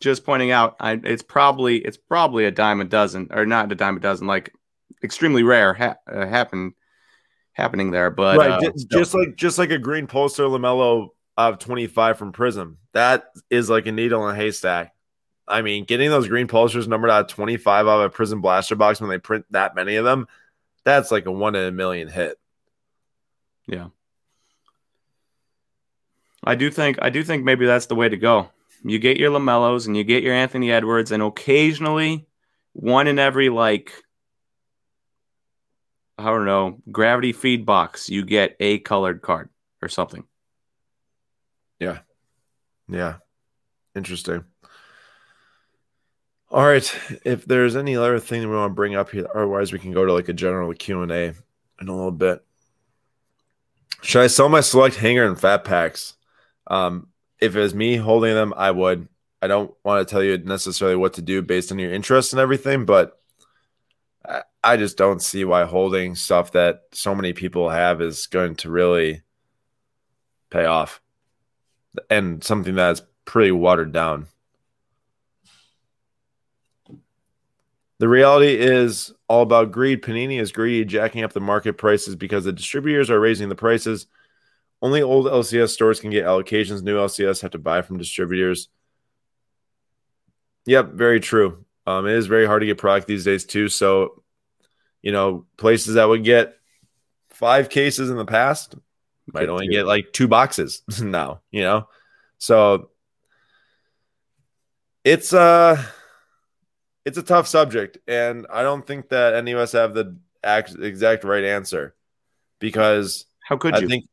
just 0.00 0.24
pointing 0.24 0.50
out, 0.50 0.76
I, 0.80 1.00
it's 1.02 1.22
probably 1.22 1.78
it's 1.78 1.96
probably 1.96 2.44
a 2.44 2.50
dime 2.50 2.80
a 2.80 2.84
dozen 2.84 3.28
or 3.30 3.46
not 3.46 3.70
a 3.70 3.74
dime 3.74 3.96
a 3.96 4.00
dozen, 4.00 4.26
like 4.26 4.52
extremely 5.02 5.42
rare 5.42 5.74
ha- 5.74 5.96
uh, 6.10 6.26
happen 6.26 6.74
happening 7.52 7.90
there. 7.90 8.10
But 8.10 8.38
right, 8.38 8.64
uh, 8.64 8.72
just 8.90 9.14
like 9.14 9.36
just 9.36 9.58
like 9.58 9.70
a 9.70 9.78
green 9.78 10.06
poster 10.06 10.44
LaMelo 10.44 11.08
of 11.36 11.58
25 11.58 12.18
from 12.18 12.32
Prizm, 12.32 12.76
that 12.92 13.24
is 13.48 13.70
like 13.70 13.86
a 13.86 13.92
needle 13.92 14.28
in 14.28 14.34
a 14.34 14.38
haystack. 14.38 14.92
I 15.46 15.62
mean, 15.62 15.84
getting 15.84 16.10
those 16.10 16.28
green 16.28 16.46
posters 16.46 16.86
numbered 16.86 17.10
out 17.10 17.28
25 17.28 17.86
out 17.86 18.00
of 18.00 18.12
a 18.12 18.14
Prizm 18.14 18.40
blaster 18.40 18.76
box 18.76 19.00
when 19.00 19.10
they 19.10 19.18
print 19.18 19.46
that 19.50 19.74
many 19.74 19.96
of 19.96 20.04
them, 20.04 20.28
that's 20.84 21.10
like 21.10 21.26
a 21.26 21.32
one 21.32 21.54
in 21.54 21.64
a 21.64 21.72
million 21.72 22.08
hit. 22.08 22.38
Yeah. 23.66 23.88
I 26.42 26.54
do 26.54 26.70
think 26.70 26.98
I 27.02 27.10
do 27.10 27.22
think 27.22 27.44
maybe 27.44 27.66
that's 27.66 27.86
the 27.86 27.94
way 27.94 28.08
to 28.08 28.16
go. 28.16 28.50
You 28.82 28.98
get 28.98 29.18
your 29.18 29.30
Lamelos 29.30 29.86
and 29.86 29.96
you 29.96 30.04
get 30.04 30.22
your 30.22 30.34
Anthony 30.34 30.72
Edwards, 30.72 31.12
and 31.12 31.22
occasionally, 31.22 32.26
one 32.72 33.06
in 33.06 33.18
every 33.18 33.50
like 33.50 33.92
I 36.16 36.24
don't 36.24 36.44
know, 36.44 36.78
gravity 36.90 37.32
feed 37.32 37.64
box, 37.64 38.10
you 38.10 38.24
get 38.24 38.56
a 38.60 38.78
colored 38.80 39.22
card 39.22 39.48
or 39.80 39.88
something. 39.88 40.24
Yeah. 41.78 42.00
Yeah. 42.88 43.16
Interesting. 43.94 44.44
All 46.50 46.64
right. 46.64 46.92
If 47.24 47.44
there's 47.44 47.76
any 47.76 47.96
other 47.96 48.18
thing 48.18 48.42
that 48.42 48.48
we 48.48 48.56
want 48.56 48.70
to 48.70 48.74
bring 48.74 48.96
up 48.96 49.10
here, 49.10 49.26
otherwise 49.34 49.72
we 49.72 49.78
can 49.78 49.92
go 49.92 50.04
to 50.04 50.12
like 50.12 50.28
a 50.28 50.32
general 50.32 50.72
Q 50.74 51.02
and 51.02 51.12
A 51.12 51.34
in 51.80 51.88
a 51.88 51.94
little 51.94 52.10
bit. 52.10 52.44
Should 54.02 54.22
I 54.22 54.26
sell 54.26 54.48
my 54.48 54.60
select 54.60 54.96
hanger 54.96 55.24
and 55.24 55.38
fat 55.38 55.64
packs? 55.64 56.14
Um, 56.66 57.08
if 57.40 57.54
it 57.54 57.60
was 57.60 57.74
me 57.74 57.96
holding 57.96 58.34
them, 58.34 58.52
I 58.56 58.70
would. 58.70 59.08
I 59.42 59.46
don't 59.46 59.72
want 59.84 60.06
to 60.06 60.10
tell 60.10 60.22
you 60.22 60.38
necessarily 60.38 60.96
what 60.96 61.14
to 61.14 61.22
do 61.22 61.40
based 61.40 61.72
on 61.72 61.78
your 61.78 61.92
interest 61.92 62.32
and 62.32 62.40
everything, 62.40 62.84
but 62.84 63.20
I 64.62 64.76
just 64.76 64.98
don't 64.98 65.22
see 65.22 65.44
why 65.44 65.64
holding 65.64 66.14
stuff 66.14 66.52
that 66.52 66.82
so 66.92 67.14
many 67.14 67.32
people 67.32 67.70
have 67.70 68.02
is 68.02 68.26
going 68.26 68.56
to 68.56 68.70
really 68.70 69.22
pay 70.50 70.66
off 70.66 71.00
and 72.10 72.44
something 72.44 72.74
that's 72.74 73.02
pretty 73.24 73.50
watered 73.50 73.92
down. 73.92 74.26
The 78.00 78.08
reality 78.08 78.54
is 78.54 79.12
all 79.28 79.42
about 79.42 79.72
greed. 79.72 80.00
Panini 80.00 80.40
is 80.40 80.52
greedy, 80.52 80.86
jacking 80.86 81.22
up 81.22 81.34
the 81.34 81.40
market 81.40 81.74
prices 81.74 82.16
because 82.16 82.44
the 82.44 82.52
distributors 82.52 83.10
are 83.10 83.20
raising 83.20 83.50
the 83.50 83.54
prices. 83.54 84.06
Only 84.80 85.02
old 85.02 85.26
LCS 85.26 85.68
stores 85.68 86.00
can 86.00 86.08
get 86.08 86.24
allocations. 86.24 86.82
New 86.82 86.96
LCS 86.96 87.42
have 87.42 87.50
to 87.50 87.58
buy 87.58 87.82
from 87.82 87.98
distributors. 87.98 88.70
Yep, 90.64 90.92
very 90.92 91.20
true. 91.20 91.66
Um, 91.86 92.06
it 92.06 92.14
is 92.14 92.26
very 92.26 92.46
hard 92.46 92.62
to 92.62 92.66
get 92.66 92.78
product 92.78 93.06
these 93.06 93.26
days 93.26 93.44
too. 93.44 93.68
So, 93.68 94.22
you 95.02 95.12
know, 95.12 95.44
places 95.58 95.96
that 95.96 96.08
would 96.08 96.24
get 96.24 96.54
five 97.28 97.68
cases 97.68 98.08
in 98.08 98.16
the 98.16 98.24
past 98.24 98.76
might 99.30 99.50
only 99.50 99.68
get 99.68 99.84
like 99.84 100.10
two 100.14 100.26
boxes 100.26 100.82
now. 101.02 101.42
You 101.50 101.64
know, 101.64 101.88
so 102.38 102.88
it's 105.04 105.34
uh 105.34 105.84
it's 107.04 107.18
a 107.18 107.22
tough 107.22 107.46
subject, 107.46 107.98
and 108.06 108.46
I 108.52 108.62
don't 108.62 108.86
think 108.86 109.08
that 109.08 109.34
any 109.34 109.52
of 109.52 109.58
us 109.58 109.72
have 109.72 109.94
the 109.94 110.16
exact 110.80 111.24
right 111.24 111.44
answer 111.44 111.94
because 112.58 113.26
how 113.42 113.56
could 113.56 113.76
you? 113.78 113.86
I 113.86 113.88
think 113.88 114.04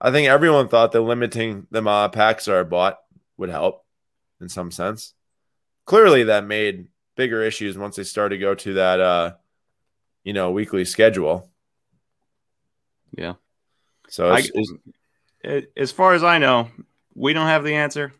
I 0.00 0.10
think 0.10 0.28
everyone 0.28 0.68
thought 0.68 0.92
that 0.92 1.02
limiting 1.02 1.66
the 1.70 1.80
amount 1.80 2.06
of 2.06 2.12
packs 2.12 2.46
that 2.46 2.54
are 2.54 2.64
bought 2.64 2.98
would 3.36 3.50
help 3.50 3.84
in 4.40 4.48
some 4.48 4.70
sense. 4.70 5.14
Clearly, 5.84 6.24
that 6.24 6.46
made 6.46 6.88
bigger 7.16 7.42
issues 7.42 7.76
once 7.76 7.96
they 7.96 8.04
started 8.04 8.36
to 8.36 8.40
go 8.40 8.54
to 8.54 8.74
that 8.74 9.00
uh 9.00 9.32
you 10.24 10.32
know 10.32 10.50
weekly 10.50 10.84
schedule. 10.84 11.48
Yeah. 13.16 13.34
So 14.08 14.32
I, 14.32 14.42
as 15.76 15.92
far 15.92 16.14
as 16.14 16.24
I 16.24 16.38
know, 16.38 16.68
we 17.14 17.32
don't 17.32 17.46
have 17.46 17.64
the 17.64 17.74
answer. 17.74 18.12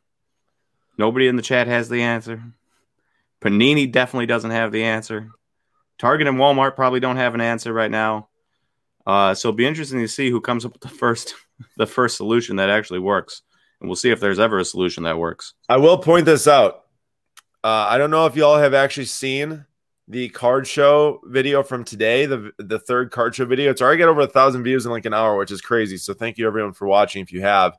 Nobody 0.98 1.26
in 1.26 1.37
the 1.37 1.42
chat 1.42 1.66
has 1.66 1.88
the 1.88 2.02
answer. 2.02 2.42
Panini 3.40 3.90
definitely 3.90 4.26
doesn't 4.26 4.50
have 4.50 4.72
the 4.72 4.85
answer. 4.85 5.31
Target 5.98 6.29
and 6.29 6.38
Walmart 6.38 6.76
probably 6.76 7.00
don't 7.00 7.16
have 7.16 7.35
an 7.35 7.40
answer 7.40 7.72
right 7.72 7.90
now. 7.90 8.29
Uh, 9.07 9.35
so 9.35 9.48
it'll 9.48 9.57
be 9.57 9.66
interesting 9.66 10.00
to 10.00 10.09
see 10.09 10.31
who 10.31 10.40
comes 10.40 10.64
up 10.64 10.72
with 10.72 10.83
the 10.83 10.88
first 10.88 11.35
the 11.76 11.87
first 11.87 12.16
solution 12.16 12.57
that 12.57 12.70
actually 12.70 12.98
works, 12.98 13.42
and 13.81 13.88
we'll 13.88 13.96
see 13.96 14.11
if 14.11 14.20
there's 14.20 14.38
ever 14.38 14.59
a 14.59 14.64
solution 14.64 15.05
that 15.05 15.18
works. 15.18 15.55
I 15.68 15.79
will 15.79 15.98
point 15.98 16.26
this 16.26 16.46
out. 16.46 16.85
Uh, 17.62 17.87
I 17.88 17.98
don't 17.98 18.11
know 18.11 18.26
if 18.26 18.37
y'all 18.37 18.59
have 18.59 18.72
actually 18.72 19.07
seen 19.07 19.66
the 20.09 20.29
card 20.31 20.66
show 20.66 21.20
video 21.24 21.62
from 21.62 21.85
today, 21.85 22.26
the 22.26 22.53
the 22.59 22.79
third 22.79 23.11
card 23.11 23.35
show 23.35 23.44
video. 23.44 23.70
It's 23.70 23.83
already 23.83 23.98
got 23.98 24.09
over 24.09 24.22
a 24.22 24.26
thousand 24.26 24.64
views 24.64 24.85
in 24.85 24.92
like 24.92 25.07
an 25.07 25.14
hour, 25.14 25.37
which 25.37 25.50
is 25.50 25.61
crazy. 25.61 25.96
So 25.96 26.14
thank 26.14 26.38
you 26.38 26.46
everyone 26.46 26.72
for 26.72 26.87
watching. 26.87 27.22
If 27.22 27.33
you 27.33 27.42
have 27.42 27.76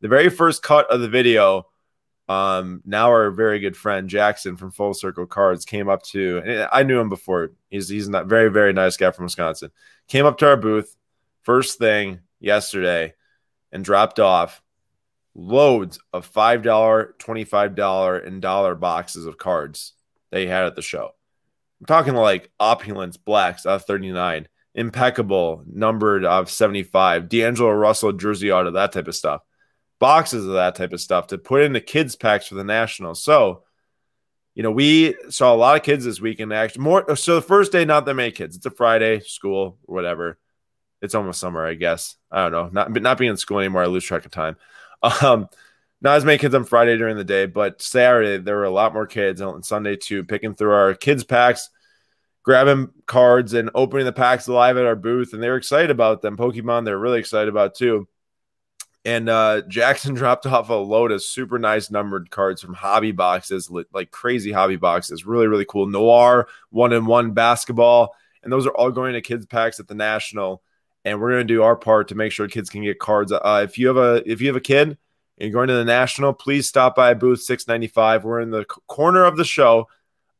the 0.00 0.08
very 0.08 0.28
first 0.28 0.62
cut 0.62 0.90
of 0.90 1.00
the 1.00 1.08
video 1.08 1.66
um, 2.28 2.82
now 2.86 3.08
our 3.08 3.30
very 3.30 3.60
good 3.60 3.76
friend 3.76 4.08
Jackson 4.08 4.56
from 4.56 4.70
Full 4.70 4.94
Circle 4.94 5.26
Cards 5.26 5.64
came 5.64 5.88
up 5.88 6.02
to. 6.04 6.66
I 6.72 6.82
knew 6.82 6.98
him 6.98 7.08
before. 7.08 7.52
He's 7.68 7.88
he's 7.88 8.08
not 8.08 8.26
very 8.26 8.50
very 8.50 8.72
nice 8.72 8.96
guy 8.96 9.10
from 9.10 9.24
Wisconsin. 9.24 9.70
Came 10.08 10.24
up 10.24 10.38
to 10.38 10.48
our 10.48 10.56
booth 10.56 10.96
first 11.42 11.78
thing 11.78 12.20
yesterday 12.40 13.14
and 13.72 13.84
dropped 13.84 14.20
off 14.20 14.62
loads 15.34 15.98
of 16.12 16.24
five 16.24 16.62
dollar, 16.62 17.14
twenty 17.18 17.44
five 17.44 17.74
dollar, 17.74 18.18
and 18.18 18.40
dollar 18.40 18.74
boxes 18.74 19.26
of 19.26 19.36
cards 19.36 19.92
they 20.30 20.46
had 20.46 20.64
at 20.64 20.76
the 20.76 20.82
show. 20.82 21.10
I'm 21.80 21.86
talking 21.86 22.14
like 22.14 22.50
opulence 22.58 23.18
blacks 23.18 23.66
out 23.66 23.74
of 23.74 23.84
thirty 23.84 24.10
nine, 24.10 24.48
impeccable 24.74 25.62
numbered 25.66 26.24
of 26.24 26.50
seventy 26.50 26.84
five, 26.84 27.28
D'Angelo 27.28 27.72
Russell 27.72 28.12
jersey 28.12 28.50
auto, 28.50 28.70
that 28.70 28.92
type 28.92 29.08
of 29.08 29.14
stuff 29.14 29.42
boxes 30.04 30.46
of 30.46 30.52
that 30.52 30.74
type 30.74 30.92
of 30.92 31.00
stuff 31.00 31.28
to 31.28 31.38
put 31.38 31.62
in 31.62 31.72
the 31.72 31.80
kids 31.80 32.14
packs 32.14 32.46
for 32.46 32.56
the 32.56 32.62
national. 32.62 33.14
So, 33.14 33.62
you 34.54 34.62
know, 34.62 34.70
we 34.70 35.14
saw 35.30 35.54
a 35.54 35.56
lot 35.56 35.76
of 35.78 35.82
kids 35.82 36.04
this 36.04 36.20
weekend. 36.20 36.52
Actually, 36.52 36.84
more 36.84 37.16
so 37.16 37.36
the 37.36 37.40
first 37.40 37.72
day, 37.72 37.86
not 37.86 38.04
that 38.04 38.12
many 38.12 38.30
kids. 38.30 38.54
It's 38.54 38.66
a 38.66 38.70
Friday, 38.70 39.20
school, 39.20 39.78
whatever. 39.84 40.38
It's 41.00 41.14
almost 41.14 41.40
summer, 41.40 41.66
I 41.66 41.72
guess. 41.72 42.16
I 42.30 42.42
don't 42.42 42.52
know. 42.52 42.68
Not 42.70 42.92
not 43.00 43.16
being 43.16 43.30
in 43.30 43.38
school 43.38 43.60
anymore, 43.60 43.82
I 43.82 43.86
lose 43.86 44.04
track 44.04 44.26
of 44.26 44.30
time. 44.30 44.56
Um, 45.22 45.48
not 46.00 46.16
as 46.16 46.24
many 46.24 46.38
kids 46.38 46.54
on 46.54 46.64
Friday 46.64 46.96
during 46.96 47.18
the 47.18 47.24
day, 47.24 47.44
but 47.44 47.80
Saturday 47.82 48.36
there 48.38 48.56
were 48.56 48.64
a 48.64 48.70
lot 48.70 48.94
more 48.94 49.06
kids, 49.06 49.40
and 49.40 49.50
on 49.50 49.62
Sunday 49.62 49.96
too, 49.96 50.24
picking 50.24 50.54
through 50.54 50.72
our 50.72 50.94
kids 50.94 51.24
packs, 51.24 51.68
grabbing 52.42 52.88
cards 53.06 53.52
and 53.52 53.70
opening 53.74 54.06
the 54.06 54.12
packs 54.12 54.48
live 54.48 54.78
at 54.78 54.86
our 54.86 54.96
booth, 54.96 55.34
and 55.34 55.42
they 55.42 55.48
were 55.48 55.56
excited 55.56 55.90
about 55.90 56.22
them. 56.22 56.38
Pokemon, 56.38 56.84
they're 56.84 56.98
really 56.98 57.20
excited 57.20 57.48
about 57.48 57.74
too. 57.74 58.06
And 59.04 59.28
uh, 59.28 59.62
Jackson 59.68 60.14
dropped 60.14 60.46
off 60.46 60.70
a 60.70 60.74
load 60.74 61.12
of 61.12 61.22
super 61.22 61.58
nice 61.58 61.90
numbered 61.90 62.30
cards 62.30 62.62
from 62.62 62.74
hobby 62.74 63.12
boxes, 63.12 63.70
like 63.92 64.10
crazy 64.10 64.52
hobby 64.52 64.76
boxes. 64.76 65.26
Really, 65.26 65.46
really 65.46 65.66
cool. 65.66 65.86
Noir, 65.86 66.48
one 66.70 66.92
and 66.92 67.06
one 67.06 67.32
basketball. 67.32 68.14
And 68.42 68.52
those 68.52 68.66
are 68.66 68.74
all 68.74 68.90
going 68.90 69.14
to 69.14 69.20
kids 69.20 69.46
packs 69.46 69.80
at 69.80 69.88
the 69.88 69.94
national. 69.94 70.62
And 71.04 71.20
we're 71.20 71.32
going 71.32 71.46
to 71.46 71.54
do 71.54 71.62
our 71.62 71.76
part 71.76 72.08
to 72.08 72.14
make 72.14 72.32
sure 72.32 72.48
kids 72.48 72.70
can 72.70 72.82
get 72.82 72.98
cards. 72.98 73.30
Uh, 73.30 73.60
if 73.62 73.78
you 73.78 73.88
have 73.88 73.98
a 73.98 74.22
if 74.30 74.40
you 74.40 74.46
have 74.46 74.56
a 74.56 74.60
kid 74.60 74.96
and 75.36 75.52
going 75.52 75.68
to 75.68 75.74
the 75.74 75.84
national, 75.84 76.32
please 76.32 76.66
stop 76.66 76.96
by 76.96 77.12
booth 77.12 77.42
695. 77.42 78.24
We're 78.24 78.40
in 78.40 78.50
the 78.50 78.64
corner 78.64 79.24
of 79.24 79.36
the 79.36 79.44
show. 79.44 79.88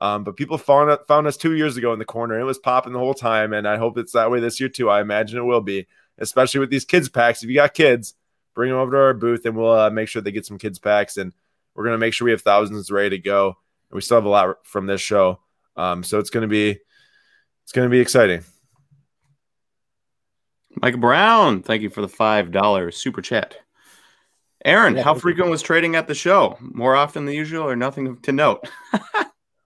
Um, 0.01 0.25
but 0.25 0.37
people 0.37 0.59
found 0.59 0.99
found 1.07 1.27
us 1.27 1.37
two 1.37 1.55
years 1.55 1.77
ago 1.77 1.93
in 1.93 1.99
the 1.99 2.05
corner. 2.05 2.39
It 2.39 2.45
was 2.45 2.59
popping 2.59 2.93
the 2.93 2.99
whole 2.99 3.15
time, 3.15 3.53
and 3.53 3.69
I 3.69 3.77
hope 3.77 3.97
it's 3.97 4.13
that 4.13 4.31
way 4.31 4.41
this 4.41 4.59
year 4.59 4.69
too. 4.69 4.91
I 4.91 5.01
imagine 5.01 5.39
it 5.39 5.45
will 5.45 5.61
be, 5.61 5.87
especially 6.19 6.61
with 6.61 6.71
these 6.71 6.85
kids 6.85 7.09
packs. 7.09 7.43
If 7.43 7.49
you 7.49 7.55
got 7.55 7.75
kids, 7.75 8.15
bring 8.55 8.71
them 8.71 8.79
over 8.79 8.93
to 8.93 8.99
our 8.99 9.15
booth 9.15 9.47
and 9.47 9.57
we'll 9.57 9.73
uh, 9.73 9.91
make 9.91 10.09
sure 10.09 10.23
they 10.23 10.33
get 10.33 10.47
some 10.47 10.59
kids 10.59 10.79
packs 10.79 11.17
and 11.17 11.33
we're 11.75 11.85
going 11.85 11.95
to 11.95 11.99
make 11.99 12.15
sure 12.15 12.25
we 12.25 12.31
have 12.31 12.43
thousands 12.43 12.91
ready 12.91 13.11
to 13.11 13.19
go. 13.19 13.49
And 13.49 13.97
we 13.97 14.01
still 14.01 14.17
have 14.17 14.25
a 14.25 14.29
lot 14.29 14.67
from 14.67 14.87
this 14.87 15.01
show. 15.01 15.41
Um, 15.77 16.03
so 16.03 16.19
it's 16.19 16.31
going 16.31 16.43
to 16.43 16.49
be 16.49 16.79
it's 17.65 17.73
going 17.73 17.87
to 17.87 17.91
be 17.91 18.01
exciting. 18.01 18.45
Mike 20.77 21.01
brown 21.01 21.63
thank 21.63 21.83
you 21.83 21.91
for 21.91 22.01
the 22.01 22.09
five 22.09 22.51
dollar 22.51 22.91
super 22.91 23.23
chat. 23.23 23.57
Aaron 24.65 24.97
yeah, 24.97 25.03
how 25.03 25.15
frequent 25.15 25.51
was 25.51 25.63
trading 25.63 25.95
at 25.95 26.07
the 26.07 26.15
show? 26.15 26.57
More 26.61 26.97
often 26.97 27.27
than 27.27 27.35
usual 27.35 27.69
or 27.69 27.77
nothing 27.77 28.19
to 28.23 28.33
note? 28.33 28.69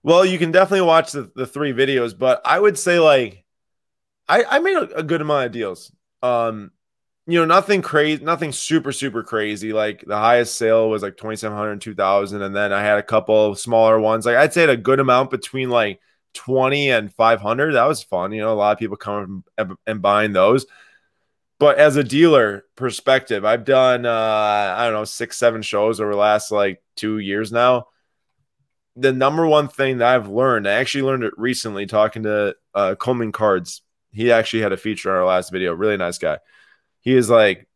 Well 0.01 0.25
you 0.25 0.37
can 0.37 0.51
definitely 0.51 0.87
watch 0.87 1.11
the, 1.11 1.29
the 1.35 1.45
three 1.45 1.73
videos 1.73 2.17
but 2.17 2.41
i 2.45 2.59
would 2.59 2.79
say 2.79 2.99
like 2.99 3.43
i 4.27 4.43
i 4.43 4.59
made 4.59 4.77
a, 4.77 4.99
a 4.99 5.03
good 5.03 5.21
amount 5.21 5.47
of 5.47 5.51
deals. 5.51 5.91
Um 6.23 6.71
you 7.29 7.39
know, 7.39 7.45
nothing 7.45 7.81
crazy, 7.81 8.23
nothing 8.23 8.51
super, 8.51 8.91
super 8.91 9.23
crazy. 9.23 9.71
Like 9.71 10.03
the 10.05 10.17
highest 10.17 10.57
sale 10.57 10.89
was 10.89 11.03
like 11.03 11.15
2,700, 11.17 11.79
2,000. 11.79 12.41
And 12.41 12.55
then 12.55 12.73
I 12.73 12.81
had 12.81 12.97
a 12.97 13.03
couple 13.03 13.53
smaller 13.55 13.99
ones. 13.99 14.25
Like 14.25 14.35
I'd 14.35 14.53
say 14.53 14.63
a 14.63 14.75
good 14.75 14.99
amount 14.99 15.29
between 15.29 15.69
like 15.69 15.99
20 16.33 16.89
and 16.89 17.13
500. 17.13 17.73
That 17.73 17.85
was 17.85 18.01
fun. 18.01 18.31
You 18.31 18.41
know, 18.41 18.53
a 18.53 18.55
lot 18.55 18.71
of 18.71 18.79
people 18.79 18.97
coming 18.97 19.43
and 19.85 20.01
buying 20.01 20.33
those. 20.33 20.65
But 21.59 21.77
as 21.77 21.97
a 21.97 22.03
dealer 22.03 22.65
perspective, 22.75 23.45
I've 23.45 23.65
done, 23.65 24.05
uh, 24.05 24.75
I 24.77 24.85
don't 24.85 24.93
know, 24.93 25.03
six, 25.03 25.37
seven 25.37 25.61
shows 25.61 25.99
over 25.99 26.11
the 26.11 26.17
last 26.17 26.51
like 26.51 26.81
two 26.95 27.19
years 27.19 27.51
now. 27.51 27.87
The 28.95 29.13
number 29.13 29.45
one 29.45 29.67
thing 29.67 29.99
that 29.99 30.15
I've 30.15 30.29
learned, 30.29 30.67
I 30.67 30.73
actually 30.73 31.03
learned 31.03 31.25
it 31.25 31.33
recently 31.37 31.85
talking 31.85 32.23
to 32.23 32.55
uh, 32.73 32.95
Coleman 32.95 33.31
Cards. 33.31 33.81
He 34.11 34.31
actually 34.31 34.61
had 34.61 34.71
a 34.71 34.77
feature 34.77 35.11
on 35.11 35.17
our 35.17 35.25
last 35.25 35.51
video. 35.51 35.73
Really 35.73 35.97
nice 35.97 36.17
guy 36.17 36.39
he 37.01 37.15
is 37.15 37.29
like 37.29 37.67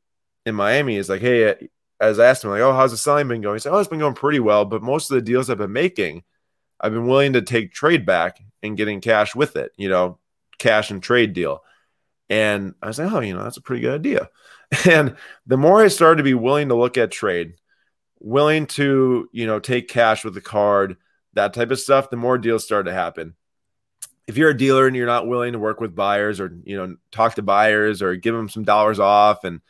in 0.46 0.56
Miami. 0.56 0.96
He's 0.96 1.10
like, 1.10 1.22
hey, 1.22 1.70
as 2.00 2.20
I 2.20 2.28
asked 2.28 2.44
him, 2.44 2.50
like, 2.50 2.62
oh, 2.62 2.74
how's 2.74 2.92
the 2.92 2.98
selling 2.98 3.28
been 3.28 3.42
going? 3.42 3.56
He 3.56 3.60
said, 3.60 3.74
oh, 3.74 3.80
it's 3.80 3.90
been 3.90 4.00
going 4.00 4.16
pretty 4.16 4.40
well, 4.40 4.66
but 4.66 4.84
most 4.84 5.10
of 5.10 5.16
the 5.16 5.22
deals 5.22 5.50
I've 5.50 5.58
been 5.58 5.72
making, 5.72 6.24
I've 6.80 6.92
been 6.92 7.08
willing 7.08 7.34
to 7.34 7.42
take 7.42 7.72
trade 7.72 8.06
back 8.06 8.40
and 8.62 8.78
getting 8.78 9.02
cash 9.02 9.36
with 9.36 9.56
it, 9.56 9.72
you 9.78 9.90
know, 9.90 10.20
cash 10.58 10.92
and 10.92 11.02
trade 11.02 11.34
deal. 11.34 11.64
And 12.30 12.74
I 12.82 12.88
was 12.88 13.00
like, 13.00 13.12
oh, 13.12 13.20
you 13.20 13.34
know, 13.34 13.44
that's 13.44 13.58
a 13.58 13.62
pretty 13.62 13.82
good 13.82 13.96
idea. 13.96 14.30
And 14.90 15.18
the 15.46 15.56
more 15.58 15.84
I 15.84 15.88
started 15.88 16.18
to 16.18 16.24
be 16.24 16.34
willing 16.34 16.70
to 16.70 16.76
look 16.76 16.98
at 16.98 17.12
trade, 17.12 17.54
willing 18.20 18.66
to, 18.66 19.30
you 19.32 19.46
know, 19.46 19.60
take 19.60 19.88
cash 19.88 20.26
with 20.26 20.34
the 20.34 20.42
card, 20.42 20.98
that 21.34 21.54
type 21.54 21.70
of 21.70 21.80
stuff, 21.80 22.10
the 22.10 22.18
more 22.18 22.40
deals 22.40 22.64
started 22.64 22.90
to 22.90 22.96
happen 22.96 23.36
if 24.28 24.38
you're 24.38 24.50
a 24.50 24.58
dealer 24.58 24.88
and 24.88 24.96
you're 24.96 25.06
not 25.06 25.28
willing 25.28 25.54
to 25.54 25.60
work 25.60 25.82
with 25.82 25.96
buyers 25.96 26.40
or 26.40 26.58
you 26.64 26.78
know 26.78 26.96
talk 27.12 27.36
to 27.36 27.42
buyers 27.42 28.02
or 28.02 28.16
give 28.16 28.36
them 28.36 28.50
some 28.50 28.64
dollars 28.64 29.00
off 29.00 29.44
and 29.44 29.62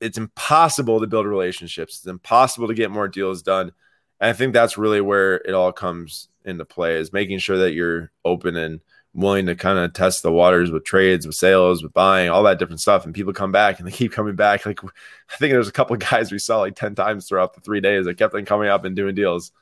it's 0.00 0.18
impossible 0.18 1.00
to 1.00 1.06
build 1.06 1.26
relationships 1.26 1.98
it's 1.98 2.06
impossible 2.06 2.68
to 2.68 2.74
get 2.74 2.90
more 2.90 3.08
deals 3.08 3.42
done 3.42 3.72
And 4.20 4.30
I 4.30 4.32
think 4.34 4.52
that's 4.52 4.76
really 4.78 5.00
where 5.00 5.36
it 5.36 5.54
all 5.54 5.72
comes 5.72 6.28
into 6.44 6.64
play 6.64 6.96
is 6.96 7.12
making 7.12 7.38
sure 7.38 7.58
that 7.58 7.72
you're 7.72 8.10
open 8.24 8.56
and 8.56 8.80
willing 9.14 9.46
to 9.46 9.54
kind 9.54 9.78
of 9.78 9.92
test 9.92 10.22
the 10.22 10.32
waters 10.32 10.70
with 10.70 10.84
trades, 10.84 11.26
with 11.26 11.36
sales, 11.36 11.82
with 11.82 11.92
buying, 11.92 12.28
all 12.30 12.42
that 12.42 12.58
different 12.58 12.80
stuff. 12.80 13.04
And 13.04 13.14
people 13.14 13.32
come 13.32 13.52
back 13.52 13.78
and 13.78 13.86
they 13.86 13.92
keep 13.92 14.12
coming 14.12 14.34
back. 14.34 14.66
Like 14.66 14.82
I 14.84 15.36
think 15.38 15.52
there's 15.52 15.68
a 15.68 15.72
couple 15.72 15.94
of 15.94 16.00
guys 16.10 16.32
we 16.32 16.38
saw 16.38 16.60
like 16.60 16.74
10 16.74 16.94
times 16.94 17.28
throughout 17.28 17.54
the 17.54 17.60
three 17.60 17.80
days 17.80 18.04
that 18.06 18.18
kept 18.18 18.34
on 18.34 18.44
coming 18.44 18.68
up 18.68 18.84
and 18.84 18.96
doing 18.96 19.14
deals. 19.14 19.52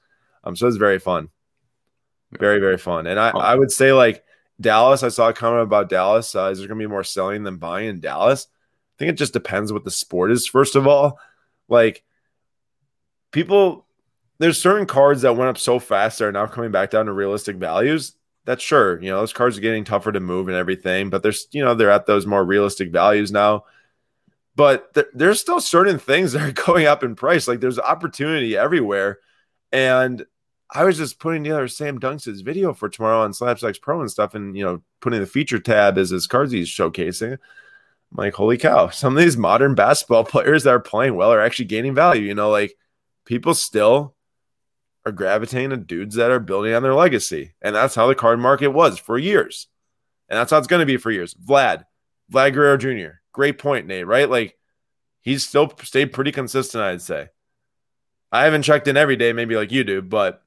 Um, 0.45 0.57
so 0.57 0.67
it's 0.67 0.77
very 0.77 0.99
fun. 0.99 1.29
Very, 2.39 2.59
very 2.61 2.79
fun. 2.79 3.07
And 3.07 3.21
I, 3.21 3.31
I 3.31 3.55
would 3.55 3.71
say 3.71 3.93
like 3.93 4.25
Dallas, 4.61 5.03
I 5.03 5.09
saw 5.09 5.29
a 5.29 5.33
comment 5.35 5.63
about 5.63 5.89
Dallas. 5.89 6.35
Uh, 6.35 6.47
is 6.47 6.59
there 6.59 6.69
going 6.69 6.79
to 6.79 6.85
be 6.85 6.91
more 6.91 7.05
selling 7.05 7.43
than 7.43 7.57
buying 7.57 7.89
in 7.89 8.01
Dallas? 8.01 8.47
I 8.51 8.99
think 8.99 9.11
it 9.11 9.19
just 9.19 9.33
depends 9.33 9.73
what 9.73 9.85
the 9.85 9.91
sport 9.91 10.31
is, 10.31 10.47
first 10.47 10.77
of 10.77 10.87
all. 10.87 11.19
Like 11.69 12.05
people, 13.33 13.87
there's 14.39 14.61
certain 14.61 14.87
cards 14.87 15.23
that 15.23 15.37
went 15.37 15.51
up 15.51 15.59
so 15.59 15.79
fast 15.79 16.19
that 16.19 16.27
are 16.27 16.33
now 16.33 16.47
coming 16.47 16.71
back 16.71 16.91
down 16.91 17.07
to 17.07 17.13
realistic 17.13 17.57
values. 17.57 18.15
That's 18.45 18.63
sure, 18.63 19.01
you 19.01 19.11
know, 19.11 19.21
those 19.21 19.33
cards 19.33 19.57
are 19.57 19.63
getting 19.63 19.85
tougher 19.85 20.11
to 20.11 20.21
move 20.21 20.49
and 20.49 20.57
everything, 20.57 21.11
but 21.11 21.23
there's, 21.23 21.47
you 21.53 21.65
know, 21.65 21.75
they're 21.75 21.91
at 21.91 22.07
those 22.07 22.27
more 22.27 22.45
realistic 22.45 22.91
values 22.91 23.31
now. 23.31 23.65
But 24.57 24.93
th- 24.95 25.07
there's 25.15 25.41
still 25.41 25.61
certain 25.61 25.99
things 25.99 26.33
that 26.33 26.43
are 26.43 26.53
going 26.67 26.87
up 26.87 27.05
in 27.05 27.15
price. 27.15 27.47
Like 27.47 27.61
there's 27.61 27.79
opportunity 27.79 28.57
everywhere. 28.57 29.21
And 29.71 30.27
I 30.75 30.85
was 30.85 30.97
just 30.97 31.19
putting 31.19 31.45
together 31.45 31.69
Sam 31.69 32.01
Dunks' 32.01 32.43
video 32.43 32.73
for 32.73 32.89
tomorrow 32.89 33.23
on 33.23 33.33
Slabstox 33.33 33.81
Pro 33.81 34.01
and 34.01 34.11
stuff, 34.11 34.35
and 34.35 34.57
you 34.57 34.65
know, 34.65 34.83
putting 35.01 35.21
the 35.21 35.27
feature 35.27 35.59
tab 35.59 35.99
as 35.99 36.11
his 36.11 36.27
cards 36.27 36.51
he's 36.51 36.69
showcasing. 36.69 37.33
I'm 37.33 37.39
like, 38.17 38.35
holy 38.35 38.57
cow, 38.57 38.89
some 38.91 39.17
of 39.17 39.23
these 39.23 39.37
modern 39.37 39.75
basketball 39.75 40.25
players 40.25 40.65
that 40.65 40.71
are 40.71 40.81
playing 40.81 41.15
well 41.15 41.33
are 41.33 41.41
actually 41.41 41.67
gaining 41.67 41.95
value. 41.95 42.23
You 42.23 42.35
know, 42.35 42.51
like 42.51 42.75
people 43.27 43.55
still 43.55 44.15
are 45.05 45.13
gravitating 45.13 45.71
to 45.71 45.77
dudes 45.77 46.15
that 46.15 46.31
are 46.31 46.41
building 46.41 46.75
on 46.75 46.83
their 46.83 46.95
legacy. 46.95 47.55
And 47.61 47.75
that's 47.75 47.95
how 47.95 48.07
the 48.07 48.15
card 48.15 48.39
market 48.39 48.69
was 48.69 48.99
for 48.99 49.19
years. 49.19 49.67
And 50.29 50.39
that's 50.39 50.51
how 50.51 50.59
it's 50.59 50.69
going 50.69 50.81
to 50.81 50.87
be 50.87 50.97
for 50.97 51.11
years. 51.11 51.35
Vlad, 51.35 51.85
Vlad 52.33 52.55
Guerrero 52.55 52.77
Jr., 52.77 53.17
great 53.33 53.59
point, 53.59 53.87
Nate, 53.87 54.07
right? 54.07 54.31
Like 54.31 54.57
he's 55.21 55.47
still 55.47 55.73
stayed 55.83 56.13
pretty 56.13 56.33
consistent, 56.33 56.83
I'd 56.83 57.03
say. 57.03 57.29
I 58.31 58.45
haven't 58.45 58.63
checked 58.63 58.89
in 58.89 58.97
every 58.97 59.17
day, 59.17 59.33
maybe 59.33 59.57
like 59.57 59.73
you 59.73 59.85
do, 59.85 60.01
but 60.01 60.43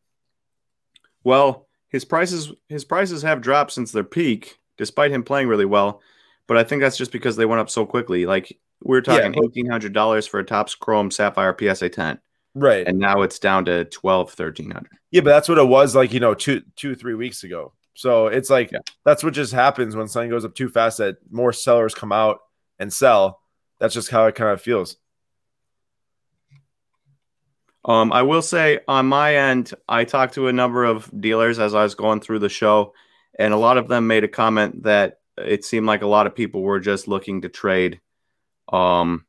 well, 1.25 1.67
his 1.89 2.05
prices 2.05 2.53
his 2.69 2.85
prices 2.85 3.21
have 3.23 3.41
dropped 3.41 3.73
since 3.73 3.91
their 3.91 4.05
peak, 4.05 4.57
despite 4.77 5.11
him 5.11 5.23
playing 5.23 5.49
really 5.49 5.65
well. 5.65 6.01
But 6.47 6.57
I 6.57 6.63
think 6.63 6.81
that's 6.81 6.97
just 6.97 7.11
because 7.11 7.35
they 7.35 7.45
went 7.45 7.59
up 7.59 7.69
so 7.69 7.85
quickly. 7.85 8.25
Like 8.25 8.57
we 8.83 8.97
are 8.97 9.01
talking 9.01 9.33
yeah, 9.33 9.41
eighteen 9.43 9.69
hundred 9.69 9.91
dollars 9.91 10.25
for 10.25 10.39
a 10.39 10.45
Topps 10.45 10.75
Chrome 10.75 11.11
Sapphire 11.11 11.55
PSA 11.59 11.89
ten. 11.89 12.19
Right. 12.55 12.87
And 12.87 12.97
now 12.97 13.21
it's 13.21 13.37
down 13.37 13.65
to 13.65 13.83
12, 13.83 14.27
1300. 14.27 14.87
Yeah, 15.11 15.21
but 15.21 15.31
that's 15.31 15.49
what 15.49 15.57
it 15.57 15.67
was 15.67 15.93
like, 15.93 16.13
you 16.13 16.21
know, 16.21 16.33
two, 16.33 16.61
two, 16.77 16.95
three 16.95 17.13
weeks 17.13 17.43
ago. 17.43 17.73
So 17.95 18.27
it's 18.27 18.49
like 18.49 18.71
yeah. 18.71 18.79
that's 19.03 19.23
what 19.23 19.33
just 19.33 19.53
happens 19.53 19.95
when 19.95 20.07
something 20.07 20.29
goes 20.29 20.45
up 20.45 20.55
too 20.55 20.69
fast 20.69 20.97
that 20.97 21.17
more 21.29 21.53
sellers 21.53 21.93
come 21.93 22.11
out 22.11 22.39
and 22.79 22.91
sell. 22.91 23.41
That's 23.79 23.93
just 23.93 24.09
how 24.09 24.25
it 24.25 24.35
kind 24.35 24.51
of 24.51 24.61
feels. 24.61 24.97
Um, 27.85 28.11
I 28.11 28.23
will 28.23 28.41
say 28.41 28.79
on 28.87 29.05
my 29.05 29.35
end, 29.35 29.71
I 29.87 30.05
talked 30.05 30.33
to 30.33 30.47
a 30.47 30.53
number 30.53 30.83
of 30.83 31.09
dealers 31.21 31.59
as 31.59 31.75
I 31.75 31.83
was 31.83 31.93
going 31.93 32.19
through 32.19 32.39
the 32.39 32.49
show, 32.49 32.93
and 33.37 33.53
a 33.53 33.57
lot 33.57 33.77
of 33.77 33.87
them 33.87 34.07
made 34.07 34.23
a 34.23 34.27
comment 34.27 34.83
that 34.83 35.19
it 35.37 35.63
seemed 35.63 35.85
like 35.85 36.01
a 36.01 36.07
lot 36.07 36.25
of 36.25 36.35
people 36.35 36.61
were 36.61 36.79
just 36.79 37.07
looking 37.07 37.41
to 37.41 37.49
trade, 37.49 38.01
um, 38.71 39.25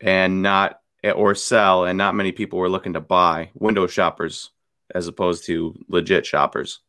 and 0.00 0.42
not 0.42 0.80
or 1.14 1.36
sell, 1.36 1.84
and 1.84 1.96
not 1.96 2.16
many 2.16 2.32
people 2.32 2.58
were 2.58 2.68
looking 2.68 2.94
to 2.94 3.00
buy 3.00 3.50
window 3.54 3.86
shoppers 3.86 4.50
as 4.92 5.06
opposed 5.06 5.46
to 5.46 5.78
legit 5.88 6.26
shoppers. 6.26 6.80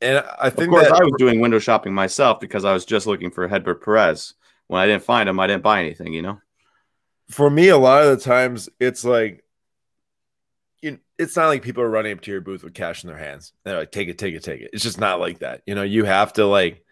And 0.00 0.24
I 0.40 0.50
think 0.50 0.68
of 0.68 0.74
course 0.74 0.88
that- 0.88 1.00
I 1.00 1.04
was 1.04 1.12
doing 1.18 1.40
window 1.40 1.60
shopping 1.60 1.94
myself 1.94 2.40
because 2.40 2.64
I 2.64 2.72
was 2.72 2.84
just 2.84 3.06
looking 3.06 3.30
for 3.30 3.46
Hedbert 3.46 3.84
Perez. 3.84 4.34
When 4.66 4.80
I 4.80 4.86
didn't 4.86 5.04
find 5.04 5.28
him, 5.28 5.38
I 5.38 5.46
didn't 5.46 5.62
buy 5.62 5.80
anything. 5.80 6.12
You 6.12 6.22
know. 6.22 6.40
For 7.28 7.48
me, 7.48 7.68
a 7.68 7.78
lot 7.78 8.02
of 8.02 8.18
the 8.18 8.24
times 8.24 8.68
it's 8.80 9.04
like, 9.04 9.44
it's 11.20 11.36
not 11.36 11.48
like 11.48 11.62
people 11.62 11.82
are 11.82 11.90
running 11.90 12.12
up 12.12 12.22
to 12.22 12.30
your 12.30 12.40
booth 12.40 12.64
with 12.64 12.74
cash 12.74 13.04
in 13.04 13.08
their 13.08 13.18
hands. 13.18 13.52
They're 13.64 13.78
like, 13.78 13.92
take 13.92 14.08
it, 14.08 14.18
take 14.18 14.34
it, 14.34 14.42
take 14.42 14.62
it. 14.62 14.70
It's 14.72 14.82
just 14.82 14.98
not 14.98 15.20
like 15.20 15.40
that. 15.40 15.62
You 15.66 15.74
know, 15.74 15.82
you 15.82 16.04
have 16.04 16.32
to 16.34 16.46
like 16.46 16.82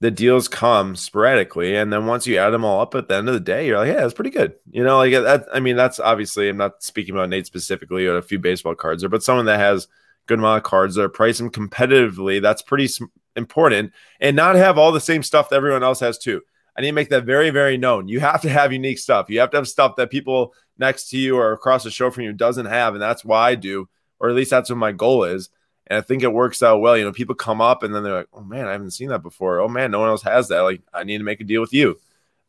the 0.00 0.10
deals 0.10 0.46
come 0.46 0.94
sporadically 0.94 1.74
and 1.74 1.90
then 1.90 2.04
once 2.04 2.26
you 2.26 2.36
add 2.36 2.50
them 2.50 2.64
all 2.64 2.82
up 2.82 2.94
at 2.94 3.08
the 3.08 3.14
end 3.14 3.28
of 3.28 3.34
the 3.34 3.40
day 3.40 3.66
you're 3.66 3.78
like 3.78 3.88
yeah 3.88 4.00
that's 4.00 4.12
pretty 4.12 4.30
good 4.30 4.54
you 4.70 4.84
know 4.84 4.98
like 4.98 5.10
that 5.12 5.46
i 5.54 5.58
mean 5.58 5.74
that's 5.74 5.98
obviously 5.98 6.50
i'm 6.50 6.56
not 6.58 6.82
speaking 6.82 7.14
about 7.14 7.30
nate 7.30 7.46
specifically 7.46 8.06
or 8.06 8.18
a 8.18 8.22
few 8.22 8.38
baseball 8.38 8.74
cards 8.74 9.00
there 9.00 9.08
but 9.08 9.22
someone 9.22 9.46
that 9.46 9.58
has 9.58 9.88
good 10.26 10.38
amount 10.38 10.58
of 10.58 10.64
cards 10.64 10.94
that 10.94 11.02
are 11.02 11.08
priced 11.08 11.40
competitively 11.40 12.42
that's 12.42 12.60
pretty 12.60 12.88
important 13.36 13.90
and 14.20 14.36
not 14.36 14.54
have 14.54 14.76
all 14.76 14.92
the 14.92 15.00
same 15.00 15.22
stuff 15.22 15.48
that 15.48 15.56
everyone 15.56 15.82
else 15.82 16.00
has 16.00 16.18
too 16.18 16.42
i 16.76 16.80
need 16.80 16.88
to 16.88 16.92
make 16.92 17.08
that 17.10 17.24
very 17.24 17.50
very 17.50 17.76
known 17.76 18.08
you 18.08 18.20
have 18.20 18.40
to 18.40 18.48
have 18.48 18.72
unique 18.72 18.98
stuff 18.98 19.30
you 19.30 19.40
have 19.40 19.50
to 19.50 19.56
have 19.56 19.68
stuff 19.68 19.96
that 19.96 20.10
people 20.10 20.54
next 20.78 21.08
to 21.10 21.18
you 21.18 21.36
or 21.36 21.52
across 21.52 21.84
the 21.84 21.90
show 21.90 22.10
from 22.10 22.24
you 22.24 22.32
doesn't 22.32 22.66
have 22.66 22.94
and 22.94 23.02
that's 23.02 23.24
why 23.24 23.50
i 23.50 23.54
do 23.54 23.88
or 24.18 24.28
at 24.28 24.34
least 24.34 24.50
that's 24.50 24.70
what 24.70 24.76
my 24.76 24.92
goal 24.92 25.24
is 25.24 25.50
and 25.86 25.98
I 25.98 26.00
think 26.00 26.22
it 26.22 26.32
works 26.32 26.62
out 26.62 26.80
well. 26.80 26.96
You 26.96 27.04
know, 27.04 27.12
people 27.12 27.34
come 27.34 27.60
up 27.60 27.82
and 27.82 27.94
then 27.94 28.02
they're 28.02 28.16
like, 28.16 28.28
oh 28.32 28.42
man, 28.42 28.66
I 28.66 28.72
haven't 28.72 28.90
seen 28.90 29.08
that 29.10 29.22
before. 29.22 29.60
Oh 29.60 29.68
man, 29.68 29.90
no 29.90 30.00
one 30.00 30.08
else 30.08 30.22
has 30.22 30.48
that. 30.48 30.60
Like, 30.60 30.82
I 30.92 31.04
need 31.04 31.18
to 31.18 31.24
make 31.24 31.40
a 31.40 31.44
deal 31.44 31.60
with 31.60 31.72
you 31.72 31.98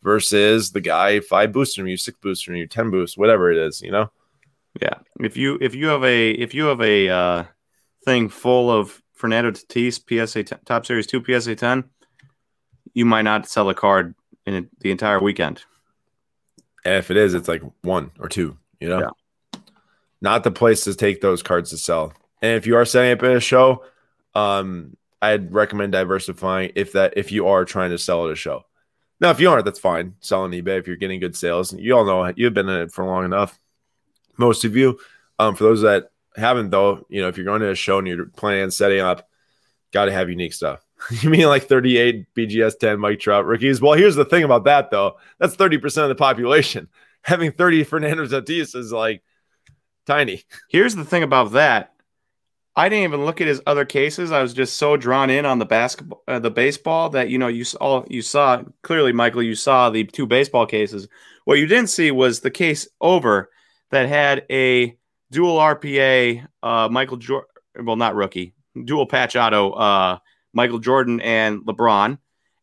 versus 0.01 0.71
the 0.71 0.81
guy 0.81 1.19
five 1.19 1.51
boosts 1.51 1.75
from 1.75 1.87
you, 1.87 1.97
six 1.97 2.17
boosts 2.19 2.43
from 2.43 2.55
you, 2.55 2.67
10 2.67 2.89
boosts, 2.89 3.17
whatever 3.17 3.51
it 3.51 3.57
is, 3.57 3.81
you 3.81 3.91
know? 3.91 4.09
Yeah. 4.81 4.95
If 5.19 5.37
you, 5.37 5.57
if 5.61 5.75
you 5.75 5.87
have 5.87 6.03
a, 6.03 6.31
if 6.31 6.53
you 6.53 6.65
have 6.65 6.81
a 6.81 7.09
uh, 7.09 7.43
thing 8.05 8.29
full 8.29 8.71
of 8.71 9.01
Fernando 9.13 9.51
Tatis 9.51 10.27
PSA 10.27 10.43
top 10.65 10.85
series 10.85 11.07
two 11.07 11.23
PSA 11.23 11.55
10, 11.55 11.83
you 12.97 13.05
might 13.05 13.21
not 13.21 13.47
sell 13.47 13.69
a 13.69 13.75
card 13.75 14.15
in 14.47 14.67
the 14.79 14.89
entire 14.89 15.19
weekend. 15.19 15.61
And 16.83 16.95
if 16.95 17.11
it 17.11 17.17
is, 17.17 17.35
it's 17.35 17.47
like 17.47 17.61
one 17.83 18.09
or 18.19 18.27
two, 18.27 18.57
you 18.79 18.89
know? 18.89 18.99
Yeah. 19.53 19.59
Not 20.19 20.43
the 20.43 20.49
place 20.49 20.83
to 20.85 20.95
take 20.95 21.21
those 21.21 21.43
cards 21.43 21.69
to 21.69 21.77
sell. 21.77 22.11
And 22.41 22.57
if 22.57 22.65
you 22.65 22.75
are 22.75 22.85
setting 22.85 23.11
up 23.11 23.21
a 23.21 23.39
show, 23.39 23.83
um, 24.33 24.97
I'd 25.21 25.53
recommend 25.53 25.91
diversifying 25.91 26.71
if 26.73 26.93
that 26.93 27.13
if 27.17 27.31
you 27.31 27.45
are 27.47 27.65
trying 27.65 27.91
to 27.91 27.99
sell 27.99 28.25
at 28.25 28.33
a 28.33 28.35
show. 28.35 28.63
Now, 29.21 29.29
if 29.29 29.39
you 29.39 29.51
aren't, 29.51 29.65
that's 29.65 29.79
fine. 29.79 30.15
Sell 30.21 30.41
on 30.41 30.51
eBay 30.51 30.79
if 30.79 30.87
you're 30.87 30.95
getting 30.95 31.19
good 31.19 31.35
sales. 31.35 31.73
You 31.73 31.95
all 31.95 32.05
know 32.05 32.33
you've 32.35 32.55
been 32.55 32.67
in 32.67 32.81
it 32.81 32.91
for 32.91 33.05
long 33.05 33.25
enough. 33.25 33.59
Most 34.37 34.65
of 34.65 34.75
you. 34.75 34.97
Um, 35.37 35.53
for 35.53 35.65
those 35.65 35.83
that 35.83 36.09
haven't, 36.35 36.71
though, 36.71 37.05
you 37.09 37.21
know, 37.21 37.27
if 37.27 37.37
you're 37.37 37.45
going 37.45 37.61
to 37.61 37.69
a 37.69 37.75
show 37.75 37.99
and 37.99 38.07
you're 38.07 38.25
planning 38.25 38.63
on 38.63 38.71
setting 38.71 39.01
up, 39.01 39.29
got 39.93 40.05
to 40.05 40.11
have 40.11 40.31
unique 40.31 40.53
stuff. 40.53 40.83
you 41.21 41.29
mean 41.29 41.47
like 41.47 41.63
38 41.63 42.33
BGS 42.33 42.79
10 42.79 42.99
Mike 42.99 43.19
Trout 43.19 43.45
rookies? 43.45 43.81
Well, 43.81 43.93
here's 43.93 44.15
the 44.15 44.25
thing 44.25 44.43
about 44.43 44.65
that, 44.65 44.91
though. 44.91 45.17
That's 45.39 45.55
30% 45.55 46.03
of 46.03 46.09
the 46.09 46.15
population. 46.15 46.89
Having 47.21 47.53
30 47.53 47.83
Fernando 47.83 48.25
Tatis 48.25 48.75
is 48.75 48.91
like 48.91 49.21
tiny. 50.05 50.43
Here's 50.69 50.95
the 50.95 51.03
thing 51.03 51.23
about 51.23 51.51
that 51.53 51.93
I 52.77 52.89
didn't 52.89 53.05
even 53.05 53.25
look 53.25 53.41
at 53.41 53.47
his 53.47 53.59
other 53.65 53.85
cases. 53.85 54.31
I 54.31 54.43
was 54.43 54.53
just 54.53 54.77
so 54.77 54.97
drawn 54.97 55.31
in 55.31 55.47
on 55.47 55.57
the 55.57 55.65
basketball, 55.65 56.21
uh, 56.27 56.37
the 56.37 56.51
baseball 56.51 57.09
that 57.09 57.27
you 57.27 57.39
know 57.39 57.47
you 57.47 57.63
saw. 57.63 58.05
You 58.07 58.21
saw 58.21 58.61
clearly, 58.83 59.11
Michael. 59.11 59.41
You 59.41 59.55
saw 59.55 59.89
the 59.89 60.03
two 60.03 60.27
baseball 60.27 60.67
cases. 60.67 61.07
What 61.45 61.57
you 61.57 61.65
didn't 61.65 61.89
see 61.89 62.11
was 62.11 62.39
the 62.39 62.51
case 62.51 62.87
over 63.01 63.49
that 63.89 64.07
had 64.07 64.45
a 64.51 64.95
dual 65.31 65.57
RPA 65.57 66.45
uh, 66.61 66.87
Michael. 66.91 67.19
Well, 67.81 67.95
not 67.95 68.13
rookie, 68.13 68.53
dual 68.85 69.07
patch 69.07 69.35
auto 69.35 69.71
uh, 69.71 70.19
Michael 70.57 70.79
Jordan 70.79 71.21
and 71.21 71.61
LeBron. 71.61 72.17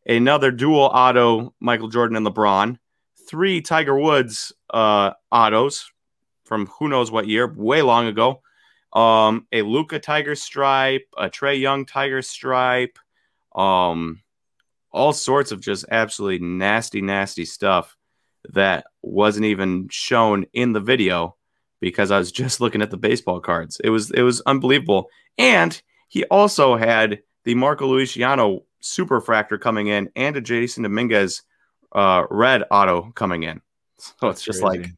Another 0.06 0.50
dual 0.50 0.90
auto 0.92 1.54
Michael 1.60 1.88
Jordan 1.88 2.16
and 2.16 2.26
LeBron. 2.26 2.76
Three 3.28 3.62
Tiger 3.62 3.98
Woods 3.98 4.52
uh, 4.68 5.12
autos 5.32 5.90
from 6.44 6.66
who 6.66 6.88
knows 6.88 7.10
what 7.10 7.26
year, 7.26 7.50
way 7.56 7.80
long 7.80 8.06
ago 8.06 8.42
um, 8.94 9.46
a 9.52 9.62
Luka 9.62 9.98
Tiger 9.98 10.36
stripe, 10.36 11.06
a 11.16 11.28
Trae 11.28 11.60
Young 11.60 11.84
Tiger 11.84 12.22
stripe, 12.22 12.98
um, 13.54 14.22
all 14.92 15.12
sorts 15.12 15.50
of 15.52 15.60
just 15.60 15.84
absolutely 15.90 16.46
nasty, 16.46 17.02
nasty 17.02 17.44
stuff 17.44 17.96
that 18.50 18.84
wasn't 19.02 19.46
even 19.46 19.88
shown 19.90 20.46
in 20.52 20.72
the 20.72 20.80
video 20.80 21.36
because 21.80 22.10
I 22.10 22.18
was 22.18 22.30
just 22.42 22.60
looking 22.60 22.82
at 22.82 22.90
the 22.90 22.96
baseball 22.96 23.40
cards. 23.40 23.80
It 23.82 23.90
was 23.90 24.10
it 24.10 24.22
was 24.22 24.40
unbelievable, 24.42 25.08
and 25.36 25.80
he 26.08 26.24
also 26.24 26.76
had 26.76 27.20
the 27.44 27.54
Marco 27.54 27.86
Luciano 27.86 28.64
Superfractor 28.82 29.60
coming 29.60 29.86
in 29.88 30.10
and 30.16 30.36
a 30.36 30.42
Jasson 30.42 30.82
Dominguez 30.82 31.42
uh, 31.92 32.24
red 32.30 32.64
auto 32.70 33.12
coming 33.14 33.44
in. 33.44 33.60
So 33.98 34.12
That's 34.22 34.40
it's 34.40 34.44
just 34.44 34.62
crazy. 34.62 34.80
like 34.82 34.90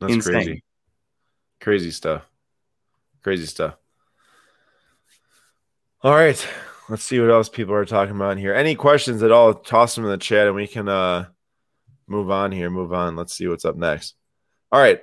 That's 0.00 0.12
insane. 0.12 0.32
Crazy. 0.32 0.64
Crazy 1.60 1.90
stuff. 1.90 2.22
Crazy 3.22 3.46
stuff. 3.46 3.76
All 6.02 6.14
right. 6.14 6.48
Let's 6.88 7.04
see 7.04 7.20
what 7.20 7.30
else 7.30 7.48
people 7.48 7.74
are 7.74 7.84
talking 7.84 8.16
about 8.16 8.38
here. 8.38 8.54
Any 8.54 8.74
questions 8.74 9.22
at 9.22 9.32
all? 9.32 9.52
Toss 9.54 9.94
them 9.94 10.04
in 10.04 10.10
the 10.10 10.16
chat 10.16 10.46
and 10.46 10.56
we 10.56 10.66
can 10.66 10.88
uh 10.88 11.26
move 12.06 12.30
on 12.30 12.52
here. 12.52 12.70
Move 12.70 12.92
on. 12.92 13.16
Let's 13.16 13.34
see 13.34 13.46
what's 13.46 13.64
up 13.64 13.76
next. 13.76 14.14
All 14.72 14.80
right. 14.80 15.00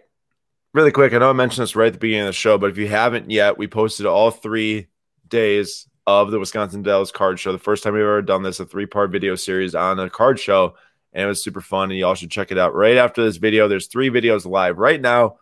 really 0.74 0.92
quick, 0.92 1.14
I 1.14 1.18
know 1.20 1.30
I 1.30 1.34
mentioned 1.34 1.64
this 1.64 1.76
right 1.76 1.88
at 1.88 1.94
the 1.94 2.00
beginning 2.00 2.24
of 2.24 2.28
the 2.28 2.34
show, 2.34 2.58
but 2.58 2.70
if 2.72 2.78
you 2.78 2.88
haven't 2.88 3.30
yet, 3.30 3.58
we 3.58 3.68
posted 3.68 4.06
all 4.06 4.32
three 4.32 4.88
days 5.28 5.88
of 6.08 6.32
the 6.32 6.40
Wisconsin 6.40 6.84
Dells 6.84 7.12
card 7.12 7.40
show. 7.40 7.52
The 7.52 7.58
first 7.58 7.84
time 7.84 7.94
we've 7.94 8.02
ever 8.02 8.22
done 8.22 8.44
this, 8.44 8.60
a 8.60 8.66
three 8.66 8.86
part 8.86 9.12
video 9.12 9.36
series 9.36 9.76
on 9.76 10.00
a 10.00 10.10
card 10.10 10.40
show, 10.40 10.76
and 11.14 11.24
it 11.24 11.28
was 11.28 11.44
super 11.44 11.62
fun. 11.62 11.90
And 11.90 11.98
you 11.98 12.06
all 12.06 12.16
should 12.16 12.32
check 12.32 12.52
it 12.52 12.58
out 12.58 12.76
right 12.76 12.98
after 12.98 13.24
this 13.24 13.38
video. 13.38 13.68
There's 13.68 13.88
three 13.88 14.10
videos 14.10 14.46
live 14.46 14.78
right 14.78 15.02
now 15.02 15.38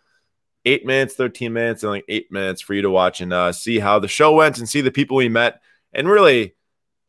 eight 0.65 0.85
minutes, 0.85 1.15
13 1.15 1.51
minutes, 1.51 1.83
and 1.83 1.91
like 1.91 2.05
eight 2.07 2.31
minutes 2.31 2.61
for 2.61 2.73
you 2.73 2.81
to 2.83 2.89
watch 2.89 3.21
and 3.21 3.33
uh, 3.33 3.51
see 3.51 3.79
how 3.79 3.99
the 3.99 4.07
show 4.07 4.33
went 4.33 4.57
and 4.57 4.67
see 4.67 4.81
the 4.81 4.91
people 4.91 5.17
we 5.17 5.29
met. 5.29 5.61
And 5.93 6.07
really, 6.07 6.55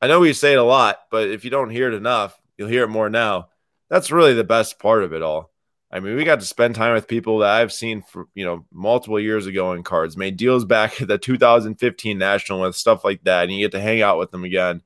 I 0.01 0.07
know 0.07 0.21
we 0.21 0.33
say 0.33 0.53
it 0.53 0.59
a 0.59 0.63
lot, 0.65 0.99
but 1.11 1.29
if 1.29 1.45
you 1.45 1.51
don't 1.51 1.71
hear 1.71 1.89
it 1.89 1.95
enough, 1.95 2.39
you'll 2.59 2.69
hear 2.69 2.85
it 2.85 2.89
more 2.89 3.09
now. 3.09 3.49
That's 3.89 4.11
really 4.11 4.35
the 4.35 4.45
best 4.45 4.79
part 4.79 5.05
of 5.05 5.13
it 5.13 5.23
all. 5.23 5.54
I 5.95 6.01
mean, 6.01 6.17
we 6.17 6.25
got 6.25 6.41
to 6.41 6.47
spend 6.47 6.75
time 6.75 6.93
with 6.93 7.07
people 7.07 7.39
that 7.39 7.51
I've 7.51 7.73
seen 7.73 8.03
for 8.03 8.27
you 8.35 8.45
know 8.45 8.67
multiple 8.73 9.21
years 9.21 9.47
ago 9.47 9.73
in 9.73 9.85
cards, 9.85 10.17
made 10.17 10.37
deals 10.37 10.65
back 10.65 11.01
at 11.01 11.07
the 11.07 11.19
2015 11.19 12.19
national 12.19 12.61
with 12.61 12.75
stuff 12.75 13.05
like 13.05 13.23
that, 13.23 13.45
and 13.45 13.53
you 13.53 13.65
get 13.65 13.71
to 13.73 13.81
hang 13.81 14.03
out 14.03 14.19
with 14.19 14.33
them 14.33 14.43
again. 14.43 14.83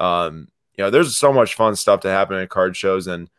Um, 0.00 0.48
you 0.76 0.82
know, 0.82 0.90
there's 0.90 1.16
so 1.16 1.32
much 1.32 1.54
fun 1.54 1.76
stuff 1.76 2.00
to 2.00 2.08
happen 2.10 2.36
at 2.36 2.48
card 2.48 2.76
shows, 2.76 3.06
and 3.06 3.30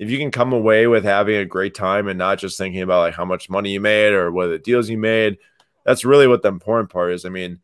if 0.00 0.10
you 0.10 0.18
can 0.18 0.32
come 0.32 0.52
away 0.52 0.88
with 0.88 1.04
having 1.04 1.36
a 1.36 1.44
great 1.44 1.74
time 1.74 2.08
and 2.08 2.18
not 2.18 2.38
just 2.38 2.58
thinking 2.58 2.82
about 2.82 3.00
like 3.00 3.14
how 3.14 3.24
much 3.24 3.48
money 3.48 3.70
you 3.70 3.80
made 3.80 4.12
or 4.12 4.32
what 4.32 4.48
the 4.48 4.58
deals 4.58 4.90
you 4.90 4.98
made, 4.98 5.38
that's 5.84 6.04
really 6.04 6.26
what 6.26 6.42
the 6.42 6.48
important 6.48 6.90
part 6.90 7.12
is. 7.12 7.24
I 7.24 7.28
mean, 7.28 7.60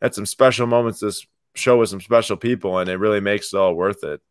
had 0.00 0.14
some 0.14 0.26
special 0.26 0.66
moments 0.66 1.00
this 1.00 1.26
show 1.54 1.76
with 1.76 1.90
some 1.90 2.00
special 2.00 2.38
people, 2.38 2.78
and 2.78 2.88
it 2.88 2.96
really 2.96 3.20
makes 3.20 3.52
it 3.52 3.58
all 3.58 3.74
worth 3.74 4.02
it. 4.02 4.22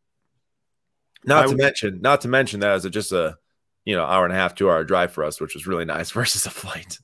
Not 1.24 1.45
I 1.45 1.47
to 1.51 1.55
mention, 1.55 2.01
not 2.01 2.22
to 2.22 2.28
mention 2.28 2.62
that 2.62 2.72
as 2.72 2.86
a, 2.86 2.89
just 2.89 3.12
a 3.12 3.38
you 3.89 3.95
know 3.95 4.05
hour 4.05 4.23
and 4.23 4.31
a 4.31 4.37
half, 4.37 4.53
two 4.53 4.69
hour 4.69 4.83
drive 4.83 5.11
for 5.11 5.23
us, 5.23 5.41
which 5.41 5.55
was 5.55 5.65
really 5.65 5.83
nice 5.83 6.11
versus 6.19 6.45
a 6.45 6.51
flight. 6.51 6.99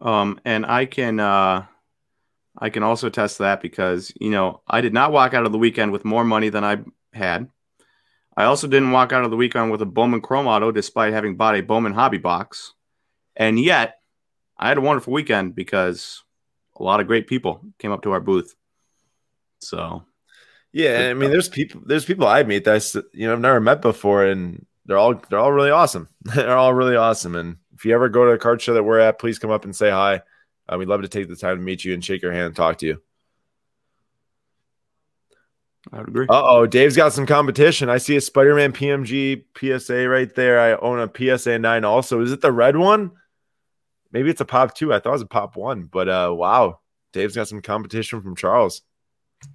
Um, 0.00 0.40
and 0.44 0.66
I 0.66 0.86
can 0.86 1.20
uh, 1.20 1.66
I 2.58 2.70
can 2.70 2.82
also 2.82 3.08
test 3.10 3.38
that 3.38 3.62
because 3.62 4.12
you 4.20 4.30
know 4.30 4.60
I 4.66 4.80
did 4.80 4.92
not 4.92 5.12
walk 5.12 5.32
out 5.32 5.46
of 5.46 5.52
the 5.52 5.58
weekend 5.58 5.92
with 5.92 6.04
more 6.04 6.24
money 6.24 6.48
than 6.48 6.64
I 6.64 6.78
had. 7.12 7.48
I 8.36 8.44
also 8.44 8.66
didn't 8.66 8.90
walk 8.90 9.12
out 9.12 9.24
of 9.24 9.30
the 9.30 9.36
weekend 9.36 9.70
with 9.70 9.82
a 9.82 9.86
Bowman 9.86 10.20
Chrome 10.20 10.48
Auto, 10.48 10.72
despite 10.72 11.12
having 11.12 11.36
bought 11.36 11.54
a 11.54 11.60
Bowman 11.60 11.94
Hobby 11.94 12.18
Box, 12.18 12.72
and 13.36 13.60
yet 13.60 14.00
I 14.58 14.66
had 14.66 14.78
a 14.78 14.80
wonderful 14.80 15.12
weekend 15.12 15.54
because 15.54 16.24
a 16.76 16.82
lot 16.82 16.98
of 16.98 17.06
great 17.06 17.28
people 17.28 17.60
came 17.78 17.92
up 17.92 18.02
to 18.02 18.10
our 18.10 18.20
booth. 18.20 18.56
So, 19.60 20.02
yeah, 20.72 21.06
I 21.08 21.14
mean, 21.14 21.30
there's 21.30 21.48
people, 21.48 21.82
there's 21.86 22.04
people 22.04 22.26
I 22.26 22.42
meet 22.42 22.64
that 22.64 22.74
I, 22.74 23.00
you 23.12 23.28
know 23.28 23.34
I've 23.34 23.40
never 23.40 23.60
met 23.60 23.80
before, 23.80 24.24
and 24.24 24.66
they're 24.86 24.98
all 24.98 25.14
they're 25.28 25.38
all 25.38 25.52
really 25.52 25.70
awesome. 25.70 26.08
they're 26.22 26.56
all 26.56 26.74
really 26.74 26.96
awesome. 26.96 27.34
And 27.34 27.56
if 27.74 27.84
you 27.84 27.94
ever 27.94 28.08
go 28.08 28.24
to 28.24 28.32
a 28.32 28.38
card 28.38 28.60
show 28.60 28.74
that 28.74 28.82
we're 28.82 28.98
at, 28.98 29.18
please 29.18 29.38
come 29.38 29.50
up 29.50 29.64
and 29.64 29.74
say 29.74 29.90
hi. 29.90 30.22
Uh, 30.68 30.78
we'd 30.78 30.88
love 30.88 31.02
to 31.02 31.08
take 31.08 31.28
the 31.28 31.36
time 31.36 31.56
to 31.56 31.62
meet 31.62 31.84
you 31.84 31.94
and 31.94 32.04
shake 32.04 32.22
your 32.22 32.32
hand 32.32 32.46
and 32.46 32.56
talk 32.56 32.78
to 32.78 32.86
you. 32.86 33.02
I 35.92 35.98
would 35.98 36.08
agree. 36.08 36.26
Uh 36.28 36.42
oh, 36.42 36.66
Dave's 36.66 36.96
got 36.96 37.12
some 37.12 37.26
competition. 37.26 37.90
I 37.90 37.98
see 37.98 38.16
a 38.16 38.20
Spider 38.20 38.54
Man 38.54 38.72
PMG 38.72 39.44
PSA 39.56 40.08
right 40.08 40.34
there. 40.34 40.58
I 40.58 40.76
own 40.76 41.00
a 41.00 41.36
PSA 41.38 41.58
9 41.58 41.84
also. 41.84 42.22
Is 42.22 42.32
it 42.32 42.40
the 42.40 42.52
red 42.52 42.76
one? 42.76 43.12
Maybe 44.10 44.30
it's 44.30 44.40
a 44.40 44.46
pop 44.46 44.74
two. 44.74 44.94
I 44.94 45.00
thought 45.00 45.10
it 45.10 45.12
was 45.12 45.22
a 45.22 45.26
pop 45.26 45.56
one, 45.56 45.82
but 45.84 46.08
uh, 46.08 46.32
wow, 46.34 46.78
Dave's 47.12 47.34
got 47.34 47.48
some 47.48 47.60
competition 47.60 48.22
from 48.22 48.36
Charles. 48.36 48.82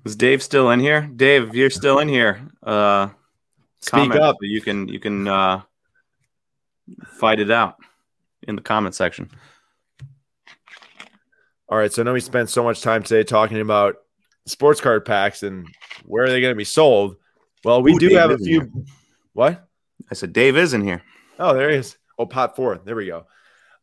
Is 0.03 0.17
Dave 0.17 0.43
still 0.43 0.69
in 0.69 0.81
here? 0.81 1.01
Dave, 1.01 1.47
if 1.47 1.55
you're 1.55 1.69
still 1.69 1.99
in 1.99 2.09
here, 2.09 2.41
uh, 2.61 3.07
speak 3.81 4.15
up. 4.15 4.37
You 4.41 4.61
can 4.61 4.87
you 4.87 4.99
can 4.99 5.27
uh, 5.27 5.61
fight 7.19 7.39
it 7.39 7.51
out 7.51 7.75
in 8.43 8.55
the 8.55 8.61
comment 8.61 8.95
section. 8.95 9.29
All 11.67 11.77
right, 11.77 11.93
so 11.93 12.01
I 12.01 12.05
know 12.05 12.13
we 12.13 12.19
spent 12.19 12.49
so 12.49 12.63
much 12.63 12.81
time 12.81 13.03
today 13.03 13.23
talking 13.23 13.59
about 13.59 13.97
sports 14.47 14.81
card 14.81 15.05
packs 15.05 15.43
and 15.43 15.67
where 16.03 16.23
are 16.23 16.29
they 16.29 16.41
going 16.41 16.53
to 16.53 16.57
be 16.57 16.63
sold. 16.63 17.17
Well, 17.63 17.83
we 17.83 17.93
Ooh, 17.93 17.99
do 17.99 18.09
Dave 18.09 18.17
have 18.17 18.31
a 18.31 18.37
few. 18.37 18.85
What? 19.33 19.67
I 20.09 20.15
said 20.15 20.33
Dave 20.33 20.57
is 20.57 20.73
in 20.73 20.83
here. 20.83 21.03
Oh, 21.37 21.53
there 21.53 21.69
he 21.69 21.77
is. 21.77 21.97
Oh, 22.17 22.25
pot 22.25 22.55
four. 22.55 22.79
There 22.83 22.95
we 22.95 23.05
go. 23.05 23.27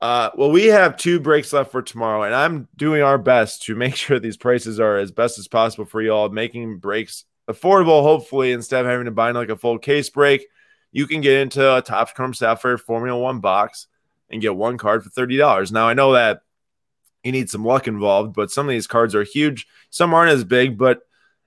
Uh, 0.00 0.30
well, 0.36 0.50
we 0.50 0.66
have 0.66 0.96
two 0.96 1.20
breaks 1.20 1.52
left 1.52 1.70
for 1.70 1.80
tomorrow, 1.80 2.22
and 2.24 2.34
I'm 2.34 2.68
doing 2.76 3.02
our 3.02 3.18
best 3.18 3.62
to 3.64 3.74
make 3.74 3.96
sure 3.96 4.18
these 4.18 4.36
prices 4.36 4.80
are 4.80 4.96
as 4.98 5.12
best 5.12 5.38
as 5.38 5.48
possible 5.48 5.84
for 5.84 6.02
y'all, 6.02 6.28
making 6.28 6.78
breaks 6.78 7.24
affordable. 7.48 8.02
Hopefully, 8.02 8.52
instead 8.52 8.84
of 8.84 8.90
having 8.90 9.06
to 9.06 9.10
buy 9.10 9.30
like 9.30 9.48
a 9.48 9.56
full 9.56 9.78
case 9.78 10.10
break, 10.10 10.46
you 10.92 11.06
can 11.06 11.20
get 11.20 11.40
into 11.40 11.76
a 11.76 11.82
Topps 11.82 12.12
Chrome 12.12 12.34
Sapphire 12.34 12.78
Formula 12.78 13.18
One 13.18 13.40
box 13.40 13.86
and 14.30 14.42
get 14.42 14.56
one 14.56 14.78
card 14.78 15.04
for 15.04 15.10
thirty 15.10 15.36
dollars. 15.36 15.72
Now, 15.72 15.88
I 15.88 15.94
know 15.94 16.12
that 16.12 16.40
you 17.22 17.32
need 17.32 17.50
some 17.50 17.64
luck 17.64 17.88
involved, 17.88 18.34
but 18.34 18.50
some 18.50 18.66
of 18.66 18.70
these 18.70 18.86
cards 18.86 19.14
are 19.14 19.24
huge. 19.24 19.66
Some 19.90 20.14
aren't 20.14 20.32
as 20.32 20.44
big, 20.44 20.78
but 20.78 21.00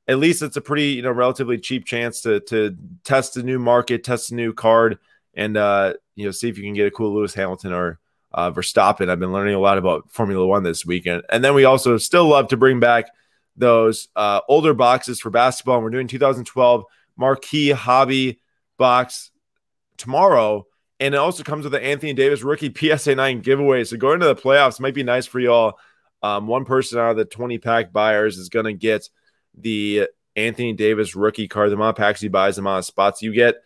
at 0.08 0.20
least 0.20 0.42
it's 0.42 0.58
a 0.58 0.62
pretty 0.62 0.88
you 0.88 1.02
know 1.02 1.12
relatively 1.12 1.58
cheap 1.58 1.86
chance 1.86 2.22
to 2.22 2.40
to 2.42 2.76
test 3.04 3.38
a 3.38 3.44
new 3.44 3.60
market, 3.60 4.04
test 4.04 4.32
a 4.32 4.36
new 4.36 4.54
card, 4.54 5.00
and 5.34 5.58
uh, 5.58 5.94
you 6.16 6.26
know 6.26 6.32
see 6.32 6.50
if 6.50 6.58
you 6.58 6.64
can 6.64 6.74
get 6.74 6.88
a 6.88 6.92
cool 6.92 7.14
Lewis 7.14 7.34
Hamilton 7.34 7.74
or 7.74 8.00
uh, 8.34 8.52
Verstappen. 8.52 9.10
I've 9.10 9.20
been 9.20 9.34
learning 9.34 9.56
a 9.56 9.60
lot 9.60 9.78
about 9.78 10.10
Formula 10.12 10.46
One 10.46 10.64
this 10.64 10.86
weekend. 10.86 11.24
And 11.30 11.44
then 11.44 11.54
we 11.54 11.66
also 11.66 11.98
still 11.98 12.28
love 12.28 12.50
to 12.50 12.58
bring 12.58 12.80
back 12.80 13.10
those 13.60 14.08
uh, 14.16 14.42
older 14.48 14.74
boxes 14.74 15.20
for 15.20 15.30
basketball. 15.30 15.76
And 15.76 15.84
we're 15.84 15.92
doing 15.92 16.08
2012 16.08 16.84
marquee 17.18 17.72
hobby 17.72 18.40
box 18.78 19.32
tomorrow. 19.98 20.66
And 21.00 21.14
it 21.14 21.18
also 21.18 21.44
comes 21.44 21.64
with 21.64 21.74
the 21.74 21.84
Anthony 21.84 22.14
Davis 22.14 22.42
rookie 22.42 22.74
PSA 22.98 23.16
9 23.16 23.42
giveaway. 23.42 23.84
So 23.84 23.98
going 23.98 24.22
to 24.22 24.26
the 24.26 24.36
playoffs 24.36 24.80
might 24.80 24.96
be 24.96 25.04
nice 25.04 25.28
for 25.28 25.40
y'all. 25.40 25.78
Um, 26.24 26.48
one 26.48 26.66
person 26.66 27.00
out 27.00 27.12
of 27.12 27.18
the 27.18 27.26
20 27.26 27.60
pack 27.60 27.94
buyers 27.94 28.38
is 28.38 28.50
going 28.50 28.66
to 28.66 28.74
get 28.74 29.08
the 29.58 30.08
Anthony 30.36 30.74
Davis 30.74 31.16
rookie 31.16 31.48
card. 31.48 31.70
The 31.70 31.76
amount 31.76 31.98
of 31.98 32.02
packs 32.02 32.22
he 32.22 32.28
buys, 32.28 32.56
the 32.56 32.62
amount 32.62 32.80
of 32.80 32.86
spots 32.86 33.22
you 33.22 33.34
get 33.34 33.58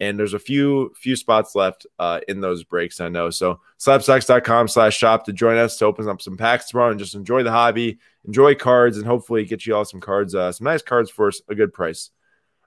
and 0.00 0.18
there's 0.18 0.34
a 0.34 0.38
few 0.38 0.92
few 0.94 1.16
spots 1.16 1.54
left 1.54 1.86
uh, 1.98 2.20
in 2.28 2.40
those 2.40 2.64
breaks. 2.64 3.00
I 3.00 3.08
know. 3.08 3.30
So 3.30 3.60
slabstox.com 3.78 4.68
slash 4.68 4.96
shop 4.96 5.24
to 5.24 5.32
join 5.32 5.56
us 5.56 5.78
to 5.78 5.86
open 5.86 6.08
up 6.08 6.22
some 6.22 6.36
packs 6.36 6.68
tomorrow 6.68 6.90
and 6.90 7.00
just 7.00 7.14
enjoy 7.14 7.42
the 7.42 7.50
hobby, 7.50 7.98
enjoy 8.28 8.54
cards, 8.54 8.96
and 8.96 9.06
hopefully 9.06 9.44
get 9.44 9.66
you 9.66 9.74
all 9.74 9.84
some 9.84 10.00
cards, 10.00 10.34
uh, 10.34 10.52
some 10.52 10.66
nice 10.66 10.82
cards 10.82 11.10
for 11.10 11.32
a 11.48 11.54
good 11.56 11.72
price. 11.72 12.10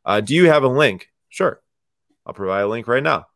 Uh, 0.03 0.19
do 0.19 0.35
you 0.35 0.47
have 0.47 0.63
a 0.63 0.67
link? 0.67 1.07
Sure. 1.29 1.61
I'll 2.25 2.33
provide 2.33 2.63
a 2.63 2.67
link 2.67 2.87
right 2.87 3.01
now. 3.01 3.27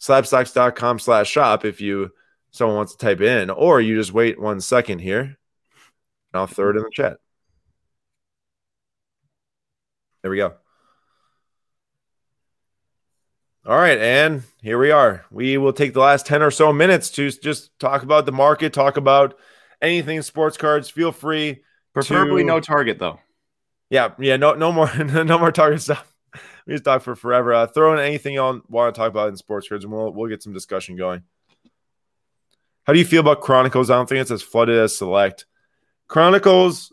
Slabstox.com 0.00 0.98
slash 0.98 1.30
shop 1.30 1.64
if 1.64 1.80
you 1.80 2.10
someone 2.50 2.76
wants 2.76 2.92
to 2.92 2.98
type 2.98 3.20
in, 3.20 3.48
or 3.48 3.80
you 3.80 3.96
just 3.96 4.12
wait 4.12 4.40
one 4.40 4.60
second 4.60 4.98
here 4.98 5.20
and 6.32 6.40
I'll 6.40 6.46
throw 6.46 6.70
it 6.70 6.76
in 6.76 6.82
the 6.82 6.90
chat. 6.92 7.18
There 10.22 10.30
we 10.30 10.36
go. 10.36 10.54
All 13.66 13.76
right, 13.76 13.98
and 13.98 14.44
here 14.62 14.78
we 14.78 14.90
are. 14.90 15.26
We 15.30 15.58
will 15.58 15.72
take 15.72 15.92
the 15.92 16.00
last 16.00 16.26
10 16.26 16.42
or 16.42 16.50
so 16.50 16.72
minutes 16.72 17.10
to 17.10 17.30
just 17.30 17.78
talk 17.78 18.02
about 18.02 18.24
the 18.24 18.32
market, 18.32 18.72
talk 18.72 18.96
about 18.96 19.38
anything 19.80 20.22
sports 20.22 20.56
cards. 20.56 20.90
Feel 20.90 21.12
free. 21.12 21.62
Preferably 21.94 22.42
to... 22.42 22.46
no 22.46 22.60
target 22.60 22.98
though. 22.98 23.18
Yeah, 23.90 24.10
yeah, 24.18 24.36
no 24.36 24.54
no 24.54 24.72
more 24.72 24.94
no 25.04 25.38
more 25.38 25.52
target 25.52 25.80
stuff. 25.80 26.12
We 26.66 26.74
just 26.74 26.84
talk 26.84 27.02
for 27.02 27.16
forever. 27.16 27.54
Uh, 27.54 27.66
throw 27.66 27.94
in 27.94 27.98
anything 27.98 28.34
y'all 28.34 28.60
want 28.68 28.94
to 28.94 28.98
talk 28.98 29.10
about 29.10 29.30
in 29.30 29.36
sports 29.36 29.68
cards 29.68 29.84
and 29.84 29.92
we'll 29.92 30.12
we'll 30.12 30.28
get 30.28 30.42
some 30.42 30.52
discussion 30.52 30.96
going. 30.96 31.22
How 32.84 32.92
do 32.92 32.98
you 32.98 33.04
feel 33.04 33.20
about 33.20 33.40
Chronicles? 33.40 33.90
I 33.90 33.96
don't 33.96 34.08
think 34.08 34.20
it's 34.20 34.30
as 34.30 34.42
flooded 34.42 34.78
as 34.78 34.96
Select. 34.96 35.46
Chronicles, 36.06 36.92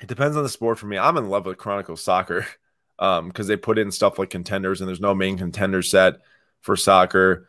it 0.00 0.08
depends 0.08 0.36
on 0.36 0.42
the 0.42 0.48
sport 0.48 0.78
for 0.78 0.86
me. 0.86 0.98
I'm 0.98 1.16
in 1.16 1.28
love 1.28 1.46
with 1.46 1.58
Chronicles 1.58 2.02
soccer. 2.02 2.46
um 3.00 3.28
because 3.28 3.46
they 3.46 3.56
put 3.56 3.78
in 3.78 3.92
stuff 3.92 4.18
like 4.18 4.28
contenders 4.28 4.80
and 4.80 4.88
there's 4.88 5.00
no 5.00 5.14
main 5.14 5.38
contender 5.38 5.82
set 5.82 6.14
for 6.60 6.74
soccer. 6.74 7.48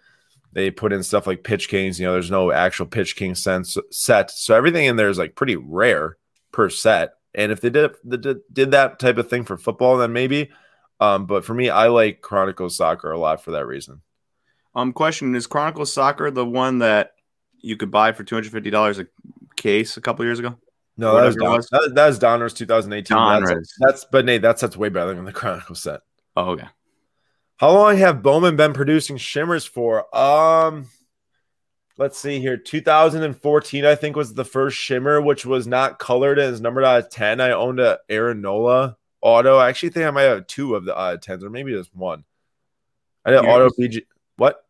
They 0.52 0.72
put 0.72 0.94
in 0.94 1.04
stuff 1.04 1.28
like 1.28 1.44
pitch 1.44 1.70
kings. 1.70 2.00
You 2.00 2.08
know, 2.08 2.14
there's 2.14 2.32
no 2.32 2.52
actual 2.52 2.88
pitch 2.88 3.16
king 3.16 3.36
sense 3.36 3.78
set, 3.92 4.32
so 4.32 4.56
everything 4.56 4.86
in 4.86 4.96
there 4.96 5.10
is 5.10 5.18
like 5.18 5.36
pretty 5.36 5.56
rare 5.56 6.18
per 6.52 6.70
set. 6.70 7.14
And 7.36 7.52
if 7.52 7.62
they 7.62 7.70
did 7.70 7.92
did 8.52 8.72
that 8.72 9.00
type 9.00 9.18
of 9.18 9.30
thing 9.30 9.44
for 9.44 9.58
football, 9.58 9.98
then 9.98 10.14
maybe. 10.14 10.50
Um, 11.00 11.28
but 11.28 11.46
for 11.46 11.54
me, 11.54 11.70
I 11.70 11.88
like 11.88 12.22
Chronicles 12.22 12.76
Soccer 12.76 13.12
a 13.12 13.20
lot 13.20 13.44
for 13.44 13.52
that 13.52 13.66
reason. 13.66 14.02
Um, 14.76 14.92
question 14.92 15.36
is 15.36 15.48
Chronicles 15.48 15.94
Soccer 15.94 16.32
the 16.32 16.46
one 16.46 16.80
that 16.80 17.12
you 17.62 17.78
could 17.78 17.92
buy 17.92 18.12
for 18.12 18.24
two 18.24 18.36
hundred 18.36 18.52
fifty 18.52 18.70
dollars 18.70 19.00
a 19.00 19.08
case 19.56 19.98
a 19.98 20.02
couple 20.02 20.26
years 20.26 20.40
ago? 20.40 20.58
No, 20.98 21.16
that 21.16 21.26
was, 21.28 21.36
Don, 21.38 21.56
was. 21.56 21.68
That, 21.70 21.92
that 21.96 22.08
was 22.08 22.20
Donruss 22.20 22.56
2018. 22.56 23.16
Donruss. 23.16 23.48
That's, 23.48 23.76
that's 23.80 24.06
but 24.12 24.26
Nate, 24.26 24.42
that's 24.42 24.62
that's 24.62 24.76
way 24.76 24.90
better 24.90 25.14
than 25.14 25.24
the 25.24 25.32
Chronicle 25.32 25.76
set. 25.76 26.02
Oh, 26.36 26.52
okay. 26.52 26.68
How 27.60 27.74
long 27.74 27.98
have 27.98 28.24
Bowman 28.24 28.56
been 28.56 28.72
producing 28.72 29.18
shimmers 29.18 29.66
for? 29.66 30.16
Um, 30.16 30.88
let's 31.98 32.18
see 32.18 32.40
here. 32.40 32.56
2014, 32.56 33.86
I 33.86 33.96
think, 33.96 34.16
was 34.16 34.34
the 34.34 34.46
first 34.46 34.78
shimmer, 34.78 35.22
which 35.22 35.46
was 35.46 35.68
not 35.68 36.00
colored 36.00 36.40
and 36.40 36.54
is 36.54 36.62
numbered 36.62 36.86
out 36.86 37.04
of 37.04 37.10
10. 37.10 37.42
I 37.42 37.52
owned 37.52 37.82
a 37.82 38.00
Aaron 38.08 38.40
Nola 38.40 38.96
auto. 39.22 39.58
I 39.58 39.68
actually 39.68 39.90
think 39.90 40.06
I 40.06 40.12
might 40.12 40.22
have 40.22 40.48
two 40.48 40.74
of 40.74 40.86
the 40.86 40.96
of 40.96 41.20
10s, 41.20 41.44
or 41.44 41.50
maybe 41.50 41.74
just 41.74 41.94
one. 41.94 42.24
I 43.26 43.32
did 43.32 43.40
auto 43.40 43.70
BG. 43.78 44.04
What? 44.38 44.64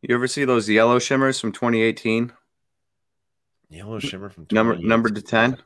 You 0.00 0.14
ever 0.14 0.26
see 0.26 0.46
those 0.46 0.66
yellow 0.66 0.98
shimmers 0.98 1.38
from 1.38 1.52
2018? 1.52 2.32
Yellow 3.68 3.98
shimmer 3.98 4.30
from 4.30 4.46
Number 4.50 4.72
28. 4.72 4.88
number 4.88 5.10
to 5.10 5.20
10? 5.20 5.58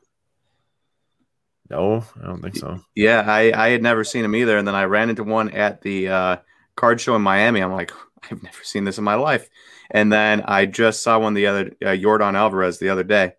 No, 1.70 2.04
I 2.20 2.26
don't 2.26 2.42
think 2.42 2.56
so. 2.56 2.80
Yeah, 2.96 3.22
I, 3.24 3.52
I 3.54 3.68
had 3.70 3.80
never 3.80 4.02
seen 4.02 4.22
them 4.22 4.34
either. 4.34 4.58
And 4.58 4.66
then 4.66 4.74
I 4.74 4.84
ran 4.84 5.08
into 5.08 5.22
one 5.22 5.50
at 5.50 5.80
the 5.80 6.08
uh, 6.08 6.36
card 6.76 7.00
show 7.00 7.14
in 7.16 7.22
Miami. 7.22 7.60
I'm 7.60 7.72
like, 7.72 7.92
I've 8.30 8.42
never 8.42 8.62
seen 8.62 8.84
this 8.84 8.98
in 8.98 9.04
my 9.04 9.14
life. 9.14 9.48
And 9.90 10.12
then 10.12 10.42
I 10.42 10.66
just 10.66 11.02
saw 11.02 11.18
one 11.18 11.34
the 11.34 11.46
other, 11.46 11.72
uh, 11.82 11.88
Yordan 11.88 12.34
Alvarez 12.34 12.78
the 12.78 12.88
other 12.88 13.04
day. 13.04 13.34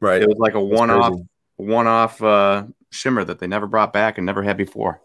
Right. 0.00 0.22
It 0.22 0.28
was 0.28 0.38
like 0.38 0.54
a 0.54 0.60
That's 0.60 0.78
one 0.78 0.90
off, 0.90 1.12
crazy. 1.12 1.28
one 1.56 1.86
off 1.86 2.22
uh, 2.22 2.64
shimmer 2.90 3.24
that 3.24 3.38
they 3.38 3.46
never 3.46 3.66
brought 3.66 3.92
back 3.92 4.16
and 4.18 4.26
never 4.26 4.42
had 4.42 4.56
before. 4.56 5.00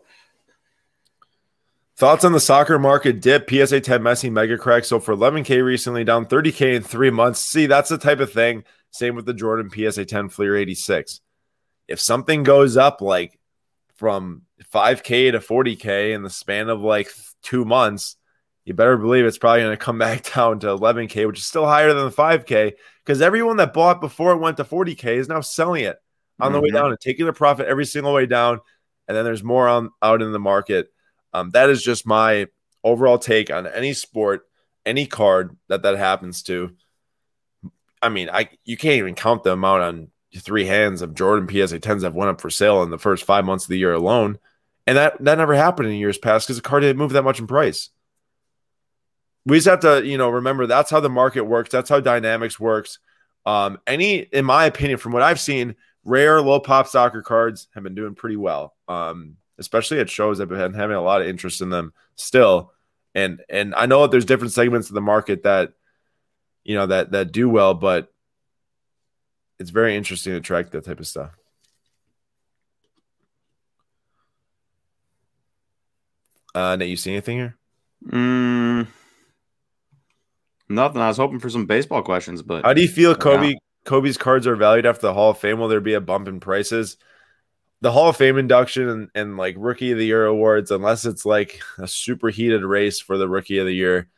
Thoughts 1.98 2.26
on 2.26 2.34
the 2.34 2.40
soccer 2.42 2.78
market 2.78 3.22
dip? 3.22 3.50
PSA 3.50 3.80
10 3.80 4.02
Messi 4.02 4.32
mega 4.32 4.58
crack. 4.58 4.84
So 4.84 5.00
for 5.00 5.16
11K 5.16 5.64
recently, 5.64 6.04
down 6.04 6.26
30K 6.26 6.76
in 6.76 6.84
three 6.84 7.10
months. 7.10 7.40
See, 7.40 7.68
that's 7.68 7.90
the 7.90 7.98
type 7.98 8.20
of 8.20 8.32
thing. 8.34 8.66
Same 8.92 9.16
with 9.16 9.26
the 9.26 9.34
Jordan 9.34 9.70
PSA 9.70 10.06
10 10.06 10.30
Fleer 10.30 10.56
86. 10.58 11.22
If 11.88 12.02
something 12.02 12.44
goes 12.44 12.76
up 12.76 13.02
like 13.02 13.40
from 13.96 14.42
5K 14.74 15.32
to 15.34 15.40
40K 15.40 16.14
in 16.14 16.24
the 16.24 16.30
span 16.30 16.70
of 16.70 16.82
like 16.82 17.10
two 17.46 17.64
months, 17.66 18.18
you 18.66 18.74
better 18.74 18.98
believe 18.98 19.26
it's 19.26 19.38
probably 19.38 19.62
going 19.62 19.78
to 19.78 19.84
come 19.84 19.98
back 20.00 20.32
down 20.36 20.60
to 20.60 20.68
11K, 20.68 21.28
which 21.28 21.40
is 21.40 21.46
still 21.46 21.66
higher 21.66 21.94
than 21.94 22.06
the 22.06 22.12
5K 22.12 22.74
because 23.06 23.22
everyone 23.22 23.58
that 23.58 23.74
bought 23.74 24.02
before 24.02 24.32
it 24.34 24.38
went 24.38 24.58
to 24.58 24.64
40K 24.66 25.18
is 25.18 25.30
now 25.30 25.42
selling 25.42 25.84
it 25.86 25.98
on 26.40 26.52
the 26.52 26.60
way 26.60 26.70
Mhm. 26.70 26.74
down 26.74 26.90
and 26.90 27.00
taking 27.00 27.26
the 27.28 27.34
profit 27.34 27.68
every 27.68 27.86
single 27.86 28.14
way 28.14 28.26
down. 28.26 28.60
And 29.08 29.16
then 29.16 29.24
there's 29.24 29.44
more 29.44 29.68
on 29.68 29.92
out 30.02 30.22
in 30.22 30.32
the 30.32 30.40
market. 30.40 30.92
Um, 31.32 31.52
that 31.52 31.70
is 31.70 31.82
just 31.84 32.06
my 32.08 32.48
overall 32.84 33.20
take 33.20 33.52
on 33.52 33.68
any 33.68 33.94
sport, 33.94 34.48
any 34.86 35.06
card 35.06 35.56
that 35.70 35.84
that 35.84 35.98
happens 35.98 36.42
to. 36.44 36.76
I 38.02 38.10
mean, 38.10 38.30
I 38.32 38.50
you 38.64 38.78
can't 38.78 38.98
even 38.98 39.16
count 39.16 39.44
the 39.44 39.52
amount 39.54 39.84
on 39.84 40.08
three 40.40 40.66
hands 40.66 41.02
of 41.02 41.14
Jordan 41.16 41.48
PSA 41.48 41.80
10s 41.80 42.02
that 42.02 42.14
went 42.14 42.30
up 42.30 42.42
for 42.42 42.50
sale 42.50 42.84
in 42.84 42.90
the 42.90 42.98
first 42.98 43.24
five 43.24 43.46
months 43.46 43.66
of 43.66 43.70
the 43.70 43.78
year 43.78 43.94
alone, 43.94 44.38
and 44.88 44.98
that 44.98 45.24
that 45.24 45.38
never 45.38 45.56
happened 45.56 45.90
in 45.90 45.96
years 45.96 46.18
past 46.18 46.48
because 46.48 46.58
the 46.58 46.62
card 46.62 46.82
didn't 46.82 46.98
move 46.98 47.14
that 47.14 47.24
much 47.24 47.40
in 47.40 47.48
price. 47.48 47.90
We 49.46 49.58
just 49.58 49.68
have 49.68 49.82
to, 49.82 50.06
you 50.06 50.18
know, 50.18 50.30
remember 50.30 50.66
that's 50.66 50.90
how 50.90 51.00
the 51.00 51.10
market 51.10 51.44
works. 51.44 51.70
That's 51.70 51.90
how 51.90 52.00
dynamics 52.00 52.60
works. 52.60 53.00
Um, 53.46 53.78
any, 53.86 54.18
in 54.18 54.44
my 54.44 54.66
opinion, 54.66 54.98
from 54.98 55.12
what 55.12 55.22
I've 55.22 55.40
seen, 55.40 55.76
rare 56.04 56.42
low 56.42 56.60
pop 56.60 56.88
soccer 56.88 57.22
cards 57.22 57.68
have 57.76 57.84
been 57.84 57.94
doing 57.94 58.16
pretty 58.16 58.38
well. 58.38 58.76
Um, 58.88 59.38
especially 59.58 60.00
at 60.00 60.10
shows 60.10 60.40
I've 60.40 60.50
been 60.50 60.74
having 60.74 60.96
a 60.96 61.02
lot 61.02 61.22
of 61.22 61.28
interest 61.28 61.62
in 61.62 61.70
them 61.70 61.94
still. 62.16 62.72
And 63.14 63.42
and 63.50 63.74
I 63.76 63.86
know 63.86 64.02
that 64.02 64.12
there's 64.12 64.26
different 64.26 64.54
segments 64.54 64.90
of 64.90 64.96
the 64.96 65.02
market 65.02 65.44
that 65.44 65.74
you 66.64 66.76
know 66.76 66.88
that 66.88 67.12
that 67.12 67.32
do 67.32 67.48
well, 67.50 67.74
but 67.74 68.12
it's 69.60 69.70
very 69.70 69.96
interesting 69.96 70.34
to 70.34 70.42
track 70.42 70.72
that 70.72 70.84
type 70.84 71.00
of 71.00 71.08
stuff. 71.08 71.32
Uh 76.56 76.78
Nate, 76.78 76.90
you 76.90 76.96
see 76.96 77.12
anything 77.12 77.38
here? 77.38 77.58
Mm, 78.08 78.88
nothing. 80.70 81.02
I 81.02 81.10
was 81.10 81.18
hoping 81.18 81.40
for 81.40 81.50
some 81.50 81.66
baseball 81.66 82.02
questions, 82.02 82.42
but 82.42 82.64
How 82.64 82.74
do 82.74 82.82
you 82.82 82.88
feel 82.88 83.14
Kobe 83.14 83.56
Kobe's 83.84 84.18
cards 84.18 84.48
are 84.48 84.56
valued 84.56 84.86
after 84.86 85.02
the 85.02 85.14
Hall 85.14 85.32
of 85.32 85.38
Fame? 85.38 85.60
Will 85.60 85.68
there 85.68 85.82
be 85.82 85.94
a 85.96 86.02
bump 86.02 86.30
in 86.30 86.40
prices? 86.40 86.96
The 87.82 87.92
Hall 87.92 88.10
of 88.10 88.16
Fame 88.16 88.38
induction 88.38 88.88
and, 88.88 89.10
and 89.14 89.38
like 89.38 89.56
Rookie 89.58 89.92
of 89.92 89.98
the 89.98 90.06
Year 90.06 90.26
awards, 90.26 90.72
unless 90.72 91.06
it's 91.06 91.26
like 91.26 91.60
a 91.78 91.88
super 91.88 92.30
heated 92.30 92.64
race 92.64 93.02
for 93.02 93.18
the 93.18 93.28
Rookie 93.28 93.58
of 93.58 93.66
the 93.66 93.76
Year, 93.76 94.10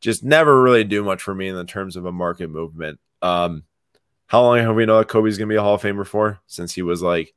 just 0.00 0.22
never 0.22 0.62
really 0.62 0.84
do 0.84 1.02
much 1.02 1.20
for 1.20 1.34
me 1.34 1.48
in 1.48 1.56
the 1.56 1.64
terms 1.64 1.96
of 1.96 2.06
a 2.06 2.12
market 2.12 2.48
movement. 2.50 3.00
Um, 3.20 3.64
how 4.28 4.42
long 4.42 4.58
have 4.58 4.76
we 4.76 4.86
known 4.86 5.00
that 5.00 5.08
Kobe's 5.08 5.38
gonna 5.38 5.48
be 5.48 5.56
a 5.56 5.62
Hall 5.62 5.74
of 5.74 5.82
Famer 5.82 6.06
for? 6.06 6.38
Since 6.46 6.72
he 6.72 6.82
was 6.82 7.02
like, 7.02 7.34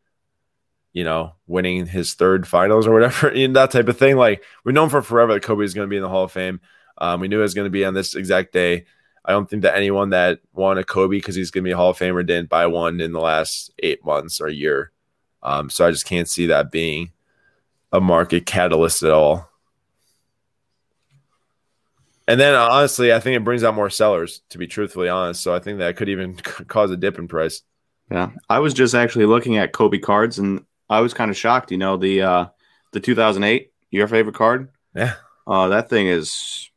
you 0.94 1.04
know, 1.04 1.34
winning 1.48 1.86
his 1.86 2.14
third 2.14 2.48
finals 2.48 2.88
or 2.88 2.94
whatever, 2.94 3.28
and 3.36 3.56
that 3.56 3.72
type 3.72 3.88
of 3.88 3.98
thing. 3.98 4.16
Like 4.16 4.44
we've 4.64 4.76
known 4.76 4.89
for 4.89 5.02
forever 5.02 5.34
that 5.34 5.44
Kobe 5.44 5.66
is 5.66 5.74
gonna 5.74 5.88
be 5.88 5.98
in 5.98 6.04
the 6.04 6.10
Hall 6.10 6.24
of 6.24 6.32
Fame. 6.32 6.62
Um, 6.98 7.20
we 7.20 7.28
knew 7.28 7.39
it 7.39 7.44
was 7.44 7.54
gonna 7.54 7.70
be 7.70 7.86
on 7.86 7.94
this 7.94 8.16
exact 8.16 8.54
day. 8.54 8.86
I 9.26 9.32
don't 9.32 9.50
think 9.50 9.62
that 9.62 9.76
anyone 9.76 10.10
that 10.10 10.39
won 10.54 10.78
a 10.78 10.84
Kobe 10.84 11.18
because 11.18 11.36
he's 11.36 11.50
going 11.50 11.64
to 11.64 11.68
be 11.68 11.72
a 11.72 11.78
Hall 11.78 11.91
of 11.91 11.98
Famer 11.98 12.26
didn't 12.26 12.50
buy 12.50 12.68
one 12.68 13.00
in 13.00 13.14
the 13.14 13.22
last 13.22 13.72
eight 13.80 14.04
months 14.04 14.41
or 14.41 14.48
a 14.48 14.54
year. 14.54 14.91
Um, 15.41 15.70
so 15.70 15.86
I 15.88 15.91
just 15.91 16.06
can't 16.06 16.28
see 16.28 16.48
that 16.48 16.72
being 16.72 17.12
a 17.91 18.02
market 18.02 18.46
catalyst 18.46 19.04
at 19.04 19.12
all. 19.12 19.50
And 22.28 22.39
then 22.39 22.54
uh, 22.54 22.68
honestly, 22.70 23.14
I 23.14 23.20
think 23.20 23.36
it 23.38 23.44
brings 23.44 23.64
out 23.64 23.76
more 23.76 23.89
sellers, 23.89 24.41
to 24.50 24.58
be 24.58 24.68
truthfully 24.68 25.10
honest. 25.10 25.41
So 25.41 25.54
I 25.54 25.60
think 25.60 25.80
that 25.80 25.96
could 25.98 26.10
even 26.10 26.36
cause 26.68 26.91
a 26.91 26.98
dip 26.98 27.20
in 27.20 27.28
price. 27.28 27.62
Yeah, 28.12 28.32
I 28.50 28.60
was 28.60 28.74
just 28.74 28.94
actually 28.94 29.26
looking 29.26 29.58
at 29.58 29.74
Kobe 29.74 29.98
cards, 29.98 30.38
and 30.38 30.66
I 30.94 31.02
was 31.02 31.14
kind 31.14 31.32
of 31.32 31.38
shocked. 31.38 31.72
You 31.72 31.78
know, 31.78 31.98
the 31.98 32.22
uh, 32.22 32.46
the 32.91 33.00
2008, 33.00 33.72
your 33.91 34.08
favorite 34.08 34.36
card. 34.36 34.70
Yeah. 34.96 35.16
Uh, 35.46 35.70
that 35.70 35.89
thing 35.89 36.08
is 36.08 36.70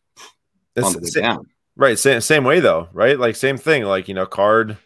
on 0.77 0.93
the 0.93 0.99
way 0.99 1.03
It's, 1.03 1.15
down. 1.15 1.47
right. 1.77 1.99
Same, 1.99 2.21
same 2.21 2.45
way 2.45 2.61
though, 2.61 2.89
right? 2.93 3.19
Like 3.19 3.37
same 3.37 3.57
thing. 3.59 3.85
Like, 3.85 4.09
you 4.09 4.15
know, 4.15 4.27
card, 4.27 4.77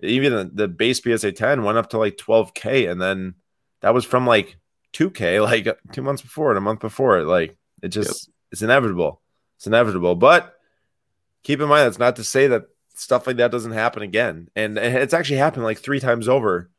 even 0.00 0.32
the, 0.32 0.50
the 0.52 0.68
base 0.68 1.00
PSA 1.00 1.32
10 1.32 1.62
went 1.64 1.78
up 1.78 1.90
to 1.90 1.98
like 1.98 2.16
12K. 2.16 2.90
And 2.90 3.00
then 3.00 3.34
that 3.80 3.94
was 3.94 4.04
from 4.04 4.26
like 4.26 4.56
2K, 4.92 5.42
like 5.66 5.78
two 5.92 6.02
months 6.02 6.22
before 6.22 6.50
and 6.50 6.58
a 6.58 6.60
month 6.60 6.80
before. 6.80 7.22
Like 7.22 7.56
it 7.82 7.88
just, 7.88 8.28
it's 8.52 8.62
inevitable. 8.62 9.22
It's 9.56 9.66
inevitable. 9.66 10.16
But 10.16 10.54
keep 11.42 11.60
in 11.60 11.68
mind, 11.68 11.86
that's 11.86 11.98
not 11.98 12.16
to 12.16 12.24
say 12.24 12.48
that 12.48 12.64
stuff 12.94 13.26
like 13.26 13.36
that 13.36 13.50
doesn't 13.50 13.72
happen 13.72 14.02
again. 14.02 14.48
And 14.54 14.76
it's 14.76 15.14
actually 15.14 15.38
happened 15.38 15.64
like 15.64 15.78
three 15.78 16.00
times 16.00 16.28
over 16.28 16.70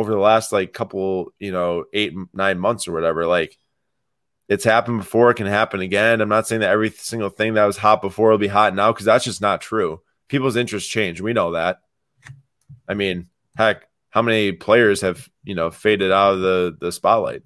over 0.00 0.10
the 0.10 0.18
last 0.18 0.52
like 0.52 0.72
couple, 0.72 1.32
you 1.38 1.52
know, 1.52 1.84
eight, 1.92 2.14
nine 2.32 2.58
months 2.58 2.88
or 2.88 2.92
whatever. 2.92 3.26
Like 3.26 3.58
it's 4.48 4.64
happened 4.64 4.98
before, 4.98 5.30
it 5.30 5.36
can 5.36 5.46
happen 5.46 5.80
again. 5.80 6.20
I'm 6.20 6.28
not 6.28 6.48
saying 6.48 6.62
that 6.62 6.70
every 6.70 6.90
single 6.90 7.28
thing 7.28 7.54
that 7.54 7.66
was 7.66 7.76
hot 7.76 8.02
before 8.02 8.30
will 8.30 8.38
be 8.38 8.48
hot 8.48 8.74
now 8.74 8.92
because 8.92 9.06
that's 9.06 9.24
just 9.24 9.40
not 9.40 9.60
true. 9.60 10.00
People's 10.28 10.56
interests 10.56 10.88
change. 10.88 11.20
We 11.20 11.32
know 11.32 11.52
that. 11.52 11.80
I 12.88 12.94
mean, 12.94 13.28
heck, 13.56 13.86
how 14.08 14.22
many 14.22 14.52
players 14.52 15.02
have, 15.02 15.28
you 15.44 15.54
know, 15.54 15.70
faded 15.70 16.10
out 16.10 16.34
of 16.34 16.40
the, 16.40 16.76
the 16.80 16.90
spotlight? 16.90 17.42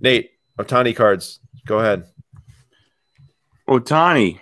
Nate, 0.00 0.32
Ohtani 0.58 0.94
cards. 0.94 1.40
Go 1.66 1.78
ahead. 1.78 2.04
Ohtani, 3.68 4.40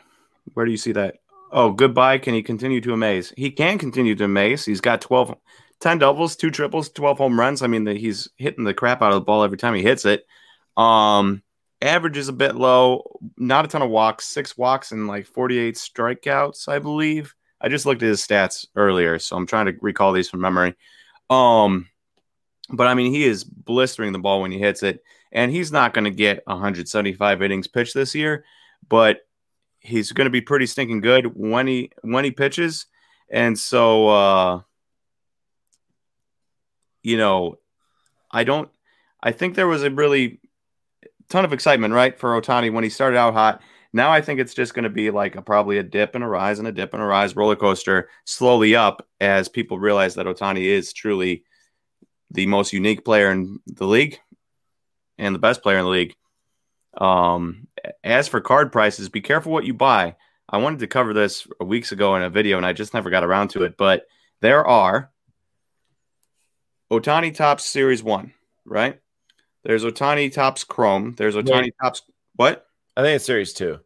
where 0.55 0.67
do 0.67 0.73
you 0.73 0.79
see 0.79 0.93
that? 0.93 1.17
Oh, 1.51 1.73
goodbye. 1.73 2.19
Can 2.19 2.35
he 2.35 2.43
continue 2.43 2.81
to 2.81 2.93
amaze? 2.93 3.33
He 3.37 3.51
can 3.51 3.79
continue 3.79 4.15
to 4.15 4.25
amaze. 4.25 4.65
He's 4.65 4.81
got 4.81 5.01
12, 5.01 5.37
10 5.81 5.99
doubles, 5.99 6.37
two 6.37 6.51
triples, 6.51 6.91
12 6.91 7.19
home 7.19 7.39
runs. 7.39 7.63
I 7.63 7.67
mean, 7.67 7.85
the, 7.85 7.95
he's 7.95 8.29
hitting 8.37 8.65
the 8.65 8.75
crap 8.75 9.03
out 9.03 9.13
of 9.13 9.17
the 9.17 9.25
ball 9.25 9.45
every 9.45 9.59
time 9.59 9.75
he 9.75 9.83
hits 9.83 10.05
it. 10.05 10.27
Um, 10.77 11.43
average 11.81 12.17
is 12.17 12.29
a 12.29 12.33
bit 12.33 12.57
low, 12.57 13.19
not 13.37 13.65
a 13.65 13.69
ton 13.69 13.83
of 13.83 13.91
walks, 13.91 14.27
six 14.27 14.57
walks 14.57 14.93
and 14.93 15.07
like 15.07 15.27
48 15.27 15.75
strikeouts, 15.75 16.69
I 16.69 16.79
believe. 16.79 17.35
I 17.61 17.69
just 17.69 17.87
looked 17.87 18.03
at 18.03 18.09
his 18.09 18.25
stats 18.25 18.67
earlier, 18.77 19.19
so 19.19 19.37
I'm 19.37 19.47
trying 19.47 19.67
to 19.67 19.75
recall 19.81 20.13
these 20.13 20.31
from 20.31 20.41
memory. 20.41 20.75
Um, 21.31 21.89
but 22.71 22.87
I 22.87 22.95
mean, 22.95 23.13
he 23.13 23.25
is 23.25 23.45
blistering 23.45 24.13
the 24.13 24.19
ball 24.19 24.43
when 24.43 24.53
he 24.53 24.59
hits 24.59 24.83
it, 24.83 25.03
and 25.33 25.51
he's 25.51 25.73
not 25.73 25.95
going 25.95 26.05
to 26.05 26.11
get 26.11 26.43
175 26.47 27.43
innings 27.43 27.67
pitched 27.67 27.95
this 27.95 28.15
year, 28.15 28.45
but 28.89 29.21
he's 29.81 30.13
going 30.13 30.27
to 30.27 30.31
be 30.31 30.41
pretty 30.41 30.67
stinking 30.67 31.01
good 31.01 31.27
when 31.35 31.67
he 31.67 31.91
when 32.03 32.25
he 32.25 32.31
pitches, 32.31 32.87
and 33.31 33.59
so 33.59 34.09
uh, 34.09 34.61
you 37.03 37.17
know, 37.17 37.59
I 38.31 38.45
don't. 38.45 38.71
I 39.23 39.33
think 39.33 39.55
there 39.55 39.67
was 39.67 39.83
a 39.83 39.91
really 39.91 40.41
ton 41.29 41.45
of 41.45 41.53
excitement, 41.53 41.95
right, 41.95 42.19
for 42.19 42.41
Ohtani 42.41 42.73
when 42.73 42.85
he 42.85 42.91
started 42.91 43.17
out 43.17 43.35
hot. 43.35 43.63
Now 43.93 44.11
I 44.11 44.21
think 44.21 44.39
it's 44.39 44.55
just 44.55 44.75
going 44.75 44.85
to 44.85 44.91
be 44.91 45.11
like 45.11 45.37
a, 45.37 45.43
probably 45.43 45.79
a 45.79 45.83
dip 45.83 46.15
and 46.15 46.23
a 46.23 46.27
rise 46.27 46.59
and 46.59 46.69
a 46.69 46.73
dip 46.73 46.93
and 46.93 47.03
a 47.03 47.07
rise 47.07 47.35
roller 47.35 47.57
coaster 47.57 48.11
slowly 48.25 48.77
up 48.77 49.07
as 49.21 49.49
people 49.49 49.79
realize 49.79 50.15
that 50.15 50.27
Ohtani 50.27 50.65
is 50.65 50.93
truly 50.93 51.45
the 52.31 52.47
most 52.47 52.73
unique 52.73 53.05
player 53.05 53.31
in 53.31 53.59
the 53.67 53.87
league 53.87 54.19
and 55.17 55.35
the 55.35 55.39
best 55.39 55.63
player 55.63 55.79
in 55.79 55.85
the 55.85 55.91
league. 55.91 56.15
Um, 56.99 57.69
as 58.05 58.29
for 58.29 58.41
card 58.41 58.73
prices, 58.73 59.09
be 59.09 59.21
careful 59.21 59.53
what 59.53 59.65
you 59.65 59.73
buy. 59.73 60.17
I 60.49 60.59
wanted 60.59 60.81
to 60.81 60.87
cover 60.87 61.15
this 61.15 61.47
weeks 61.61 61.93
ago 61.93 62.15
in 62.17 62.23
a 62.23 62.31
video 62.31 62.57
and 62.57 62.67
I 62.67 62.73
just 62.73 62.95
never 62.95 63.11
got 63.11 63.25
around 63.25 63.49
to 63.51 63.63
it, 63.65 63.77
but 63.77 64.07
there 64.41 64.67
are 64.67 65.11
Ohtani 66.91 67.35
Topps 67.35 67.65
Series 67.65 68.03
1, 68.03 68.33
right? 68.65 69.01
There's 69.65 69.85
Ohtani 69.85 70.33
Topps 70.33 70.65
Chrome. 70.65 71.15
There's 71.17 71.35
Ohtani 71.35 71.63
Wait. 71.63 71.75
Topps 71.83 72.03
what? 72.37 72.67
I 72.97 73.03
think 73.03 73.17
it's 73.17 73.27
series 73.27 73.53
two. 73.53 73.81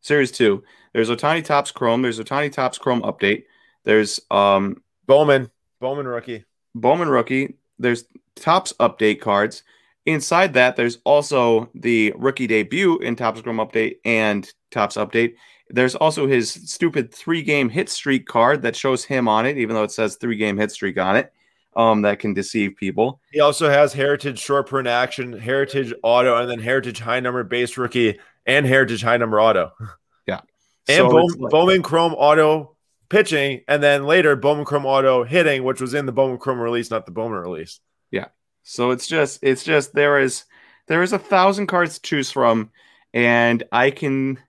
Series 0.00 0.30
2. 0.30 0.62
There's 0.92 1.10
Ohtani 1.10 1.44
Topps 1.44 1.72
Chrome. 1.72 2.02
There's 2.02 2.20
Ohtani 2.20 2.52
Topps 2.52 2.78
Chrome 2.78 3.02
Update. 3.02 3.44
There's 3.84 4.20
um 4.30 4.82
Bowman. 5.06 5.50
Bowman 5.80 6.06
rookie. 6.06 6.44
Bowman 6.74 7.08
Rookie. 7.08 7.56
There's 7.78 8.04
Topps 8.36 8.72
Update 8.78 9.20
cards. 9.20 9.62
inside 10.04 10.54
that, 10.54 10.76
there's 10.76 10.98
also 11.04 11.68
the 11.74 12.12
rookie 12.16 12.46
debut 12.46 12.98
in 12.98 13.16
Topps 13.16 13.40
Chrome 13.40 13.56
Update 13.56 13.96
and 14.04 14.48
Topps 14.70 14.96
Update. 14.96 15.34
There's 15.68 15.96
also 15.96 16.26
his 16.28 16.50
stupid 16.52 17.12
three 17.12 17.42
game 17.42 17.68
hit 17.68 17.88
streak 17.88 18.26
card 18.26 18.62
that 18.62 18.76
shows 18.76 19.04
him 19.04 19.26
on 19.26 19.46
it, 19.46 19.58
even 19.58 19.74
though 19.74 19.82
it 19.82 19.90
says 19.90 20.16
three 20.16 20.36
game 20.36 20.56
hit 20.56 20.70
streak 20.70 20.98
on 20.98 21.16
it. 21.16 21.32
Um, 21.76 22.02
that 22.02 22.18
can 22.20 22.32
deceive 22.32 22.74
people. 22.76 23.20
He 23.32 23.40
also 23.40 23.68
has 23.68 23.92
Heritage 23.92 24.38
short 24.38 24.66
print 24.66 24.88
action, 24.88 25.34
Heritage 25.38 25.92
auto, 26.02 26.36
and 26.40 26.50
then 26.50 26.58
Heritage 26.58 26.98
high 27.00 27.20
number 27.20 27.44
base 27.44 27.76
rookie 27.76 28.18
and 28.46 28.64
Heritage 28.66 29.02
high 29.02 29.18
number 29.18 29.40
auto. 29.40 29.72
Yeah. 30.26 30.40
And 30.88 30.96
So 30.96 31.10
Bowman, 31.10 31.38
like- 31.38 31.50
Bowman 31.50 31.82
Chrome 31.82 32.14
auto 32.14 32.74
pitching, 33.10 33.60
and 33.68 33.80
then 33.82 34.04
later 34.04 34.34
Bowman 34.34 34.64
Chrome 34.64 34.86
auto 34.86 35.22
hitting, 35.22 35.62
which 35.64 35.80
was 35.80 35.94
in 35.94 36.06
the 36.06 36.12
Bowman 36.12 36.38
Chrome 36.38 36.58
release, 36.60 36.90
not 36.90 37.06
the 37.06 37.12
Bowman 37.12 37.38
release. 37.38 37.78
Yeah, 38.10 38.26
so 38.64 38.90
it's 38.90 39.06
just 39.06 39.38
it's 39.42 39.62
just 39.62 39.92
there 39.92 40.18
is 40.18 40.44
there 40.88 41.02
is 41.02 41.12
a 41.12 41.18
thousand 41.18 41.66
cards 41.66 41.94
to 41.96 42.02
choose 42.02 42.30
from, 42.32 42.70
and 43.14 43.62
I 43.70 43.90
can 43.92 44.40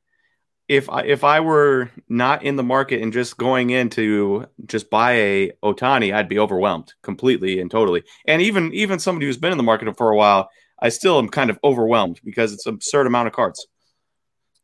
if 0.67 0.89
I 0.89 1.03
if 1.03 1.23
I 1.23 1.39
were 1.39 1.89
not 2.09 2.43
in 2.43 2.55
the 2.55 2.63
market 2.63 3.01
and 3.01 3.13
just 3.13 3.37
going 3.37 3.69
in 3.69 3.89
to 3.91 4.47
just 4.65 4.89
buy 4.89 5.13
a 5.13 5.51
Ohtani, 5.63 6.13
I'd 6.13 6.29
be 6.29 6.39
overwhelmed 6.39 6.93
completely 7.03 7.59
and 7.59 7.71
totally. 7.71 8.03
And 8.25 8.41
even 8.41 8.73
even 8.73 8.99
somebody 8.99 9.25
who's 9.25 9.37
been 9.37 9.51
in 9.51 9.57
the 9.57 9.63
market 9.63 9.95
for 9.97 10.11
a 10.11 10.17
while, 10.17 10.49
I 10.79 10.89
still 10.89 11.19
am 11.19 11.29
kind 11.29 11.49
of 11.49 11.59
overwhelmed 11.63 12.19
because 12.23 12.53
it's 12.53 12.65
an 12.65 12.75
absurd 12.75 13.07
amount 13.07 13.27
of 13.27 13.33
cards. 13.33 13.65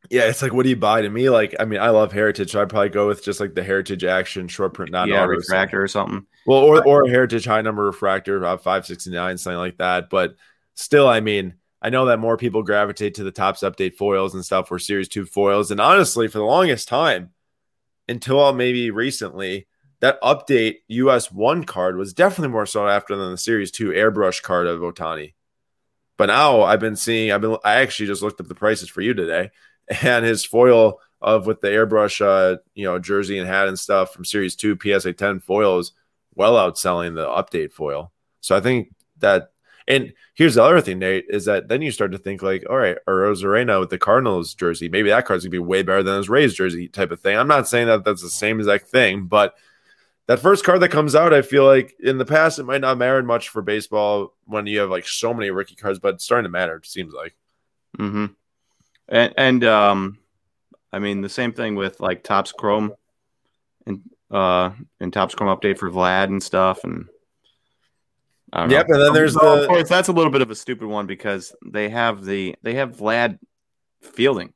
Yeah, 0.10 0.24
it's 0.24 0.42
like, 0.42 0.54
what 0.54 0.64
do 0.64 0.70
you 0.70 0.76
buy? 0.76 1.02
To 1.02 1.10
me, 1.10 1.30
like, 1.30 1.56
I 1.62 1.66
mean, 1.66 1.80
I 1.80 1.90
love 1.90 2.12
Heritage, 2.12 2.52
so 2.52 2.62
I'd 2.62 2.68
probably 2.68 2.90
go 2.90 3.08
with 3.08 3.24
just 3.24 3.40
like 3.40 3.56
the 3.56 3.64
Heritage 3.64 4.04
action 4.04 4.50
short 4.50 4.74
print, 4.74 4.92
not 4.92 5.08
yeah, 5.08 5.24
refractor 5.24 5.82
or 5.82 5.88
something. 5.88 6.26
Well, 6.46 6.60
or 6.60 6.86
or 6.86 7.04
a 7.04 7.10
heritage 7.10 7.46
high 7.46 7.62
number 7.62 7.86
refractor, 7.86 8.46
uh, 8.46 8.58
five 8.58 8.86
sixty 8.86 9.12
nine, 9.12 9.38
something 9.38 9.58
like 9.58 9.78
that. 9.78 10.10
But 10.10 10.36
still, 10.76 11.08
I 11.08 11.22
mean, 11.22 11.54
I 11.84 11.90
know 11.90 12.06
that 12.06 12.20
more 12.20 12.38
people 12.38 12.64
gravitate 12.64 13.16
to 13.16 13.26
the 13.26 13.32
Topps 13.32 13.62
update 13.62 13.96
foils 13.96 14.34
and 14.34 14.44
stuff 14.44 14.70
for 14.70 14.80
Series 14.80 15.10
Two 15.10 15.26
foils. 15.26 15.70
And 15.70 15.82
honestly, 15.82 16.30
for 16.30 16.38
the 16.38 16.46
longest 16.46 16.88
time, 16.88 17.32
until 18.08 18.54
maybe 18.54 18.90
recently, 18.90 19.68
that 20.00 20.22
update 20.22 20.78
US 20.88 21.32
one 21.32 21.66
card 21.66 21.98
was 21.98 22.14
definitely 22.14 22.54
more 22.54 22.66
sought 22.66 22.90
after 22.90 23.16
than 23.16 23.32
the 23.32 23.38
Series 23.38 23.70
Two 23.70 23.90
airbrush 23.90 24.42
card 24.42 24.66
of 24.68 24.80
Ohtani. 24.80 25.34
But 26.18 26.28
now 26.28 26.62
I've 26.62 26.80
been 26.80 26.96
seeing, 26.96 27.32
I've 27.32 27.42
been, 27.42 27.58
I 27.66 27.82
actually 27.82 28.08
just 28.08 28.22
looked 28.22 28.40
up 28.40 28.48
the 28.48 28.56
prices 28.56 28.90
for 28.90 29.02
you 29.02 29.14
today, 29.14 29.52
and 30.02 30.26
his 30.26 30.46
foil 30.46 31.00
of 31.22 31.46
with 31.48 31.62
the 31.62 31.68
airbrush, 31.68 32.22
uh, 32.26 32.58
you 32.74 32.86
know, 32.86 32.98
jersey 32.98 33.38
and 33.38 33.48
hat 33.48 33.68
and 33.68 33.78
stuff 33.78 34.14
from 34.14 34.26
Series 34.26 34.56
Two 34.56 34.78
PSA 34.82 35.14
ten 35.14 35.42
foils 35.42 35.92
well 36.36 36.56
outselling 36.56 37.16
the 37.16 37.28
update 37.28 37.72
foil. 37.72 38.12
So 38.42 38.56
I 38.56 38.60
think 38.60 38.90
that, 39.20 39.53
and 39.88 40.14
here's 40.34 40.56
the 40.56 40.64
other 40.64 40.82
thing, 40.82 41.00
Nate, 41.00 41.26
is 41.30 41.46
that 41.46 41.68
then 41.68 41.82
you 41.82 41.92
start 41.92 42.12
to 42.14 42.18
think 42.18 42.42
like, 42.42 42.64
all 42.70 42.78
right, 42.78 42.98
Arozarena 43.08 43.80
with 43.80 43.90
the 43.90 43.98
Cardinals 43.98 44.54
jersey, 44.54 44.90
maybe 44.90 45.10
that 45.10 45.26
card's 45.26 45.44
gonna 45.44 45.52
be 45.52 45.60
way 45.60 45.84
better 45.84 46.04
than 46.04 46.18
his 46.18 46.30
Rays 46.30 46.54
jersey 46.54 46.88
type 46.88 47.12
of 47.12 47.20
thing. 47.20 47.38
I'm 47.38 47.48
not 47.48 47.68
saying 47.68 47.88
that 47.88 48.04
that's 48.04 48.22
the 48.22 48.30
same 48.30 48.60
exact 48.60 48.88
thing, 48.88 49.26
but 49.26 49.56
that 50.28 50.40
first 50.40 50.64
card 50.64 50.82
that 50.82 50.90
comes 50.90 51.16
out, 51.16 51.34
I 51.34 51.42
feel 51.42 51.66
like 51.66 51.96
in 52.00 52.18
the 52.18 52.26
past 52.26 52.60
it 52.60 52.64
might 52.64 52.82
not 52.82 52.98
matter 52.98 53.22
much 53.24 53.50
for 53.50 53.62
baseball 53.62 54.34
when 54.46 54.66
you 54.68 54.80
have 54.80 54.90
like 54.90 55.08
so 55.08 55.34
many 55.34 55.52
rookie 55.52 55.76
cards, 55.76 56.00
but 56.00 56.16
it's 56.16 56.24
starting 56.24 56.46
to 56.46 56.50
matter. 56.50 56.78
It 56.78 56.86
seems 56.86 57.14
like. 57.14 57.36
Mm-hmm. 57.98 58.26
And 59.10 59.34
and 59.38 59.64
um, 59.66 60.18
I 60.94 61.00
mean 61.00 61.22
the 61.22 61.30
same 61.30 61.52
thing 61.52 61.76
with 61.76 62.00
like 62.00 62.24
Topps 62.24 62.54
Chrome 62.54 62.94
and 63.86 64.02
uh 64.32 64.72
and 65.02 65.12
Topps 65.12 65.36
Chrome 65.36 65.56
update 65.56 65.78
for 65.78 65.92
Vlad 65.92 66.26
and 66.26 66.42
stuff 66.42 66.84
and. 66.86 67.10
I 68.56 68.60
don't 68.62 68.70
Yep, 68.70 68.88
know. 68.88 68.94
and 68.96 69.04
then 69.04 69.14
there's 69.14 69.36
Well, 69.36 69.56
the- 69.58 69.62
of 69.64 69.68
course 69.68 69.90
that's 69.90 70.08
a 70.10 70.12
little 70.12 70.32
bit 70.32 70.44
of 70.44 70.52
a 70.52 70.56
stupid 70.56 70.88
one 70.88 71.08
because 71.08 71.56
they 71.66 71.90
have 71.90 72.24
the 72.24 72.56
they 72.62 72.76
have 72.76 72.96
Vlad 72.96 73.40
fielding. 74.02 74.54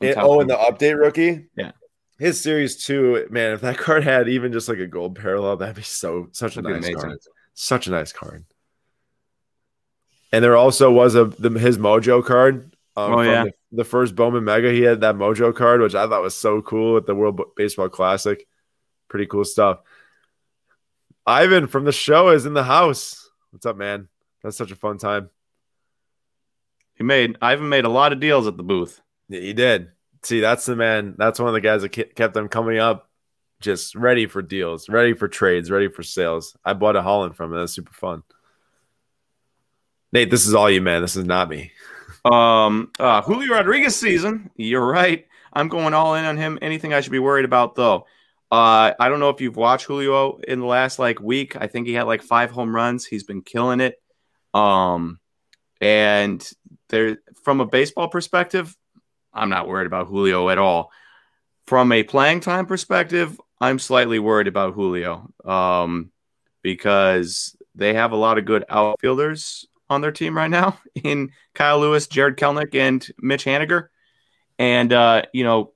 on 0.00 0.06
And- 0.08 0.14
Topps 0.16 0.26
oh, 0.28 0.40
and 0.40 0.50
the 0.50 0.56
update 0.56 0.98
rookie. 0.98 1.46
Yeah. 1.56 1.70
His 2.18 2.40
series 2.40 2.84
two, 2.84 3.26
man. 3.30 3.52
If 3.52 3.60
that 3.60 3.78
card 3.78 4.02
had 4.04 4.28
even 4.28 4.52
just 4.52 4.68
like 4.68 4.78
a 4.78 4.86
gold 4.88 5.14
parallel, 5.16 5.56
that'd 5.56 5.76
be 5.76 5.82
so 5.82 6.28
such 6.32 6.56
a 6.56 6.62
That'd 6.62 6.80
be 6.80 6.80
nice 6.80 6.90
amazing. 6.94 7.08
card. 7.10 7.18
Such 7.54 7.86
a 7.86 7.90
nice 7.92 8.12
card. 8.12 8.44
And 10.32 10.42
there 10.44 10.56
also 10.56 10.90
was 10.90 11.14
a 11.14 11.26
the, 11.26 11.50
his 11.58 11.78
Mojo 11.78 12.24
card. 12.24 12.74
Um, 12.96 13.12
Oh, 13.14 13.20
yeah. 13.22 13.44
the, 13.44 13.52
the 13.72 13.84
first 13.84 14.14
Bowman 14.16 14.44
Mega. 14.44 14.70
He 14.72 14.82
had 14.82 15.00
that 15.02 15.14
Mojo 15.16 15.54
card, 15.54 15.80
which 15.80 15.94
I 15.94 16.06
thought 16.08 16.22
was 16.22 16.34
so 16.36 16.60
cool 16.62 16.96
at 16.96 17.06
the 17.06 17.14
World 17.14 17.40
Baseball 17.56 17.88
Classic. 17.88 18.44
Pretty 19.08 19.26
cool 19.26 19.44
stuff. 19.44 19.80
Ivan 21.26 21.66
from 21.66 21.84
the 21.84 21.92
show 21.92 22.30
is 22.30 22.46
in 22.46 22.54
the 22.54 22.64
house. 22.64 23.30
What's 23.50 23.66
up, 23.66 23.76
man? 23.76 24.08
That's 24.42 24.56
such 24.56 24.70
a 24.70 24.76
fun 24.76 24.98
time. 24.98 25.30
he 26.96 27.04
made 27.04 27.38
Ivan 27.40 27.68
made 27.68 27.84
a 27.84 27.90
lot 27.90 28.12
of 28.12 28.20
deals 28.20 28.46
at 28.46 28.56
the 28.56 28.62
booth. 28.62 29.00
Yeah, 29.28 29.40
he 29.40 29.52
did. 29.52 29.88
See, 30.22 30.40
that's 30.40 30.66
the 30.66 30.76
man. 30.76 31.14
That's 31.18 31.38
one 31.38 31.48
of 31.48 31.54
the 31.54 31.60
guys 31.60 31.82
that 31.82 31.90
kept 31.90 32.34
them 32.34 32.48
coming 32.48 32.78
up, 32.78 33.10
just 33.60 33.94
ready 33.94 34.26
for 34.26 34.42
deals, 34.42 34.88
ready 34.88 35.14
for 35.14 35.28
trades, 35.28 35.70
ready 35.70 35.88
for 35.88 36.02
sales. 36.02 36.56
I 36.64 36.72
bought 36.74 36.96
a 36.96 37.02
Holland 37.02 37.36
from 37.36 37.52
him. 37.52 37.58
That's 37.58 37.72
super 37.72 37.92
fun. 37.92 38.22
Nate, 40.12 40.30
this 40.30 40.46
is 40.46 40.54
all 40.54 40.70
you, 40.70 40.80
man. 40.80 41.02
This 41.02 41.16
is 41.16 41.24
not 41.24 41.48
me. 41.48 41.72
Um, 42.24 42.90
uh, 42.98 43.20
Julio 43.20 43.52
Rodriguez 43.52 43.96
season. 43.96 44.50
You're 44.56 44.86
right. 44.86 45.26
I'm 45.52 45.68
going 45.68 45.92
all 45.92 46.14
in 46.14 46.24
on 46.24 46.38
him. 46.38 46.58
Anything 46.62 46.94
I 46.94 47.02
should 47.02 47.12
be 47.12 47.18
worried 47.18 47.44
about 47.44 47.74
though? 47.74 48.06
Uh, 48.54 48.94
I 49.00 49.08
don't 49.08 49.18
know 49.18 49.30
if 49.30 49.40
you've 49.40 49.56
watched 49.56 49.86
Julio 49.86 50.36
in 50.46 50.60
the 50.60 50.66
last 50.66 51.00
like 51.00 51.20
week. 51.20 51.56
I 51.56 51.66
think 51.66 51.88
he 51.88 51.92
had 51.94 52.04
like 52.04 52.22
five 52.22 52.52
home 52.52 52.72
runs. 52.72 53.04
He's 53.04 53.24
been 53.24 53.42
killing 53.42 53.80
it. 53.80 54.00
Um, 54.54 55.18
and 55.80 56.48
there, 56.88 57.18
from 57.42 57.60
a 57.60 57.66
baseball 57.66 58.06
perspective, 58.06 58.76
I'm 59.32 59.48
not 59.48 59.66
worried 59.66 59.88
about 59.88 60.06
Julio 60.06 60.50
at 60.50 60.58
all. 60.58 60.92
From 61.66 61.90
a 61.90 62.04
playing 62.04 62.38
time 62.38 62.66
perspective, 62.66 63.40
I'm 63.60 63.80
slightly 63.80 64.20
worried 64.20 64.46
about 64.46 64.74
Julio. 64.74 65.32
Um, 65.44 66.12
because 66.62 67.56
they 67.74 67.94
have 67.94 68.12
a 68.12 68.16
lot 68.16 68.38
of 68.38 68.44
good 68.44 68.64
outfielders 68.68 69.66
on 69.90 70.00
their 70.00 70.12
team 70.12 70.36
right 70.36 70.48
now 70.48 70.78
in 71.02 71.32
Kyle 71.54 71.80
Lewis, 71.80 72.06
Jarred 72.06 72.38
Kelenic, 72.38 72.72
and 72.76 73.04
Mitch 73.18 73.46
Haniger. 73.46 73.88
And 74.60 74.92
uh, 74.92 75.22
you 75.32 75.42
know, 75.42 75.72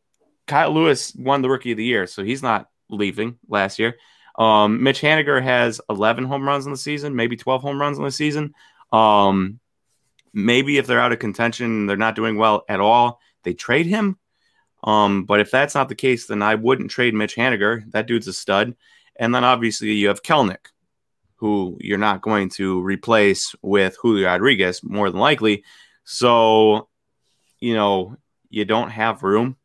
Kyle 0.48 0.72
Lewis 0.72 1.14
won 1.14 1.42
the 1.42 1.48
rookie 1.48 1.72
of 1.72 1.76
the 1.76 1.84
year, 1.84 2.06
so 2.06 2.24
he's 2.24 2.42
not 2.42 2.68
leaving 2.88 3.38
last 3.48 3.78
year. 3.78 3.96
Um, 4.36 4.82
Mitch 4.82 5.00
Haniger 5.00 5.42
has 5.42 5.80
11 5.90 6.24
home 6.24 6.46
runs 6.46 6.64
in 6.64 6.72
the 6.72 6.78
season, 6.78 7.14
maybe 7.14 7.36
12 7.36 7.62
home 7.62 7.80
runs 7.80 7.98
in 7.98 8.04
the 8.04 8.10
season. 8.10 8.54
Um, 8.92 9.60
maybe 10.32 10.78
if 10.78 10.86
they're 10.86 11.00
out 11.00 11.12
of 11.12 11.18
contention, 11.18 11.86
they're 11.86 11.96
not 11.96 12.14
doing 12.14 12.36
well 12.36 12.64
at 12.68 12.80
all, 12.80 13.20
they 13.42 13.54
trade 13.54 13.86
him. 13.86 14.18
Um, 14.84 15.24
but 15.24 15.40
if 15.40 15.50
that's 15.50 15.74
not 15.74 15.88
the 15.88 15.94
case, 15.94 16.26
then 16.26 16.40
I 16.40 16.54
wouldn't 16.54 16.90
trade 16.90 17.14
Mitch 17.14 17.36
Haniger. 17.36 17.90
That 17.90 18.06
dude's 18.06 18.28
a 18.28 18.32
stud. 18.32 18.76
And 19.16 19.34
then 19.34 19.44
obviously 19.44 19.92
you 19.92 20.08
have 20.08 20.22
Kelenic, 20.22 20.66
who 21.36 21.76
you're 21.80 21.98
not 21.98 22.22
going 22.22 22.48
to 22.50 22.80
replace 22.80 23.54
with 23.60 23.96
Julio 24.00 24.26
Rodriguez, 24.28 24.82
more 24.84 25.10
than 25.10 25.18
likely. 25.18 25.64
So, 26.04 26.88
you 27.58 27.74
know, 27.74 28.16
you 28.50 28.64
don't 28.64 28.90
have 28.90 29.24
room 29.24 29.56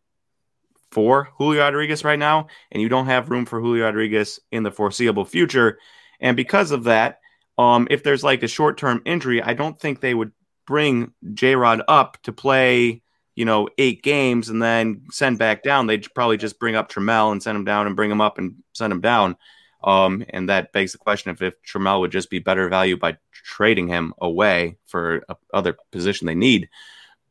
for 0.94 1.30
Julio 1.38 1.62
Rodriguez 1.62 2.04
right 2.04 2.20
now, 2.20 2.48
and 2.72 2.82
you 2.82 2.88
don't 2.88 3.08
have 3.08 3.32
room 3.32 3.46
for 3.46 3.60
Julio 3.60 3.86
Rodriguez 3.86 4.39
in 4.52 4.64
the 4.64 4.72
foreseeable 4.72 5.26
future. 5.26 5.80
And 6.20 6.38
because 6.38 6.72
of 6.72 6.84
that, 6.86 7.20
um, 7.58 7.88
if 7.89 8.04
there's 8.04 8.24
like 8.24 8.44
a 8.44 8.48
short 8.48 8.78
term 8.78 9.02
injury, 9.06 9.41
I 9.41 9.54
don't 9.54 9.80
think 9.80 10.00
they 10.00 10.14
would 10.14 10.32
bring 10.66 11.14
J 11.34 11.56
Rod 11.56 11.82
up 11.88 12.22
to 12.24 12.32
play, 12.32 13.02
you 13.36 13.46
know, 13.46 13.68
eight 13.78 14.04
games 14.04 14.50
and 14.50 14.62
then 14.62 15.04
send 15.12 15.39
back 15.39 15.64
down. 15.64 15.88
They'd 15.88 16.14
probably 16.14 16.38
just 16.38 16.60
bring 16.60 16.76
up 16.76 16.91
Trammell 16.91 17.32
and 17.32 17.41
send 17.41 17.58
him 17.58 17.66
down 17.66 17.88
and 17.88 17.96
bring 17.96 18.12
him 18.12 18.22
up 18.22 18.38
and 18.38 18.56
send 18.74 18.94
him 18.94 19.02
down. 19.02 19.36
Um, 19.84 20.24
and 20.30 20.48
that 20.50 20.72
begs 20.72 20.94
the 20.94 20.98
question 20.98 21.32
of 21.32 21.41
if 21.41 21.62
Trammell 21.64 22.00
would 22.00 22.12
just 22.12 22.30
be 22.30 22.39
better 22.39 22.70
value 22.70 22.98
by 22.98 23.18
trading 23.34 23.88
him 23.88 24.14
away 24.22 24.78
for 24.86 25.24
a 25.28 25.36
other 25.54 25.76
position 25.91 26.26
they 26.28 26.36
need. 26.36 26.70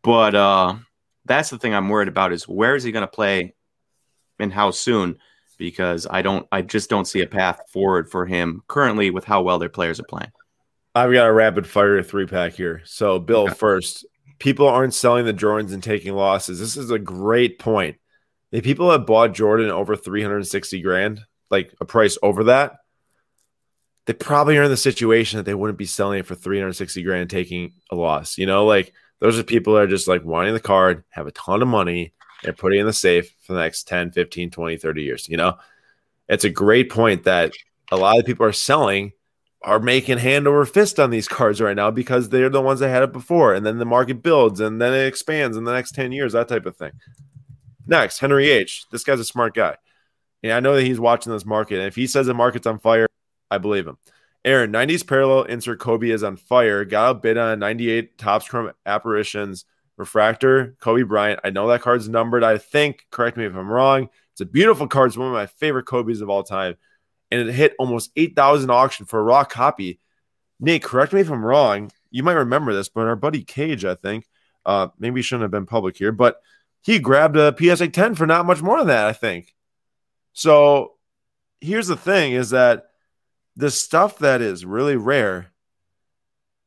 But 0.03 0.35
uh, 0.35 0.75
that's 1.25 1.51
the 1.51 1.59
thing 1.59 1.75
I'm 1.75 1.89
worried 1.89 2.09
about 2.09 2.33
is 2.33 2.49
where 2.49 2.75
is 2.75 2.83
he 2.85 2.93
going 2.93 3.07
to 3.07 3.11
play 3.11 3.55
and 4.39 4.53
how 4.53 4.71
soon? 4.71 5.19
Because 5.59 6.07
I 6.11 6.23
don't, 6.23 6.47
I 6.51 6.63
just 6.63 6.91
don't 6.91 7.07
see 7.07 7.21
a 7.21 7.27
path 7.27 7.61
forward 7.73 8.11
for 8.11 8.27
him 8.27 8.63
currently 8.67 9.11
with 9.11 9.25
how 9.25 9.43
well 9.43 9.59
their 9.59 9.69
players 9.69 10.01
are 10.01 10.05
playing. 10.05 10.33
I've 10.95 11.13
got 11.13 11.29
a 11.29 11.33
rapid 11.33 11.67
fire 11.67 12.03
three 12.03 12.27
pack 12.27 12.55
here. 12.55 12.83
So, 12.85 13.19
Bill, 13.19 13.45
Okay. 13.45 13.55
first, 13.55 14.05
people 14.39 14.67
aren't 14.69 14.95
selling 14.95 15.25
the 15.25 15.33
Jordans 15.33 15.73
and 15.73 15.83
taking 15.83 16.15
losses. 16.15 16.59
This 16.59 16.77
is 16.77 16.91
a 16.91 16.99
great 16.99 17.59
point. 17.59 17.97
If 18.51 18.65
people 18.65 18.91
have 18.91 19.07
bought 19.07 19.33
Jordan 19.33 19.71
over 19.71 19.97
360 19.97 20.83
grand, 20.83 21.21
like 21.51 21.73
a 21.81 21.85
price 21.85 22.19
over 22.23 22.45
that, 22.45 22.75
they 24.07 24.13
probably 24.13 24.59
are 24.59 24.65
in 24.65 24.71
the 24.71 24.77
situation 24.77 25.37
that 25.39 25.45
they 25.45 25.55
wouldn't 25.55 25.79
be 25.79 25.87
selling 25.87 26.19
it 26.19 26.27
for 26.27 26.35
360 26.35 27.03
grand, 27.05 27.31
taking 27.31 27.73
a 27.91 27.95
loss. 27.95 28.37
You 28.37 28.47
know, 28.47 28.67
like 28.67 28.93
those 29.23 29.39
are 29.39 29.45
people 29.45 29.75
that 29.75 29.85
are 29.85 29.87
just 29.87 30.09
like 30.09 30.25
wanting 30.25 30.53
the 30.53 30.59
card, 30.59 31.05
have 31.11 31.29
a 31.29 31.31
ton 31.31 31.63
of 31.63 31.69
money, 31.69 32.13
and 32.43 32.57
putting 32.57 32.81
in 32.81 32.87
the 32.87 32.93
safe 32.93 33.33
for 33.41 33.53
the 33.53 33.61
next 33.61 33.87
10, 33.87 34.11
15, 34.11 34.51
20, 34.51 34.77
30 34.77 35.03
years. 35.03 35.29
You 35.29 35.37
know, 35.37 35.59
it's 36.29 36.43
a 36.43 36.51
great 36.51 36.91
point 36.91 37.23
that 37.23 37.53
a 37.93 37.97
lot 37.97 38.19
of 38.19 38.27
people 38.27 38.45
are 38.45 38.53
selling 38.53 39.13
are 39.63 39.79
making 39.79 40.19
hand 40.19 40.49
over 40.49 40.67
fist 40.67 40.99
on 40.99 41.11
these 41.11 41.29
cards 41.29 41.61
right 41.61 41.77
now 41.77 41.89
because 41.89 42.31
they're 42.31 42.51
the 42.51 42.61
ones 42.61 42.81
that 42.81 42.89
had 42.89 43.05
it 43.05 43.13
before. 43.13 43.55
And 43.55 43.65
then 43.65 43.79
the 43.79 43.85
market 43.85 44.25
builds 44.25 44.59
and 44.59 44.83
then 44.83 44.93
it 44.93 45.07
expands 45.07 45.57
in 45.57 45.63
the 45.63 45.73
next 45.73 45.95
10 45.95 46.11
years, 46.11 46.33
that 46.33 46.49
type 46.49 46.67
of 46.67 46.77
thing. 46.77 46.91
Next, 47.87 48.19
Henry 48.19 48.51
H. 48.51 48.87
This 48.91 49.05
guy's 49.05 49.21
a 49.21 49.25
smart 49.25 49.55
guy. 49.55 49.77
Yeah, 50.43 50.57
I 50.57 50.61
know 50.61 50.75
that 50.75 50.83
he's 50.83 50.99
watching 50.99 51.33
this 51.33 51.47
market. 51.47 51.79
And 51.79 51.87
if 51.87 51.95
he 51.95 52.09
says 52.09 52.27
the 52.27 52.35
market's 52.35 52.67
on 52.67 52.81
fire, 52.81 53.07
I 53.53 53.59
believe 53.59 53.87
him. 53.87 53.99
Aaron, 54.45 54.73
90s 54.73 55.07
parallel 55.07 55.45
insert 55.45 55.79
Kobe 55.79 56.11
is 56.11 56.25
on 56.25 56.37
fire. 56.37 56.85
Got 56.85 57.11
a 57.11 57.15
bid 57.15 57.39
on 57.39 57.61
98 57.61 58.19
Topps 58.19 58.49
Chrome 58.49 58.73
apparitions 58.85 59.65
refractor 59.97 60.77
Kobe 60.81 61.03
Bryant. 61.03 61.41
I 61.45 61.51
know 61.51 61.69
that 61.69 61.83
card's 61.83 62.09
numbered. 62.09 62.43
I 62.43 62.59
think. 62.59 63.07
Correct 63.11 63.37
me 63.37 63.45
if 63.45 63.55
I'm 63.55 63.71
wrong. 63.71 64.09
It's 64.33 64.41
a 64.41 64.47
beautiful 64.47 64.89
card. 64.89 65.09
It's 65.09 65.17
one 65.17 65.29
of 65.29 65.35
my 65.35 65.47
favorite 65.47 65.87
Kobe's 65.87 66.21
of 66.21 66.29
all 66.29 66.43
time 66.43 66.77
and 67.33 67.49
it 67.49 67.53
hit 67.55 67.75
almost 67.79 68.13
8,000 68.15 68.71
auction 68.71 69.07
for 69.07 69.19
a 69.19 69.23
raw 69.23 69.43
copy. 69.43 69.99
Nate, 70.61 70.83
correct 70.83 71.15
me 71.15 71.23
if 71.23 71.31
I'm 71.31 71.45
wrong. 71.45 71.91
You 72.11 72.23
might 72.23 72.35
remember 72.35 72.75
this, 72.75 72.91
but 72.91 73.07
our 73.07 73.17
buddy 73.17 73.43
Cage, 73.43 73.87
I 73.87 73.95
think, 73.95 74.29
uh, 74.67 74.89
maybe 74.99 75.23
shouldn't 75.23 75.43
have 75.43 75.51
been 75.51 75.65
public 75.65 75.97
here, 75.97 76.13
but 76.13 76.37
he 76.83 76.99
grabbed 76.99 77.39
a 77.39 77.57
PSA 77.59 77.89
10 77.89 78.17
for 78.17 78.27
not 78.27 78.45
much 78.45 78.61
more 78.61 78.79
than 78.79 78.89
that, 78.89 79.07
I 79.07 79.15
think. 79.15 79.55
So 80.35 80.93
here's 81.63 81.87
the 81.87 81.97
thing 81.97 82.33
is 82.33 82.51
that 82.51 82.89
the 83.57 83.71
stuff 83.71 84.19
that 84.19 84.41
is 84.41 84.65
really 84.65 84.97
rare, 84.97 85.53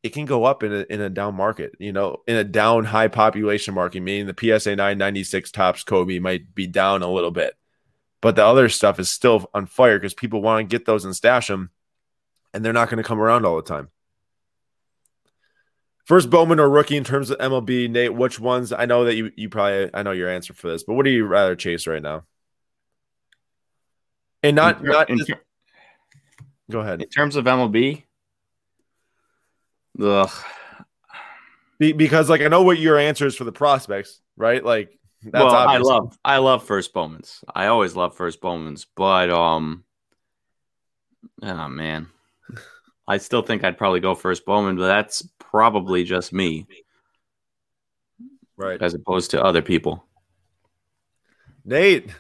it 0.04 0.14
can 0.14 0.26
go 0.26 0.44
up 0.44 0.64
in 0.64 0.72
a, 0.72 0.86
in 0.90 1.02
a 1.02 1.10
down 1.10 1.36
market, 1.36 1.74
you 1.80 1.92
know, 1.92 2.18
in 2.28 2.36
a 2.36 2.44
down 2.44 2.86
high 2.86 3.08
population 3.08 3.74
market, 3.74 4.02
meaning 4.02 4.28
the 4.28 4.36
PSA 4.38 4.76
996 4.76 5.52
Topps 5.52 5.84
Kobe 5.84 6.20
might 6.20 6.54
be 6.54 6.68
down 6.68 7.02
a 7.02 7.12
little 7.12 7.32
bit 7.32 7.56
but 8.26 8.36
the 8.36 8.44
other 8.44 8.70
stuff 8.70 9.00
is 9.00 9.08
still 9.08 9.48
on 9.54 9.68
fire 9.68 10.00
because 10.00 10.16
people 10.16 10.42
want 10.42 10.68
to 10.68 10.76
get 10.78 10.84
those 10.84 11.06
and 11.06 11.16
stash 11.16 11.46
them, 11.46 11.70
and 12.56 12.66
they're 12.66 12.74
not 12.74 12.90
going 12.90 12.98
to 12.98 13.08
come 13.08 13.20
around 13.20 13.46
all 13.46 13.56
the 13.56 13.62
time. 13.62 13.90
First 16.06 16.32
Bowman 16.32 16.60
or 16.60 16.68
rookie 16.68 16.98
in 16.98 17.04
terms 17.04 17.30
of 17.30 17.38
MLB, 17.38 17.88
Nate, 17.88 18.16
which 18.16 18.40
ones? 18.40 18.74
I 18.74 18.86
know 18.86 19.06
that 19.06 19.14
you 19.14 19.32
you 19.36 19.50
probably 19.50 19.92
I 19.94 20.02
know 20.02 20.10
your 20.10 20.28
answer 20.28 20.56
for 20.56 20.70
this, 20.70 20.84
but 20.84 20.96
what 20.96 21.06
do 21.06 21.12
you 21.12 21.24
rather 21.24 21.56
chase 21.56 21.86
right 21.86 22.02
now? 22.02 22.24
And 24.42 24.56
not 24.56 24.84
ter- 24.84 24.92
not 24.92 25.08
just, 25.08 25.28
ter- 25.28 25.45
go 26.70 26.80
ahead. 26.80 27.02
In 27.02 27.10
terms 27.10 27.36
of 27.36 27.46
MLB, 27.46 28.04
ugh. 30.02 30.32
Be, 31.78 31.92
because 31.92 32.30
like 32.30 32.42
I 32.42 32.48
know 32.48 32.64
what 32.64 32.80
your 32.80 32.98
answer 32.98 33.26
is 33.26 33.36
for 33.36 33.44
the 33.44 33.52
prospects, 33.52 34.22
right? 34.38 34.64
Like 34.64 34.98
that's 35.24 35.44
well, 35.44 35.54
obvious. 35.54 35.88
I 35.88 35.94
love 35.94 36.18
I 36.24 36.38
love 36.38 36.64
first 36.64 36.94
Bowmans. 36.94 37.44
I 37.54 37.68
always 37.68 37.96
love 37.96 38.16
first 38.16 38.40
Bowmans, 38.42 38.86
but 38.96 39.30
um, 39.30 39.84
oh 41.42 41.68
man, 41.68 42.08
I 43.08 43.18
still 43.18 43.42
think 43.42 43.64
I'd 43.64 43.78
probably 43.78 44.00
go 44.00 44.16
first 44.16 44.46
Bowman, 44.46 44.78
but 44.78 44.88
that's 44.88 45.28
probably 45.40 46.06
just 46.06 46.32
me, 46.32 46.66
right? 48.56 48.82
As 48.82 48.94
opposed 48.94 49.32
to 49.32 49.44
other 49.44 49.62
people. 49.62 50.06
Nate, 51.66 52.12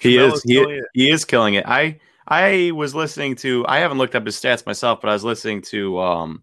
he 0.00 0.18
is, 0.18 0.34
is 0.34 0.42
he, 0.42 0.82
he 0.92 1.10
is 1.10 1.24
killing 1.24 1.54
it. 1.54 1.64
I 1.66 2.00
I 2.32 2.70
was 2.70 2.94
listening 2.94 3.36
to 3.36 3.66
I 3.68 3.80
haven't 3.80 3.98
looked 3.98 4.14
up 4.14 4.24
his 4.24 4.40
stats 4.40 4.64
myself, 4.64 5.02
but 5.02 5.10
I 5.10 5.12
was 5.12 5.22
listening 5.22 5.60
to 5.62 6.00
um 6.00 6.42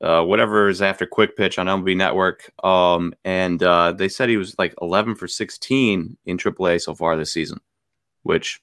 uh, 0.00 0.22
whatever 0.22 0.68
is 0.68 0.80
after 0.80 1.04
quick 1.04 1.36
pitch 1.36 1.58
on 1.58 1.66
MLB 1.66 1.96
Network. 1.96 2.52
Um, 2.64 3.12
and 3.24 3.60
uh, 3.60 3.90
they 3.90 4.08
said 4.08 4.28
he 4.28 4.36
was 4.36 4.56
like 4.56 4.72
11 4.80 5.16
for 5.16 5.26
16 5.26 6.16
in 6.24 6.38
AAA 6.38 6.80
so 6.80 6.94
far 6.94 7.16
this 7.16 7.32
season, 7.32 7.58
which 8.22 8.62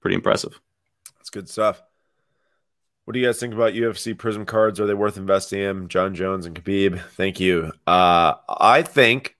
pretty 0.00 0.14
impressive. 0.14 0.58
That's 1.18 1.28
good 1.28 1.50
stuff. 1.50 1.82
What 3.04 3.12
do 3.12 3.20
you 3.20 3.26
guys 3.26 3.38
think 3.38 3.52
about 3.52 3.74
UFC 3.74 4.14
Prizm 4.14 4.46
cards? 4.46 4.80
Are 4.80 4.86
they 4.86 4.94
worth 4.94 5.18
investing 5.18 5.60
in? 5.60 5.88
Jon 5.88 6.14
Jones 6.14 6.46
and 6.46 6.58
Khabib. 6.58 6.98
Thank 7.10 7.40
you. 7.40 7.72
Uh, 7.86 8.32
I 8.48 8.80
think 8.80 9.36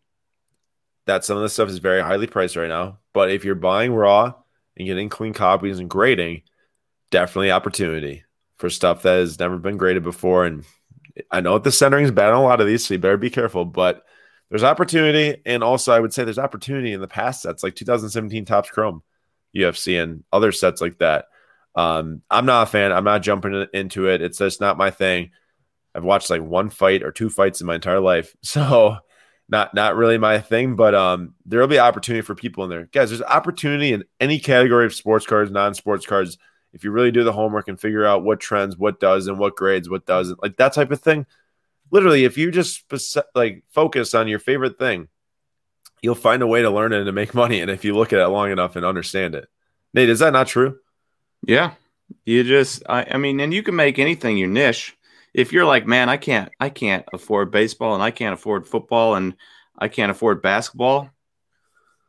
that 1.07 1.25
some 1.25 1.39
of 1.39 1.43
this 1.43 1.55
stuff 1.55 1.71
is 1.71 1.79
very 1.79 2.03
highly 2.03 2.27
priced 2.27 2.57
right 2.57 2.69
now. 2.69 2.99
But 3.15 3.31
if 3.31 3.47
you're 3.47 3.55
buying 3.55 3.95
raw 3.95 4.35
and 4.77 4.87
getting 4.87 5.09
clean 5.09 5.33
copies 5.33 5.79
and 5.79 5.91
grading, 5.91 6.43
definitely 7.11 7.51
opportunity 7.51 8.25
for 8.57 8.71
stuff 8.71 9.03
that 9.03 9.19
has 9.19 9.39
never 9.39 9.59
been 9.59 9.77
graded 9.77 10.03
before. 10.03 10.45
And 10.45 10.65
I 11.31 11.41
know 11.41 11.59
the 11.59 11.73
centering 11.73 12.05
is 12.05 12.11
bad 12.11 12.33
on 12.33 12.41
a 12.41 12.43
lot 12.43 12.61
of 12.61 12.67
these, 12.67 12.85
so 12.85 12.95
you 12.95 13.01
better 13.01 13.17
be 13.17 13.31
careful. 13.31 13.65
But 13.65 14.03
there's 14.51 14.65
opportunity, 14.65 15.41
and 15.47 15.63
also 15.63 15.93
I 15.93 16.01
would 16.01 16.13
say 16.13 16.25
there's 16.25 16.39
opportunity 16.39 16.93
in 16.93 17.01
the 17.01 17.09
past 17.09 17.43
sets 17.43 17.63
like 17.63 17.75
2017 17.75 18.45
Topps 18.45 18.71
Chrome 18.71 19.03
UFC 19.57 20.03
and 20.03 20.25
other 20.33 20.53
sets 20.53 20.81
like 20.81 20.99
that. 20.99 21.27
Um, 21.75 22.23
I'm 22.31 22.47
not 22.47 22.69
a 22.69 22.71
fan. 22.71 22.93
I'm 22.93 23.05
not 23.05 23.23
jumping 23.23 23.67
into 23.75 24.09
it. 24.09 24.23
It's 24.23 24.39
just 24.39 24.61
not 24.61 24.79
my 24.79 24.91
thing. 24.91 25.31
I've 25.95 26.05
watched 26.05 26.31
like 26.31 26.43
one 26.43 26.71
fight 26.71 27.03
or 27.03 27.11
two 27.11 27.31
fights 27.31 27.61
in 27.61 27.67
my 27.67 27.77
entire 27.77 28.01
life, 28.01 28.35
so 28.43 28.97
not 29.49 29.75
not 29.75 29.97
really 29.97 30.19
my 30.19 30.41
thing. 30.41 30.77
But 30.77 30.95
um, 30.95 31.35
there 31.47 31.61
will 31.61 31.67
be 31.67 31.79
opportunity 31.79 32.23
for 32.23 32.35
people 32.35 32.65
in 32.65 32.71
there, 32.71 32.89
guys. 32.93 33.11
There's 33.11 33.23
opportunity 33.23 33.93
in 33.93 34.05
any 34.21 34.39
category 34.39 34.87
of 34.87 34.95
sports 34.95 35.27
cards, 35.27 35.51
non-sports 35.51 36.07
cards 36.07 36.39
if 36.75 36.83
you 36.83 36.91
really 36.91 37.13
do 37.13 37.23
the 37.23 37.33
homework 37.33 37.69
and 37.69 37.81
figure 37.81 38.05
out 38.05 38.25
what 38.25 38.41
trends, 38.41 38.77
what 38.77 38.99
does, 38.99 39.29
and 39.29 39.39
what 39.39 39.57
grades, 39.57 39.89
what 39.89 40.05
doesn't, 40.05 40.43
like 40.43 40.57
that 40.57 40.73
type 40.73 40.91
of 40.91 41.01
thing. 41.01 41.25
Literally, 41.93 42.25
if 42.25 42.37
you 42.37 42.51
just 42.51 42.85
like 43.35 43.63
focus 43.71 44.13
on 44.13 44.27
your 44.27 44.41
favorite 44.41 44.77
thing, 44.77 45.09
you'll 46.03 46.17
find 46.17 46.43
a 46.43 46.47
way 46.49 46.63
to 46.63 46.71
learn 46.71 46.93
it 46.93 46.99
and 46.99 47.07
to 47.07 47.13
make 47.13 47.33
money. 47.35 47.61
And 47.61 47.71
if 47.71 47.85
you 47.85 47.95
look 47.95 48.13
at 48.13 48.19
it 48.19 48.29
long 48.29 48.51
enough 48.51 48.75
and 48.75 48.85
understand 48.85 49.37
it, 49.37 49.49
Nate, 49.95 50.09
is 50.09 50.19
that 50.19 50.33
not 50.33 50.49
true? 50.49 50.79
Yeah, 51.47 51.75
you 52.27 52.43
just, 52.43 52.83
I, 52.89 53.07
I 53.09 53.17
mean, 53.19 53.39
and 53.39 53.55
you 53.55 53.63
can 53.63 53.77
make 53.77 54.01
anything 54.01 54.37
your 54.37 54.49
niche. 54.49 54.97
If 55.35 55.53
you're 55.53 55.65
like, 55.65 55.87
man, 55.87 56.09
I 56.09 56.17
can't, 56.17 56.51
I 56.61 56.71
can't 56.71 57.05
afford 57.13 57.51
baseball 57.51 57.95
and 57.95 58.03
I 58.03 58.13
can't 58.13 58.35
afford 58.35 58.67
football 58.67 59.17
and 59.17 59.35
I 59.77 59.89
can't 59.89 60.11
afford 60.11 60.41
basketball, 60.41 61.11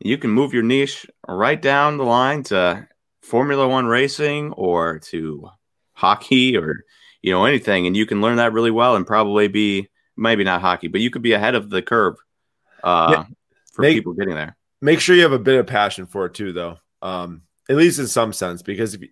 you 0.00 0.16
can 0.16 0.30
move 0.30 0.54
your 0.54 0.62
niche 0.62 1.06
right 1.26 1.60
down 1.60 1.96
the 1.96 2.04
line 2.04 2.44
to 2.44 2.86
Formula 3.22 3.66
One 3.66 3.86
racing 3.86 4.52
or 4.52 5.00
to 5.10 5.48
hockey 5.94 6.56
or 6.56 6.84
you 7.22 7.32
know 7.32 7.44
anything, 7.44 7.86
and 7.86 7.96
you 7.96 8.06
can 8.06 8.20
learn 8.20 8.36
that 8.36 8.52
really 8.52 8.70
well 8.70 8.94
and 8.94 9.06
probably 9.06 9.48
be 9.48 9.88
maybe 10.16 10.44
not 10.44 10.60
hockey, 10.60 10.88
but 10.88 11.00
you 11.00 11.10
could 11.10 11.22
be 11.22 11.32
ahead 11.32 11.54
of 11.54 11.70
the 11.70 11.82
curve 11.82 12.14
uh, 12.84 13.08
yeah. 13.10 13.24
for 13.72 13.82
make, 13.82 13.96
people 13.96 14.12
getting 14.12 14.34
there. 14.34 14.56
Make 14.80 15.00
sure 15.00 15.16
you 15.16 15.22
have 15.22 15.32
a 15.32 15.38
bit 15.38 15.58
of 15.58 15.66
passion 15.66 16.06
for 16.06 16.26
it 16.26 16.34
too, 16.34 16.52
though. 16.52 16.78
Um, 17.02 17.42
at 17.68 17.76
least 17.76 17.98
in 17.98 18.06
some 18.06 18.32
sense, 18.32 18.62
because 18.62 18.94
if 18.94 19.02
you, 19.02 19.08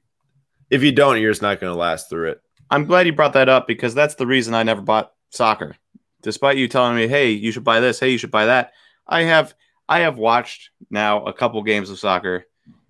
if 0.70 0.82
you 0.82 0.92
don't, 0.92 1.20
you're 1.20 1.32
just 1.32 1.42
not 1.42 1.60
going 1.60 1.72
to 1.72 1.78
last 1.78 2.08
through 2.08 2.30
it. 2.30 2.40
I'm 2.70 2.84
glad 2.84 3.06
you 3.06 3.12
brought 3.12 3.34
that 3.34 3.48
up 3.48 3.66
because 3.66 3.94
that's 3.94 4.14
the 4.14 4.26
reason 4.26 4.54
I 4.54 4.62
never 4.62 4.82
bought 4.82 5.12
soccer. 5.30 5.76
Despite 6.22 6.56
you 6.56 6.68
telling 6.68 6.96
me, 6.96 7.06
"Hey, 7.06 7.30
you 7.30 7.52
should 7.52 7.64
buy 7.64 7.80
this. 7.80 8.00
Hey, 8.00 8.10
you 8.10 8.18
should 8.18 8.30
buy 8.30 8.46
that," 8.46 8.72
I 9.06 9.22
have 9.22 9.54
I 9.88 10.00
have 10.00 10.16
watched 10.16 10.70
now 10.90 11.24
a 11.24 11.32
couple 11.32 11.62
games 11.62 11.90
of 11.90 11.98
soccer 11.98 12.46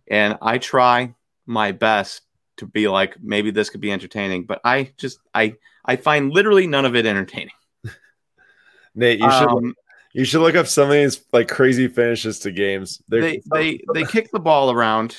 and 0.09 0.39
I 0.43 0.59
try 0.59 1.15
my 1.47 1.73
best 1.73 2.23
to 2.59 2.67
be 2.67 2.89
like 2.89 3.17
maybe 3.21 3.51
this 3.51 3.71
could 3.71 3.81
be 3.81 3.93
entertaining, 3.93 4.45
but 4.45 4.61
I 4.65 4.93
just 4.97 5.19
I 5.35 5.55
I 5.85 5.97
find 5.97 6.33
literally 6.33 6.67
none 6.67 6.85
of 6.85 6.95
it 6.95 7.07
entertaining. 7.07 7.55
Nate, 8.95 9.19
you 9.19 9.31
should 9.31 9.49
um, 9.49 9.75
you 10.13 10.25
should 10.25 10.41
look 10.41 10.55
up 10.55 10.67
some 10.67 10.89
of 10.89 10.93
these 10.93 11.21
like 11.33 11.49
crazy 11.49 11.89
finishes 11.89 12.39
to 12.41 12.53
games. 12.53 13.03
They're, 13.09 13.21
they 13.21 13.43
they 13.53 13.81
they 13.93 14.05
kick 14.05 14.31
the 14.31 14.39
ball 14.39 14.71
around, 14.71 15.17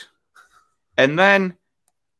and 0.97 1.19
then 1.19 1.55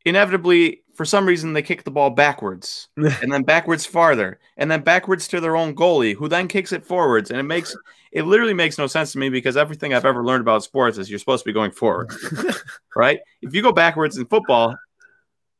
inevitably 0.04 0.82
for 0.96 1.04
some 1.04 1.26
reason 1.26 1.52
they 1.52 1.62
kick 1.62 1.84
the 1.84 1.90
ball 1.90 2.10
backwards 2.10 2.88
and 2.96 3.32
then 3.32 3.42
backwards 3.42 3.84
farther 3.84 4.38
and 4.56 4.70
then 4.70 4.80
backwards 4.80 5.28
to 5.28 5.40
their 5.40 5.56
own 5.56 5.74
goalie 5.74 6.14
who 6.14 6.28
then 6.28 6.48
kicks 6.48 6.72
it 6.72 6.84
forwards 6.84 7.30
and 7.30 7.38
it 7.38 7.44
makes 7.44 7.76
it 8.12 8.24
literally 8.24 8.54
makes 8.54 8.78
no 8.78 8.86
sense 8.86 9.12
to 9.12 9.18
me 9.18 9.28
because 9.28 9.58
everything 9.58 9.92
I've 9.92 10.06
ever 10.06 10.24
learned 10.24 10.40
about 10.40 10.62
sports 10.62 10.96
is 10.96 11.10
you're 11.10 11.18
supposed 11.18 11.44
to 11.44 11.48
be 11.48 11.52
going 11.52 11.70
forward. 11.70 12.10
right? 12.96 13.20
If 13.42 13.54
you 13.54 13.60
go 13.60 13.72
backwards 13.72 14.16
in 14.16 14.24
football, 14.24 14.74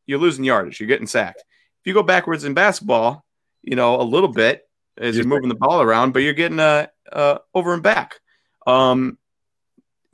you're 0.07 0.19
losing 0.19 0.43
yardage, 0.43 0.81
you're 0.81 0.87
getting 0.87 1.07
sacked. 1.07 1.41
If 1.41 1.87
you 1.87 1.93
go 1.93 2.03
backwards 2.03 2.45
in 2.45 2.55
basketball, 2.55 3.27
you 3.63 3.77
know, 3.77 4.01
a 4.01 4.03
little 4.03 4.33
bit 4.33 4.67
as 4.97 5.17
you're 5.17 5.27
moving 5.27 5.51
the 5.51 5.55
ball 5.55 5.83
around, 5.83 6.13
but 6.13 6.21
you're 6.21 6.33
getting 6.33 6.59
uh, 6.59 6.87
uh 7.13 7.39
over 7.55 7.75
and 7.75 7.83
back. 7.83 8.21
Um 8.67 9.19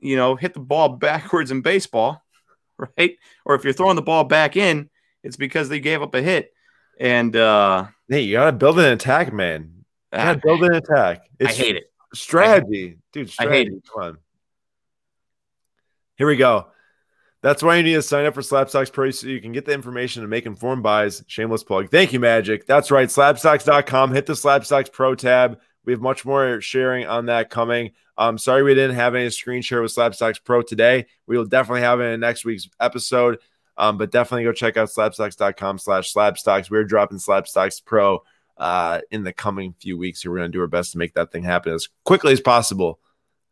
you 0.00 0.16
know, 0.16 0.34
hit 0.34 0.52
the 0.52 0.58
ball 0.58 0.88
backwards 0.88 1.52
in 1.52 1.62
baseball, 1.62 2.24
right? 2.98 3.16
Or 3.44 3.54
if 3.54 3.62
you're 3.62 3.72
throwing 3.72 3.94
the 3.94 4.02
ball 4.02 4.24
back 4.24 4.56
in, 4.56 4.90
it's 5.22 5.36
because 5.36 5.68
they 5.68 5.80
gave 5.80 6.02
up 6.02 6.14
a 6.14 6.22
hit. 6.22 6.52
And 6.98 7.34
uh 7.36 7.86
hey, 8.08 8.22
you 8.22 8.34
gotta 8.34 8.52
build 8.52 8.78
an 8.78 8.92
attack, 8.92 9.32
man. 9.32 9.84
You 10.12 10.18
gotta 10.18 10.38
ah, 10.38 10.40
build 10.42 10.64
an 10.64 10.74
attack. 10.74 11.26
It's 11.38 11.58
I 11.58 11.62
hate 11.62 11.76
it. 11.76 11.84
Strategy, 12.14 12.98
dude. 13.12 13.30
Strategy. 13.30 13.54
I 13.54 13.58
hate 13.58 13.68
it. 13.68 13.82
Come 13.92 14.02
on. 14.02 14.18
Here 16.16 16.26
we 16.26 16.36
go. 16.36 16.66
That's 17.42 17.62
why 17.62 17.76
you 17.76 17.82
need 17.82 17.94
to 17.94 18.02
sign 18.02 18.24
up 18.24 18.34
for 18.34 18.40
Slabstox 18.40 18.92
Pro 18.92 19.10
so 19.10 19.26
you 19.26 19.40
can 19.40 19.50
get 19.50 19.64
the 19.64 19.72
information 19.72 20.22
and 20.22 20.30
make 20.30 20.46
informed 20.46 20.84
buys. 20.84 21.24
Shameless 21.26 21.64
plug. 21.64 21.90
Thank 21.90 22.12
you, 22.12 22.20
Magic. 22.20 22.66
That's 22.66 22.92
right. 22.92 23.08
Slabstox.com. 23.08 24.14
Hit 24.14 24.26
the 24.26 24.34
Slabstox 24.34 24.92
Pro 24.92 25.16
tab. 25.16 25.58
We 25.84 25.92
have 25.92 26.00
much 26.00 26.24
more 26.24 26.60
sharing 26.60 27.06
on 27.06 27.26
that 27.26 27.50
coming. 27.50 27.90
I'm 28.16 28.38
sorry 28.38 28.62
we 28.62 28.74
didn't 28.74 28.94
have 28.94 29.16
any 29.16 29.28
screen 29.30 29.62
share 29.62 29.82
with 29.82 29.92
Slabstox 29.92 30.44
Pro 30.44 30.62
today. 30.62 31.06
We 31.26 31.36
will 31.36 31.46
definitely 31.46 31.80
have 31.80 32.00
it 32.00 32.04
in 32.04 32.20
next 32.20 32.44
week's 32.44 32.68
episode. 32.78 33.38
Um, 33.76 33.96
but 33.98 34.10
definitely 34.10 34.44
go 34.44 34.52
check 34.52 34.76
out 34.76 34.88
slabstox.com 34.88 35.78
slash 35.78 36.12
slabstox. 36.12 36.70
We're 36.70 36.84
dropping 36.84 37.18
Slabstox 37.18 37.84
Pro 37.84 38.22
uh, 38.58 39.00
in 39.10 39.24
the 39.24 39.32
coming 39.32 39.74
few 39.80 39.96
weeks 39.96 40.22
here. 40.22 40.30
We're 40.30 40.38
going 40.38 40.52
to 40.52 40.56
do 40.56 40.60
our 40.60 40.66
best 40.66 40.92
to 40.92 40.98
make 40.98 41.14
that 41.14 41.32
thing 41.32 41.42
happen 41.42 41.72
as 41.72 41.88
quickly 42.04 42.32
as 42.32 42.40
possible. 42.40 43.00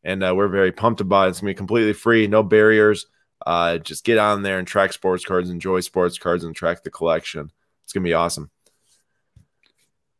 And 0.05 0.23
uh, 0.23 0.35
we're 0.35 0.49
very 0.49 0.73
pumped 0.73 1.01
about 1.01 1.27
it. 1.27 1.31
It's 1.31 1.41
going 1.41 1.51
to 1.51 1.55
be 1.55 1.59
completely 1.59 1.93
free, 1.93 2.27
no 2.27 2.43
barriers. 2.43 3.07
Uh, 3.45 3.79
just 3.79 4.05
get 4.05 4.19
on 4.19 4.43
there 4.43 4.59
and 4.59 4.69
track 4.69 4.93
sports 4.93 5.25
cards, 5.25 5.51
enjoy 5.51 5.81
sports 5.81 6.19
cards, 6.19 6.45
and 6.45 6.55
track 6.55 6.83
the 6.83 6.91
collection. 6.91 7.51
It's 7.85 7.93
going 7.93 8.05
to 8.05 8.09
be 8.09 8.15
awesome. 8.15 8.51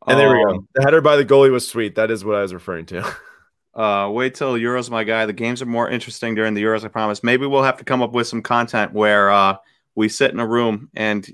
And 0.07 0.19
there 0.19 0.29
we 0.35 0.43
go. 0.43 0.55
Um, 0.55 0.67
The 0.73 0.83
header 0.83 1.01
by 1.01 1.15
the 1.15 1.25
goalie 1.25 1.51
was 1.51 1.67
sweet. 1.67 1.95
That 1.95 2.09
is 2.09 2.25
what 2.25 2.35
I 2.35 2.41
was 2.41 2.53
referring 2.53 2.87
to. 2.87 3.15
Uh, 3.73 4.09
wait 4.11 4.35
till 4.35 4.55
Euros, 4.55 4.89
my 4.89 5.05
guy. 5.05 5.25
The 5.25 5.31
games 5.31 5.61
are 5.61 5.65
more 5.65 5.89
interesting 5.89 6.35
during 6.35 6.53
the 6.53 6.61
Euros. 6.61 6.83
I 6.83 6.89
promise. 6.89 7.23
Maybe 7.23 7.45
we'll 7.45 7.63
have 7.63 7.77
to 7.77 7.85
come 7.85 8.01
up 8.01 8.11
with 8.11 8.27
some 8.27 8.41
content 8.41 8.91
where 8.91 9.31
uh, 9.31 9.55
we 9.95 10.09
sit 10.09 10.31
in 10.31 10.39
a 10.39 10.47
room 10.47 10.89
and 10.95 11.27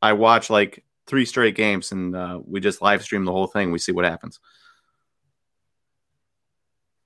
I 0.00 0.14
watch 0.14 0.50
like 0.50 0.84
three 1.06 1.24
straight 1.24 1.54
games, 1.54 1.92
and 1.92 2.14
uh, 2.14 2.40
we 2.44 2.60
just 2.60 2.82
live 2.82 3.02
stream 3.02 3.24
the 3.24 3.32
whole 3.32 3.46
thing. 3.46 3.70
We 3.70 3.78
see 3.78 3.92
what 3.92 4.04
happens. 4.04 4.40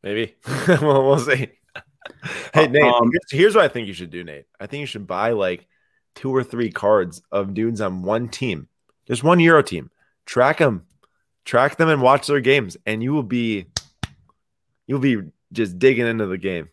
Maybe 0.02 0.36
we'll, 0.68 1.06
we'll 1.06 1.18
see. 1.18 1.50
hey 2.54 2.68
Nate, 2.68 2.82
Um, 2.82 3.10
here's, 3.10 3.30
here's 3.30 3.54
what 3.56 3.64
I 3.64 3.68
think 3.68 3.88
you 3.88 3.92
should 3.92 4.10
do, 4.10 4.24
Nate. 4.24 4.46
I 4.60 4.66
think 4.66 4.80
you 4.80 4.86
should 4.86 5.06
buy 5.06 5.30
like 5.30 5.66
two 6.14 6.34
or 6.34 6.44
three 6.44 6.70
cards 6.70 7.22
of 7.32 7.54
dudes 7.54 7.80
on 7.80 8.02
one 8.02 8.28
team, 8.28 8.68
just 9.06 9.24
one 9.24 9.40
Euro 9.40 9.62
team. 9.62 9.90
Track 10.24 10.58
them, 10.58 10.86
track 11.44 11.76
them, 11.76 11.88
and 11.88 12.02
watch 12.02 12.26
their 12.26 12.40
games, 12.40 12.76
and 12.86 13.02
you 13.02 13.12
will 13.12 13.22
be, 13.22 13.66
you'll 14.86 14.98
be 15.00 15.18
just 15.52 15.78
digging 15.78 16.06
into 16.06 16.26
the 16.26 16.38
game. 16.38 16.68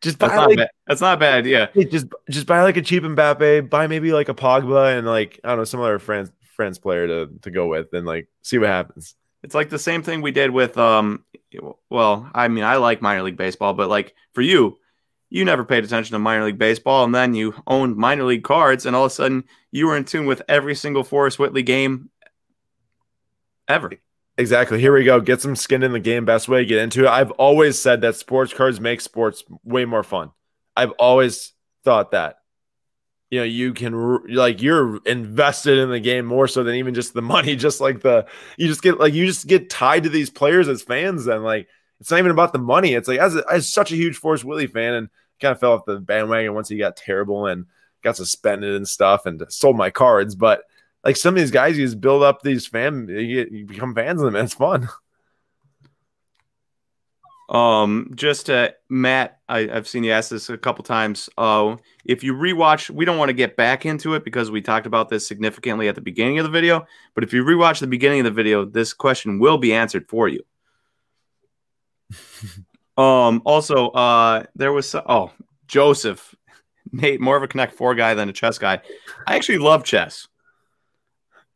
Just 0.00 0.18
buy 0.18 0.28
That's 0.28 0.36
not 0.36 0.48
like, 0.48 0.56
bad. 0.56 0.70
That's 0.86 1.00
not 1.00 1.20
bad 1.20 1.34
idea. 1.34 1.70
just 1.90 2.06
just 2.30 2.46
buy 2.46 2.62
like 2.62 2.76
a 2.76 2.82
cheap 2.82 3.02
Mbappe, 3.02 3.68
buy 3.68 3.86
maybe 3.86 4.12
like 4.12 4.28
a 4.28 4.34
Pogba 4.34 4.96
and 4.96 5.06
like 5.06 5.40
I 5.44 5.48
don't 5.48 5.58
know 5.58 5.64
some 5.64 5.80
other 5.80 5.98
France 5.98 6.30
France 6.56 6.78
player 6.78 7.06
to 7.06 7.30
to 7.42 7.50
go 7.50 7.66
with, 7.66 7.92
and 7.92 8.06
like 8.06 8.28
see 8.42 8.58
what 8.58 8.68
happens. 8.68 9.14
It's 9.42 9.54
like 9.54 9.70
the 9.70 9.78
same 9.78 10.02
thing 10.02 10.22
we 10.22 10.32
did 10.32 10.50
with 10.50 10.78
um. 10.78 11.24
Well, 11.90 12.30
I 12.34 12.48
mean, 12.48 12.64
I 12.64 12.76
like 12.76 13.02
minor 13.02 13.22
league 13.22 13.36
baseball, 13.36 13.74
but 13.74 13.88
like 13.88 14.14
for 14.32 14.40
you, 14.40 14.78
you 15.28 15.44
never 15.44 15.64
paid 15.64 15.84
attention 15.84 16.14
to 16.14 16.18
minor 16.18 16.44
league 16.44 16.58
baseball, 16.58 17.04
and 17.04 17.14
then 17.14 17.34
you 17.34 17.54
owned 17.66 17.96
minor 17.96 18.24
league 18.24 18.44
cards, 18.44 18.86
and 18.86 18.96
all 18.96 19.04
of 19.04 19.12
a 19.12 19.14
sudden 19.14 19.44
you 19.70 19.86
were 19.86 19.96
in 19.96 20.04
tune 20.04 20.26
with 20.26 20.42
every 20.48 20.74
single 20.74 21.04
Forrest 21.04 21.38
Whitley 21.38 21.62
game 21.62 22.08
ever. 23.68 23.92
Exactly. 24.40 24.80
Here 24.80 24.94
we 24.94 25.04
go. 25.04 25.20
Get 25.20 25.42
some 25.42 25.54
skin 25.54 25.82
in 25.82 25.92
the 25.92 26.00
game. 26.00 26.24
Best 26.24 26.48
way 26.48 26.60
to 26.60 26.64
get 26.64 26.78
into 26.78 27.04
it. 27.04 27.08
I've 27.08 27.30
always 27.32 27.78
said 27.78 28.00
that 28.00 28.16
sports 28.16 28.54
cards 28.54 28.80
make 28.80 29.02
sports 29.02 29.44
way 29.64 29.84
more 29.84 30.02
fun. 30.02 30.30
I've 30.74 30.92
always 30.92 31.52
thought 31.84 32.12
that. 32.12 32.36
You 33.30 33.40
know, 33.40 33.44
you 33.44 33.74
can 33.74 34.24
like 34.34 34.62
you're 34.62 34.96
invested 35.04 35.76
in 35.76 35.90
the 35.90 36.00
game 36.00 36.24
more 36.24 36.48
so 36.48 36.64
than 36.64 36.76
even 36.76 36.94
just 36.94 37.12
the 37.12 37.20
money. 37.36 37.54
Just 37.54 37.82
like 37.82 38.00
the 38.00 38.26
you 38.56 38.66
just 38.66 38.80
get 38.80 38.98
like 38.98 39.12
you 39.12 39.26
just 39.26 39.46
get 39.46 39.68
tied 39.68 40.04
to 40.04 40.08
these 40.08 40.30
players 40.30 40.68
as 40.68 40.80
fans. 40.80 41.26
And 41.26 41.44
like 41.44 41.68
it's 42.00 42.10
not 42.10 42.18
even 42.18 42.30
about 42.30 42.54
the 42.54 42.58
money. 42.58 42.94
It's 42.94 43.08
like 43.08 43.18
as 43.18 43.36
a, 43.36 43.44
as 43.52 43.70
such 43.70 43.92
a 43.92 43.96
huge 43.96 44.16
Forrest 44.16 44.42
Whitley 44.42 44.68
fan 44.68 44.94
and 44.94 45.08
kind 45.38 45.52
of 45.52 45.60
fell 45.60 45.74
off 45.74 45.84
the 45.84 46.00
bandwagon 46.00 46.54
once 46.54 46.70
he 46.70 46.78
got 46.78 46.96
terrible 46.96 47.44
and 47.44 47.66
got 48.02 48.16
suspended 48.16 48.74
and 48.74 48.88
stuff 48.88 49.26
and 49.26 49.42
sold 49.50 49.76
my 49.76 49.90
cards. 49.90 50.34
But 50.34 50.62
like 51.04 51.16
some 51.16 51.34
of 51.34 51.40
these 51.40 51.50
guys, 51.50 51.78
you 51.78 51.84
just 51.84 52.00
build 52.00 52.22
up 52.22 52.42
these 52.42 52.66
fan, 52.66 53.08
you, 53.08 53.48
you 53.50 53.66
become 53.66 53.94
fans 53.94 54.20
of 54.20 54.26
them. 54.26 54.36
And 54.36 54.44
it's 54.44 54.54
fun. 54.54 54.88
Um, 57.50 58.12
just 58.14 58.48
uh, 58.48 58.70
Matt, 58.88 59.40
I, 59.48 59.68
I've 59.68 59.88
seen 59.88 60.04
you 60.04 60.12
ask 60.12 60.30
this 60.30 60.48
a 60.48 60.56
couple 60.56 60.84
times. 60.84 61.28
Uh, 61.36 61.76
if 62.04 62.22
you 62.22 62.32
rewatch, 62.32 62.90
we 62.90 63.04
don't 63.04 63.18
want 63.18 63.28
to 63.28 63.34
get 63.34 63.56
back 63.56 63.84
into 63.84 64.14
it 64.14 64.24
because 64.24 64.52
we 64.52 64.62
talked 64.62 64.86
about 64.86 65.08
this 65.08 65.26
significantly 65.26 65.88
at 65.88 65.96
the 65.96 66.00
beginning 66.00 66.38
of 66.38 66.44
the 66.44 66.50
video. 66.50 66.86
But 67.14 67.24
if 67.24 67.32
you 67.32 67.44
rewatch 67.44 67.80
the 67.80 67.88
beginning 67.88 68.20
of 68.20 68.24
the 68.24 68.30
video, 68.30 68.64
this 68.64 68.92
question 68.92 69.40
will 69.40 69.58
be 69.58 69.74
answered 69.74 70.08
for 70.08 70.28
you. 70.28 70.44
um, 72.96 73.42
also, 73.44 73.88
uh, 73.88 74.44
there 74.54 74.72
was 74.72 74.94
oh 74.94 75.32
Joseph, 75.66 76.36
Nate, 76.92 77.20
more 77.20 77.36
of 77.36 77.42
a 77.42 77.48
Connect 77.48 77.74
Four 77.74 77.96
guy 77.96 78.14
than 78.14 78.28
a 78.28 78.32
chess 78.32 78.58
guy. 78.58 78.80
I 79.26 79.34
actually 79.34 79.58
love 79.58 79.82
chess. 79.82 80.28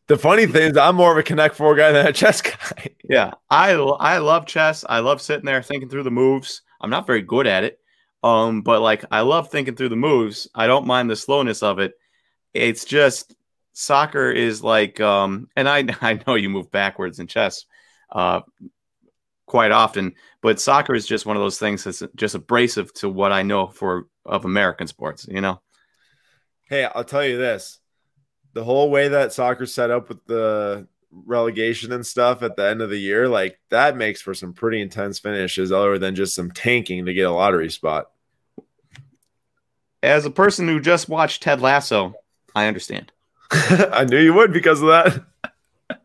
The 0.06 0.18
funny 0.18 0.46
thing 0.46 0.72
is, 0.72 0.76
I'm 0.76 0.96
more 0.96 1.12
of 1.12 1.18
a 1.18 1.22
Connect 1.22 1.54
Four 1.54 1.74
guy 1.74 1.92
than 1.92 2.06
a 2.06 2.12
chess 2.12 2.42
guy. 2.42 2.90
Yeah, 3.08 3.32
I 3.50 3.72
I 3.72 4.18
love 4.18 4.46
chess. 4.46 4.84
I 4.88 5.00
love 5.00 5.20
sitting 5.20 5.46
there 5.46 5.62
thinking 5.62 5.88
through 5.88 6.02
the 6.02 6.10
moves. 6.10 6.62
I'm 6.80 6.90
not 6.90 7.06
very 7.06 7.22
good 7.22 7.46
at 7.46 7.64
it, 7.64 7.78
um, 8.22 8.60
but 8.62 8.82
like 8.82 9.04
I 9.10 9.20
love 9.20 9.50
thinking 9.50 9.76
through 9.76 9.88
the 9.88 9.96
moves. 9.96 10.48
I 10.54 10.66
don't 10.66 10.86
mind 10.86 11.08
the 11.08 11.16
slowness 11.16 11.62
of 11.62 11.78
it. 11.78 11.94
It's 12.52 12.84
just 12.84 13.34
soccer 13.72 14.30
is 14.30 14.62
like, 14.62 15.00
um, 15.00 15.48
and 15.56 15.68
I 15.68 15.86
I 16.02 16.20
know 16.26 16.34
you 16.34 16.50
move 16.50 16.70
backwards 16.70 17.18
in 17.18 17.26
chess, 17.26 17.64
uh, 18.12 18.42
quite 19.46 19.72
often, 19.72 20.14
but 20.42 20.60
soccer 20.60 20.94
is 20.94 21.06
just 21.06 21.24
one 21.24 21.36
of 21.36 21.42
those 21.42 21.58
things 21.58 21.84
that's 21.84 22.02
just 22.14 22.34
abrasive 22.34 22.92
to 22.94 23.08
what 23.08 23.32
I 23.32 23.42
know 23.42 23.68
for 23.68 24.06
of 24.26 24.44
American 24.44 24.86
sports. 24.86 25.26
You 25.30 25.40
know. 25.40 25.62
Hey, 26.68 26.84
I'll 26.84 27.04
tell 27.04 27.24
you 27.24 27.38
this: 27.38 27.80
the 28.54 28.64
whole 28.64 28.88
way 28.90 29.08
that 29.08 29.32
soccer 29.32 29.66
set 29.66 29.90
up 29.90 30.08
with 30.08 30.24
the 30.26 30.86
relegation 31.12 31.92
and 31.92 32.06
stuff 32.06 32.42
at 32.42 32.56
the 32.56 32.66
end 32.66 32.80
of 32.80 32.90
the 32.90 32.98
year, 32.98 33.28
like 33.28 33.58
that 33.68 33.96
makes 33.96 34.22
for 34.22 34.32
some 34.32 34.52
pretty 34.52 34.80
intense 34.80 35.18
finishes, 35.18 35.70
other 35.70 35.98
than 35.98 36.14
just 36.14 36.34
some 36.34 36.50
tanking 36.50 37.04
to 37.04 37.12
get 37.12 37.26
a 37.26 37.30
lottery 37.30 37.70
spot. 37.70 38.10
As 40.02 40.24
a 40.24 40.30
person 40.30 40.68
who 40.68 40.80
just 40.80 41.08
watched 41.08 41.42
Ted 41.42 41.60
Lasso, 41.60 42.14
I 42.54 42.66
understand. 42.66 43.12
I 43.50 44.04
knew 44.04 44.18
you 44.18 44.34
would 44.34 44.52
because 44.52 44.80
of 44.80 44.88
that. 44.88 45.24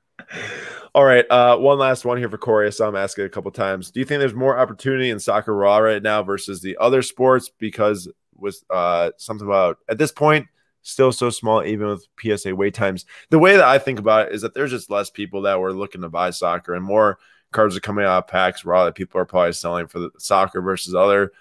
All 0.96 1.06
right, 1.06 1.30
uh, 1.30 1.58
one 1.58 1.78
last 1.78 2.04
one 2.04 2.18
here 2.18 2.30
for 2.30 2.40
Corey. 2.40 2.66
I 2.68 2.72
saw 2.72 2.90
him 2.90 2.96
ask 2.96 3.20
it 3.20 3.26
a 3.26 3.30
couple 3.30 3.52
times. 3.52 3.92
Do 3.92 4.00
you 4.00 4.06
think 4.06 4.20
there's 4.20 4.34
more 4.34 4.58
opportunity 4.58 5.12
in 5.12 5.20
soccer 5.20 5.56
raw 5.56 5.78
right 5.78 6.02
now 6.02 6.24
versus 6.24 6.62
the 6.62 6.78
other 6.78 7.04
sports? 7.04 7.50
Because 7.50 8.08
with 8.36 8.64
uh, 8.72 9.12
something 9.18 9.46
about 9.46 9.78
at 9.88 10.00
this 10.00 10.12
point 10.12 10.48
still 10.82 11.12
so 11.12 11.30
small, 11.30 11.64
even 11.64 11.88
with 11.88 12.08
PSA 12.20 12.56
wait 12.56 12.74
times. 12.74 13.06
The 13.30 13.40
way 13.40 13.56
that 13.56 13.66
I 13.66 13.80
think 13.80 14.00
about 14.00 14.28
it 14.28 14.34
is 14.34 14.42
that 14.42 14.54
there's 14.54 14.72
just 14.72 14.90
less 14.90 15.10
people 15.10 15.44
that 15.44 15.60
were 15.60 15.74
looking 15.74 16.02
to 16.02 16.10
buy 16.10 16.30
soccer, 16.32 16.74
and 16.74 16.84
more 16.84 17.20
cards 17.52 17.76
are 17.76 17.82
coming 17.82 18.06
out 18.06 18.18
of 18.20 18.28
packs 18.28 18.64
raw 18.66 18.86
that 18.86 18.96
people 18.96 19.20
are 19.20 19.26
probably 19.26 19.54
selling 19.54 19.88
for 19.88 20.00
the 20.00 20.12
soccer 20.18 20.62
versus 20.62 20.94
other 20.94 21.32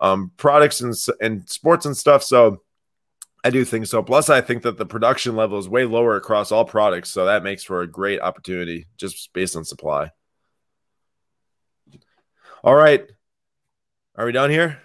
um, 0.00 0.30
products 0.36 0.80
and 0.80 0.94
and 1.20 1.48
sports 1.48 1.86
and 1.86 1.96
stuff. 1.96 2.22
So 2.22 2.62
I 3.44 3.50
do 3.50 3.64
think 3.64 3.86
so. 3.86 4.02
Plus, 4.02 4.30
I 4.30 4.40
think 4.40 4.62
that 4.62 4.78
the 4.78 4.86
production 4.86 5.36
level 5.36 5.58
is 5.58 5.68
way 5.68 5.84
lower 5.84 6.16
across 6.16 6.52
all 6.52 6.64
products, 6.64 7.10
so 7.10 7.26
that 7.26 7.42
makes 7.42 7.62
for 7.62 7.82
a 7.82 7.86
great 7.86 8.20
opportunity 8.20 8.86
just 8.96 9.32
based 9.32 9.56
on 9.56 9.64
supply. 9.64 10.10
All 12.64 12.74
right, 12.74 13.06
are 14.16 14.26
we 14.26 14.32
done 14.32 14.50
here? 14.50 14.82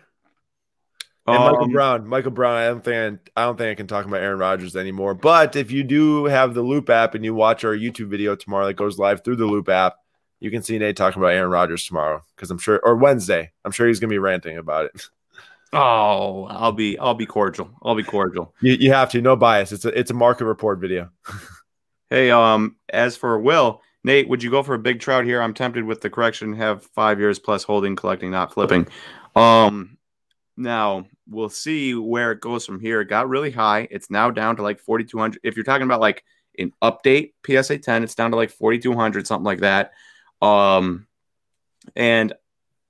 And 1.26 1.38
Michael 1.38 1.63
Um, 1.63 1.71
Brown, 1.71 2.07
Michael 2.07 2.32
Brown. 2.32 2.55
I 2.55 2.67
don't 2.67 2.84
think 2.84 3.32
I, 3.36 3.41
I 3.41 3.45
don't 3.45 3.57
think 3.57 3.71
I 3.71 3.76
can 3.76 3.88
talk 3.88 4.05
about 4.05 4.21
Aaron 4.21 4.39
Rodgers 4.39 4.76
anymore. 4.76 5.13
But 5.13 5.55
if 5.55 5.71
you 5.71 5.84
do 5.84 6.26
have 6.26 6.53
the 6.53 6.61
Loop 6.61 6.89
app 6.89 7.15
and 7.15 7.24
you 7.24 7.34
watch 7.34 7.63
our 7.63 7.76
YouTube 7.76 8.09
video 8.09 8.36
tomorrow 8.36 8.65
that 8.67 8.74
goes 8.74 8.99
live 8.99 9.24
through 9.24 9.38
the 9.38 9.45
Loop 9.45 9.69
app, 9.69 9.95
you 10.41 10.51
can 10.51 10.61
see 10.61 10.78
Nate 10.78 10.97
talking 10.97 11.21
about 11.21 11.34
Aaron 11.34 11.49
Rodgers 11.49 11.86
tomorrow 11.86 12.21
because 12.36 12.51
I'm 12.51 12.57
sure, 12.57 12.82
or 12.84 12.97
Wednesday, 12.97 13.51
I'm 13.63 13.71
sure 13.71 13.88
he's 13.88 14.01
gonna 14.01 14.09
be 14.11 14.19
ranting 14.19 14.57
about 14.57 14.86
it. 14.86 15.01
Oh, 15.76 16.43
I'll 16.51 16.71
be 16.71 16.99
I'll 16.99 17.15
be 17.15 17.26
cordial. 17.26 17.67
I'll 17.82 17.95
be 17.95 18.03
cordial. 18.03 18.53
You, 18.61 18.74
you 18.74 18.93
have 18.93 19.09
to, 19.09 19.21
no 19.21 19.36
bias. 19.36 19.71
It's 19.71 19.86
a 19.86 19.99
it's 19.99 20.11
a 20.11 20.13
market 20.13 20.45
report 20.45 20.80
video. 20.80 21.09
Hey, 22.11 22.30
um, 22.30 22.76
as 22.89 23.17
for 23.17 23.39
Will, 23.39 23.82
Nate, 24.03 24.30
would 24.30 24.43
you 24.43 24.51
go 24.51 24.61
for 24.61 24.76
a 24.76 24.80
big 24.80 24.99
trout 24.99 25.26
here? 25.26 25.41
I'm 25.41 25.55
tempted 25.55 25.84
with 25.84 26.01
the 26.01 26.11
correction, 26.11 26.53
have 26.53 26.86
five 26.93 27.17
years 27.17 27.39
plus 27.39 27.63
holding, 27.63 27.95
collecting, 27.95 28.30
not 28.30 28.53
flipping. 28.53 28.86
Um, 29.36 29.97
now 30.55 31.07
we'll 31.30 31.49
see 31.49 31.95
where 31.95 32.32
it 32.32 32.41
goes 32.41 32.65
from 32.65 32.80
here. 32.80 33.01
It 33.01 33.09
got 33.09 33.30
really 33.30 33.51
high. 33.51 33.88
It's 33.91 34.09
now 34.09 34.32
down 34.32 34.55
to 34.57 34.61
like 34.61 34.80
4,200. 34.80 35.39
If 35.43 35.55
you're 35.55 35.63
talking 35.63 35.86
about 35.86 36.01
like 36.01 36.24
an 36.59 36.71
update 36.82 37.34
PSA 37.45 37.80
10, 37.80 38.03
it's 38.03 38.15
down 38.15 38.32
to 38.32 38.38
like 38.38 38.51
4,200, 38.51 39.26
something 39.28 39.45
like 39.45 39.59
that. 39.59 39.91
Um, 40.41 41.07
and 41.95 42.34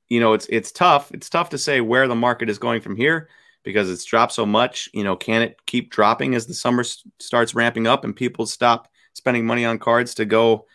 you 0.09 0.19
know, 0.19 0.33
it's 0.33 0.45
it's 0.49 0.71
tough. 0.71 1.11
It's 1.11 1.29
tough 1.29 1.49
to 1.49 1.57
say 1.57 1.81
where 1.81 2.07
the 2.07 2.15
market 2.15 2.49
is 2.49 2.59
going 2.59 2.81
from 2.81 2.95
here 2.95 3.29
because 3.63 3.89
it's 3.89 4.03
dropped 4.03 4.33
so 4.33 4.45
much. 4.45 4.89
You 4.93 5.03
know, 5.03 5.15
can 5.15 5.41
it 5.41 5.57
keep 5.65 5.89
dropping 5.89 6.35
as 6.35 6.45
the 6.45 6.53
summer 6.53 6.81
s- 6.81 7.03
starts 7.19 7.55
ramping 7.55 7.87
up 7.87 8.03
and 8.03 8.15
people 8.15 8.45
stop 8.45 8.89
spending 9.13 9.45
money 9.45 9.65
on 9.65 9.79
cards 9.79 10.13
to 10.15 10.25
go 10.25 10.65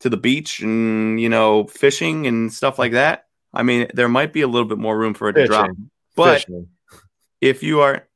to 0.00 0.10
the 0.10 0.16
beach 0.16 0.60
and 0.60 1.20
you 1.20 1.28
know 1.28 1.64
fishing 1.64 2.26
and 2.26 2.52
stuff 2.52 2.78
like 2.78 2.92
that? 2.92 3.26
I 3.52 3.62
mean, 3.62 3.88
there 3.94 4.08
might 4.08 4.32
be 4.32 4.42
a 4.42 4.48
little 4.48 4.68
bit 4.68 4.78
more 4.78 4.96
room 4.96 5.14
for 5.14 5.30
it 5.30 5.32
to 5.34 5.46
drop. 5.46 5.70
But 6.14 6.40
fishing. 6.40 6.68
If 7.40 7.62
you 7.62 7.80
are 7.80 8.06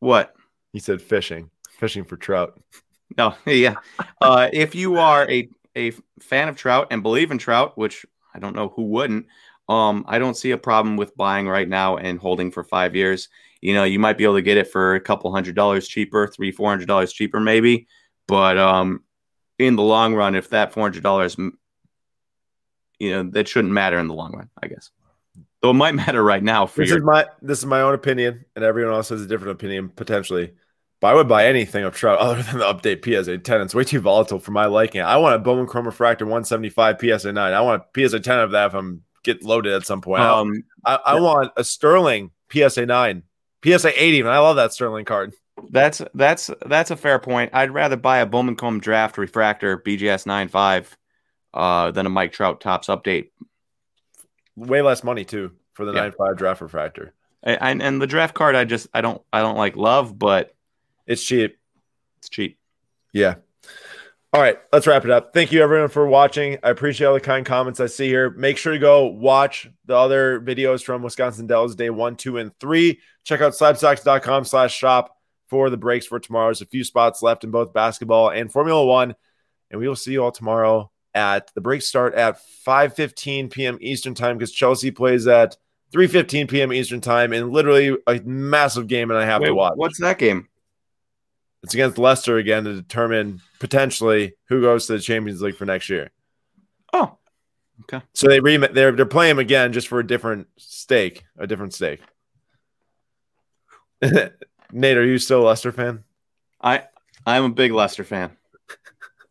what? 0.00 0.34
He 0.72 0.78
said 0.78 1.00
fishing, 1.00 1.50
fishing 1.78 2.04
for 2.04 2.16
trout. 2.16 2.60
No, 3.16 3.34
yeah. 3.46 3.76
Uh, 4.20 4.48
if 4.52 4.74
you 4.74 4.98
are 4.98 5.30
a 5.30 5.48
a 5.76 5.92
fan 6.20 6.48
of 6.48 6.56
trout 6.56 6.88
and 6.90 7.02
believe 7.02 7.30
in 7.30 7.38
trout, 7.38 7.76
which 7.76 8.06
I 8.34 8.38
don't 8.38 8.56
know 8.56 8.72
who 8.74 8.82
wouldn't, 8.84 9.26
um, 9.68 10.04
I 10.08 10.18
don't 10.18 10.36
see 10.36 10.52
a 10.52 10.58
problem 10.58 10.96
with 10.96 11.16
buying 11.16 11.48
right 11.48 11.68
now 11.68 11.96
and 11.96 12.18
holding 12.18 12.50
for 12.50 12.64
five 12.64 12.94
years. 12.94 13.28
you 13.60 13.74
know, 13.74 13.84
you 13.84 13.98
might 13.98 14.18
be 14.18 14.24
able 14.24 14.34
to 14.36 14.42
get 14.42 14.56
it 14.58 14.68
for 14.70 14.94
a 14.94 15.00
couple 15.00 15.32
hundred 15.32 15.54
dollars 15.56 15.88
cheaper, 15.88 16.26
three, 16.28 16.52
four 16.52 16.68
hundred 16.70 16.88
dollars 16.88 17.12
cheaper, 17.12 17.40
maybe. 17.40 17.86
But 18.26 18.58
um, 18.58 19.02
in 19.58 19.76
the 19.76 19.82
long 19.82 20.14
run, 20.14 20.34
if 20.34 20.50
that 20.50 20.72
four 20.72 20.82
hundred 20.82 21.02
dollars, 21.02 21.36
you 22.98 23.10
know, 23.10 23.22
that 23.30 23.48
shouldn't 23.48 23.72
matter 23.72 23.98
in 23.98 24.08
the 24.08 24.14
long 24.14 24.32
run, 24.32 24.50
I 24.62 24.68
guess. 24.68 24.90
It 25.70 25.74
might 25.74 25.94
matter 25.94 26.22
right 26.22 26.42
now 26.42 26.66
for 26.66 26.80
this 26.80 26.90
your. 26.90 26.98
is 26.98 27.04
my 27.04 27.26
this 27.42 27.58
is 27.58 27.66
my 27.66 27.80
own 27.80 27.94
opinion, 27.94 28.44
and 28.54 28.64
everyone 28.64 28.94
else 28.94 29.08
has 29.10 29.22
a 29.22 29.26
different 29.26 29.52
opinion 29.52 29.88
potentially. 29.88 30.52
But 31.00 31.08
I 31.08 31.14
would 31.14 31.28
buy 31.28 31.46
anything 31.46 31.84
of 31.84 31.94
Trout 31.94 32.18
other 32.18 32.42
than 32.42 32.58
the 32.58 32.64
update 32.64 33.04
PSA 33.04 33.38
10. 33.38 33.60
It's 33.60 33.74
way 33.74 33.84
too 33.84 34.00
volatile 34.00 34.38
for 34.38 34.52
my 34.52 34.66
liking. 34.66 35.02
I 35.02 35.16
want 35.18 35.36
a 35.36 35.38
Bowman 35.38 35.66
Chrome 35.66 35.86
Refractor 35.86 36.24
175 36.24 36.96
PSA 37.00 37.32
9. 37.32 37.52
I 37.52 37.60
want 37.60 37.82
a 37.82 38.08
PSA 38.08 38.20
10 38.20 38.38
of 38.40 38.50
that 38.52 38.68
if 38.68 38.74
I'm 38.74 39.02
get 39.22 39.42
loaded 39.42 39.74
at 39.74 39.84
some 39.84 40.00
point. 40.00 40.22
um, 40.22 40.62
I, 40.84 40.94
I 41.04 41.14
yeah. 41.14 41.20
want 41.20 41.52
a 41.56 41.64
Sterling 41.64 42.30
PSA 42.50 42.86
9, 42.86 43.22
PSA 43.64 44.02
8 44.02 44.14
even. 44.14 44.30
I 44.30 44.38
love 44.38 44.56
that 44.56 44.72
Sterling 44.72 45.04
card. 45.04 45.34
That's 45.70 46.02
that's 46.14 46.50
that's 46.66 46.90
a 46.90 46.96
fair 46.96 47.18
point. 47.18 47.50
I'd 47.54 47.72
rather 47.72 47.96
buy 47.96 48.18
a 48.18 48.26
Bowman 48.26 48.56
Chrome 48.56 48.78
Draft 48.78 49.18
Refractor 49.18 49.78
BGS 49.78 50.26
95 50.26 50.96
uh, 51.54 51.90
than 51.90 52.06
a 52.06 52.10
Mike 52.10 52.32
Trout 52.32 52.60
Topps 52.60 52.88
update. 52.88 53.30
Way 54.56 54.82
less 54.82 55.04
money 55.04 55.24
too 55.24 55.52
for 55.74 55.84
the 55.84 55.92
Yeah. 55.92 56.10
9.5 56.10 56.36
draft 56.36 56.60
refractor. 56.60 57.12
And, 57.42 57.80
and 57.82 58.02
the 58.02 58.06
draft 58.06 58.34
card, 58.34 58.56
I 58.56 58.64
just 58.64 58.88
I 58.92 59.00
don't 59.02 59.22
I 59.32 59.40
don't 59.40 59.56
like 59.56 59.76
love, 59.76 60.18
but 60.18 60.54
It's 61.06 61.22
cheap. 61.22 61.58
it's 62.18 62.28
cheap. 62.28 62.58
Yeah. 63.12 63.36
All 64.32 64.42
right, 64.42 64.58
let's 64.72 64.86
wrap 64.86 65.04
it 65.04 65.10
up. 65.10 65.32
Thank 65.32 65.52
you 65.52 65.62
everyone 65.62 65.88
for 65.88 66.06
watching. 66.06 66.58
I 66.62 66.70
appreciate 66.70 67.06
all 67.06 67.14
the 67.14 67.20
kind 67.20 67.46
comments 67.46 67.80
I 67.80 67.86
see 67.86 68.08
here. 68.08 68.28
Make 68.30 68.58
sure 68.58 68.72
to 68.72 68.78
go 68.78 69.06
watch 69.06 69.70
the 69.86 69.94
other 69.96 70.40
videos 70.40 70.84
from 70.84 71.02
Wisconsin 71.02 71.46
Dells 71.46 71.74
day 71.74 71.88
one, 71.88 72.16
two, 72.16 72.36
and 72.38 72.50
three. 72.58 73.00
Check 73.24 73.40
out 73.40 73.52
slabstox.com 73.52 74.44
slash 74.44 74.76
shop 74.76 75.16
for 75.48 75.70
the 75.70 75.76
breaks 75.78 76.06
for 76.06 76.18
tomorrow. 76.18 76.48
There's 76.48 76.60
a 76.60 76.66
few 76.66 76.84
spots 76.84 77.22
left 77.22 77.44
in 77.44 77.50
both 77.50 77.72
basketball 77.72 78.30
and 78.30 78.52
Formula 78.52 78.84
One. 78.84 79.14
And 79.70 79.80
we 79.80 79.88
will 79.88 79.96
see 79.96 80.12
you 80.12 80.22
all 80.24 80.32
tomorrow 80.32 80.90
at 81.16 81.52
the 81.54 81.60
breaks 81.60 81.86
start 81.86 82.14
at 82.14 82.38
5:15 82.66 83.50
p.m. 83.50 83.78
Eastern 83.80 84.14
time 84.14 84.38
because 84.38 84.52
Chelsea 84.52 84.90
plays 84.92 85.26
at 85.26 85.56
3:15 85.92 86.48
p.m. 86.48 86.72
Eastern 86.72 87.00
time 87.00 87.32
and 87.32 87.50
literally 87.50 87.96
a 88.06 88.20
massive 88.24 88.86
game 88.86 89.10
and 89.10 89.18
I 89.18 89.24
have 89.24 89.40
Wait, 89.40 89.48
to 89.48 89.54
watch. 89.54 89.72
what's 89.76 90.00
that 90.00 90.18
game? 90.18 90.48
It's 91.62 91.74
against 91.74 91.98
Leicester 91.98 92.36
again 92.36 92.64
to 92.64 92.74
determine 92.74 93.40
potentially 93.58 94.34
who 94.48 94.60
goes 94.60 94.86
to 94.86 94.92
the 94.92 95.00
Champions 95.00 95.42
League 95.42 95.56
for 95.56 95.64
next 95.64 95.88
year. 95.88 96.10
Oh, 96.92 97.18
Okay. 97.82 98.04
So 98.14 98.28
they 98.28 98.40
re- 98.40 98.56
they're 98.56 98.92
they're 98.92 99.04
playing 99.04 99.32
him 99.32 99.38
again 99.38 99.72
just 99.72 99.88
for 99.88 99.98
a 100.00 100.06
different 100.06 100.46
stake, 100.56 101.24
a 101.38 101.46
different 101.46 101.74
stake. 101.74 102.00
Nate, 104.02 104.96
are 104.96 105.04
you 105.04 105.18
still 105.18 105.42
a 105.42 105.46
Leicester 105.46 105.72
fan? 105.72 106.04
I 106.60 106.84
I'm 107.26 107.44
a 107.44 107.50
big 107.50 107.72
Leicester 107.72 108.04
fan. 108.04 108.36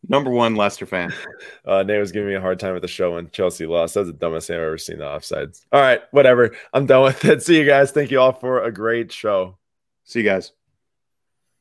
Number 0.08 0.30
one 0.30 0.56
Leicester 0.56 0.86
fan. 0.86 1.14
Uh, 1.68 1.82
Nate 1.82 2.00
was 2.00 2.12
giving 2.12 2.30
me 2.30 2.36
a 2.36 2.40
hard 2.42 2.60
time 2.60 2.76
at 2.76 2.84
the 2.84 2.88
show 2.88 3.16
when 3.16 3.28
Chelsea 3.32 3.66
lost. 3.66 3.96
That's 3.96 4.06
the 4.06 4.14
dumbest 4.14 4.48
thing 4.48 4.58
I've 4.58 4.62
ever 4.62 4.78
seen. 4.78 5.00
The 5.00 5.06
offsides. 5.06 5.66
All 5.72 5.82
right, 5.82 6.02
whatever. 6.12 6.56
I'm 6.74 6.86
done 6.86 7.06
with 7.06 7.26
it. 7.26 7.42
See 7.44 7.58
you 7.58 7.66
guys. 7.66 7.90
Thank 7.90 8.12
you 8.12 8.20
all 8.20 8.32
for 8.32 8.64
a 8.64 8.72
great 8.72 9.12
show. 9.12 9.58
See 10.04 10.20
you 10.20 10.26
guys. 10.26 10.52